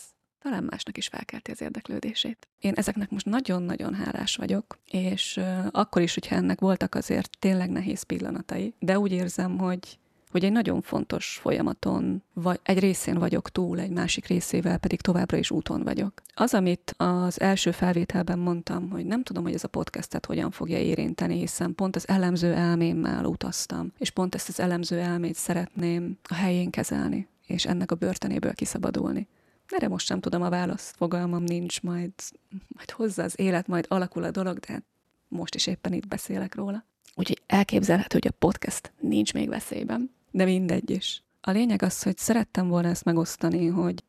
talán 0.43 0.65
másnak 0.65 0.97
is 0.97 1.07
felkelti 1.09 1.51
az 1.51 1.61
érdeklődését. 1.61 2.49
Én 2.59 2.73
ezeknek 2.75 3.11
most 3.11 3.27
nagyon-nagyon 3.27 3.95
hálás 3.95 4.37
vagyok, 4.37 4.79
és 4.87 5.41
akkor 5.71 6.03
is, 6.03 6.15
hogyha 6.15 6.35
ennek 6.35 6.61
voltak 6.61 6.95
azért 6.95 7.39
tényleg 7.39 7.71
nehéz 7.71 8.03
pillanatai, 8.03 8.75
de 8.79 8.99
úgy 8.99 9.13
érzem, 9.13 9.59
hogy 9.59 9.99
hogy 10.31 10.45
egy 10.45 10.53
nagyon 10.53 10.81
fontos 10.81 11.39
folyamaton, 11.43 12.23
vagy 12.33 12.61
egy 12.63 12.79
részén 12.79 13.19
vagyok 13.19 13.51
túl, 13.51 13.81
egy 13.81 13.91
másik 13.91 14.27
részével 14.27 14.79
pedig 14.79 15.01
továbbra 15.01 15.37
is 15.37 15.51
úton 15.51 15.83
vagyok. 15.83 16.23
Az, 16.35 16.55
amit 16.55 16.95
az 16.97 17.41
első 17.41 17.71
felvételben 17.71 18.39
mondtam, 18.39 18.91
hogy 18.91 19.07
nem 19.07 19.23
tudom, 19.23 19.43
hogy 19.43 19.55
ez 19.55 19.65
a 19.65 19.69
podcastet 19.69 20.27
hogyan 20.27 20.51
fogja 20.51 20.79
érinteni, 20.79 21.39
hiszen 21.39 21.75
pont 21.75 21.97
az 21.97 22.09
elemző 22.09 22.53
elmémmel 22.53 23.25
utaztam, 23.25 23.93
és 23.99 24.11
pont 24.11 24.35
ezt 24.35 24.49
az 24.49 24.61
elemző 24.61 24.99
elmét 24.99 25.35
szeretném 25.35 26.19
a 26.23 26.35
helyén 26.35 26.71
kezelni, 26.71 27.29
és 27.47 27.67
ennek 27.67 27.91
a 27.91 27.95
börtönéből 27.95 28.55
kiszabadulni. 28.55 29.29
Erre 29.69 29.89
most 29.89 30.07
sem 30.07 30.21
tudom 30.21 30.43
a 30.43 30.49
választ, 30.49 30.97
fogalmam 30.97 31.43
nincs, 31.43 31.83
majd, 31.83 32.13
majd 32.69 32.91
hozzá 32.91 33.25
az 33.25 33.41
élet, 33.41 33.67
majd 33.67 33.85
alakul 33.89 34.25
a 34.25 34.31
dolog, 34.31 34.59
de 34.59 34.83
most 35.29 35.55
is 35.55 35.67
éppen 35.67 35.93
itt 35.93 36.09
beszélek 36.09 36.55
róla. 36.55 36.85
Úgyhogy 37.15 37.43
elképzelhető, 37.47 38.19
hogy 38.23 38.33
a 38.33 38.37
podcast 38.39 38.93
nincs 39.01 39.35
még 39.35 39.49
veszélyben 39.49 40.11
de 40.31 40.45
mindegy 40.45 40.91
is. 40.91 41.23
A 41.41 41.51
lényeg 41.51 41.83
az, 41.83 42.03
hogy 42.03 42.17
szerettem 42.17 42.69
volna 42.69 42.89
ezt 42.89 43.05
megosztani, 43.05 43.67
hogy 43.67 44.05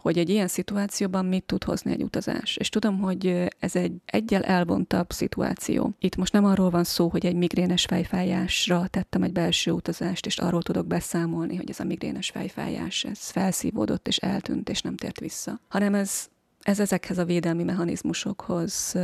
hogy 0.00 0.18
egy 0.18 0.28
ilyen 0.28 0.48
szituációban 0.48 1.24
mit 1.24 1.44
tud 1.44 1.64
hozni 1.64 1.92
egy 1.92 2.02
utazás. 2.02 2.56
És 2.56 2.68
tudom, 2.68 2.98
hogy 2.98 3.48
ez 3.58 3.76
egy 3.76 3.92
egyel 4.04 4.42
elvontabb 4.42 5.10
szituáció. 5.10 5.94
Itt 5.98 6.16
most 6.16 6.32
nem 6.32 6.44
arról 6.44 6.70
van 6.70 6.84
szó, 6.84 7.08
hogy 7.08 7.26
egy 7.26 7.34
migrénes 7.34 7.84
fejfájásra 7.84 8.86
tettem 8.86 9.22
egy 9.22 9.32
belső 9.32 9.70
utazást, 9.70 10.26
és 10.26 10.38
arról 10.38 10.62
tudok 10.62 10.86
beszámolni, 10.86 11.56
hogy 11.56 11.70
ez 11.70 11.80
a 11.80 11.84
migrénes 11.84 12.30
fejfájás, 12.30 13.04
ez 13.04 13.30
felszívódott 13.30 14.08
és 14.08 14.16
eltűnt, 14.16 14.68
és 14.68 14.82
nem 14.82 14.96
tért 14.96 15.20
vissza. 15.20 15.60
Hanem 15.68 15.94
ez 15.94 16.28
ez 16.62 16.80
ezekhez 16.80 17.18
a 17.18 17.24
védelmi 17.24 17.62
mechanizmusokhoz, 17.62 18.94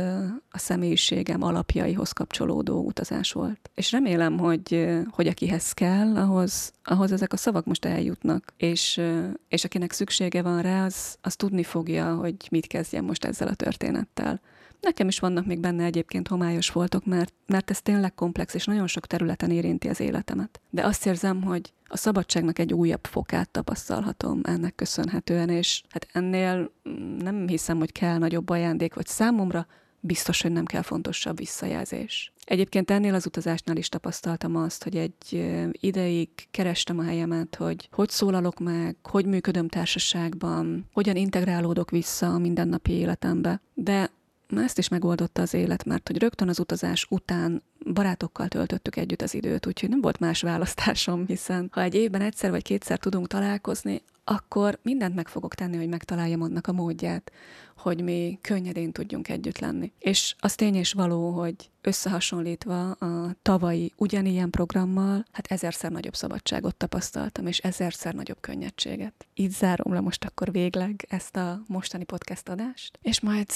a 0.49 0.57
személyiségem 0.57 1.41
alapjaihoz 1.41 2.11
kapcsolódó 2.11 2.85
utazás 2.85 3.31
volt. 3.31 3.69
És 3.75 3.91
remélem, 3.91 4.37
hogy, 4.37 4.87
hogy 5.11 5.27
akihez 5.27 5.71
kell, 5.71 6.15
ahhoz, 6.15 6.73
ahhoz 6.83 7.11
ezek 7.11 7.33
a 7.33 7.37
szavak 7.37 7.65
most 7.65 7.85
eljutnak, 7.85 8.53
és, 8.57 9.01
és 9.47 9.63
akinek 9.63 9.91
szüksége 9.91 10.41
van 10.41 10.61
rá, 10.61 10.85
az, 10.85 11.17
az 11.21 11.35
tudni 11.35 11.63
fogja, 11.63 12.15
hogy 12.15 12.35
mit 12.51 12.67
kezdjen 12.67 13.03
most 13.03 13.25
ezzel 13.25 13.47
a 13.47 13.55
történettel. 13.55 14.41
Nekem 14.81 15.07
is 15.07 15.19
vannak 15.19 15.45
még 15.45 15.59
benne 15.59 15.83
egyébként 15.83 16.27
homályos 16.27 16.69
voltok, 16.69 17.05
mert, 17.05 17.33
mert 17.45 17.69
ez 17.69 17.81
tényleg 17.81 18.13
komplex, 18.13 18.53
és 18.53 18.65
nagyon 18.65 18.87
sok 18.87 19.07
területen 19.07 19.51
érinti 19.51 19.87
az 19.87 19.99
életemet. 19.99 20.61
De 20.69 20.85
azt 20.85 21.05
érzem, 21.05 21.43
hogy 21.43 21.73
a 21.87 21.97
szabadságnak 21.97 22.59
egy 22.59 22.73
újabb 22.73 23.05
fokát 23.05 23.49
tapasztalhatom 23.49 24.39
ennek 24.43 24.75
köszönhetően, 24.75 25.49
és 25.49 25.83
hát 25.89 26.07
ennél 26.11 26.71
mm, 26.89 27.17
nem 27.17 27.47
hiszem, 27.47 27.77
hogy 27.77 27.91
kell 27.91 28.17
nagyobb 28.17 28.49
ajándék, 28.49 28.93
vagy 28.93 29.07
számomra 29.07 29.67
biztos, 29.99 30.41
hogy 30.41 30.51
nem 30.51 30.65
kell 30.65 30.81
fontosabb 30.81 31.37
visszajelzés. 31.37 32.31
Egyébként 32.45 32.91
ennél 32.91 33.13
az 33.13 33.25
utazásnál 33.25 33.77
is 33.77 33.89
tapasztaltam 33.89 34.55
azt, 34.55 34.83
hogy 34.83 34.95
egy 34.95 35.49
ideig 35.71 36.29
kerestem 36.51 36.99
a 36.99 37.03
helyemet, 37.03 37.55
hogy 37.55 37.89
hogy 37.91 38.09
szólalok 38.09 38.59
meg, 38.59 38.95
hogy 39.03 39.25
működöm 39.25 39.67
társaságban, 39.67 40.85
hogyan 40.93 41.15
integrálódok 41.15 41.89
vissza 41.89 42.33
a 42.33 42.37
mindennapi 42.37 42.91
életembe. 42.91 43.61
De 43.73 44.11
ezt 44.55 44.77
is 44.77 44.87
megoldotta 44.87 45.41
az 45.41 45.53
élet, 45.53 45.85
mert 45.85 46.07
hogy 46.07 46.17
rögtön 46.17 46.49
az 46.49 46.59
utazás 46.59 47.07
után 47.09 47.63
barátokkal 47.93 48.47
töltöttük 48.47 48.95
együtt 48.95 49.21
az 49.21 49.33
időt, 49.33 49.65
úgyhogy 49.65 49.89
nem 49.89 50.01
volt 50.01 50.19
más 50.19 50.41
választásom, 50.41 51.25
hiszen 51.27 51.69
ha 51.71 51.81
egy 51.81 51.95
évben 51.95 52.21
egyszer 52.21 52.49
vagy 52.49 52.63
kétszer 52.63 52.99
tudunk 52.99 53.27
találkozni, 53.27 54.01
akkor 54.23 54.79
mindent 54.81 55.15
meg 55.15 55.27
fogok 55.27 55.55
tenni, 55.55 55.77
hogy 55.77 55.87
megtaláljam 55.87 56.41
annak 56.41 56.67
a 56.67 56.71
módját, 56.71 57.31
hogy 57.77 58.03
mi 58.03 58.39
könnyedén 58.41 58.91
tudjunk 58.91 59.29
együtt 59.29 59.59
lenni. 59.59 59.91
És 59.99 60.35
az 60.39 60.55
tény 60.55 60.75
és 60.75 60.93
való, 60.93 61.29
hogy 61.31 61.55
összehasonlítva 61.81 62.91
a 62.91 63.35
tavalyi 63.41 63.93
ugyanilyen 63.97 64.49
programmal, 64.49 65.25
hát 65.31 65.47
ezerszer 65.47 65.91
nagyobb 65.91 66.15
szabadságot 66.15 66.75
tapasztaltam, 66.75 67.47
és 67.47 67.57
ezerszer 67.57 68.13
nagyobb 68.13 68.39
könnyedséget. 68.39 69.27
Így 69.33 69.51
zárom 69.51 69.93
le 69.93 69.99
most 69.99 70.25
akkor 70.25 70.51
végleg 70.51 71.05
ezt 71.09 71.35
a 71.35 71.61
mostani 71.67 72.03
podcast 72.03 72.49
adást, 72.49 72.99
és 73.01 73.19
majd 73.19 73.47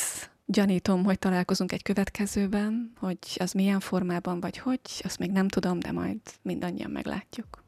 Gyanítom, 0.51 1.03
hogy 1.03 1.19
találkozunk 1.19 1.71
egy 1.71 1.83
következőben, 1.83 2.93
hogy 2.99 3.17
az 3.37 3.51
milyen 3.51 3.79
formában 3.79 4.39
vagy 4.39 4.57
hogy, 4.57 4.79
azt 5.03 5.19
még 5.19 5.31
nem 5.31 5.47
tudom, 5.47 5.79
de 5.79 5.91
majd 5.91 6.19
mindannyian 6.41 6.91
meglátjuk. 6.91 7.63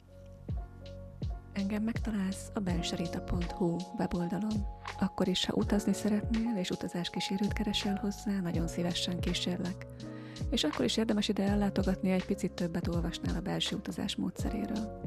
Engem 1.54 1.84
megtalálsz 1.84 2.50
a 2.54 2.60
benserita.hu 2.60 3.78
weboldalon. 3.98 4.66
Akkor 5.00 5.28
is, 5.28 5.46
ha 5.46 5.54
utazni 5.54 5.94
szeretnél 5.94 6.58
és 6.58 7.10
kísérőt 7.12 7.54
keresel 7.54 7.96
hozzá, 7.96 8.40
nagyon 8.42 8.68
szívesen 8.68 9.20
kísérlek 9.20 9.86
és 10.50 10.64
akkor 10.64 10.86
is 10.86 10.98
érdemes 10.98 11.28
ide 11.28 11.44
ellátogatni, 11.44 12.12
egy 12.12 12.26
picit 12.26 12.52
többet 12.52 12.88
olvasnál 12.88 13.36
a 13.36 13.42
belső 13.42 13.76
utazás 13.76 14.16
módszeréről. 14.16 15.02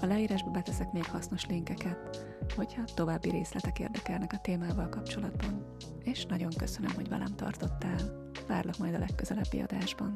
A 0.00 0.06
leírásba 0.06 0.50
beteszek 0.50 0.92
még 0.92 1.04
hasznos 1.04 1.46
linkeket, 1.46 2.26
hogyha 2.56 2.84
további 2.94 3.30
részletek 3.30 3.78
érdekelnek 3.78 4.32
a 4.32 4.40
témával 4.42 4.88
kapcsolatban. 4.88 5.76
És 6.02 6.26
nagyon 6.26 6.50
köszönöm, 6.58 6.94
hogy 6.94 7.08
velem 7.08 7.34
tartottál. 7.36 8.30
Várlak 8.46 8.78
majd 8.78 8.94
a 8.94 8.98
legközelebbi 8.98 9.60
adásban. 9.60 10.14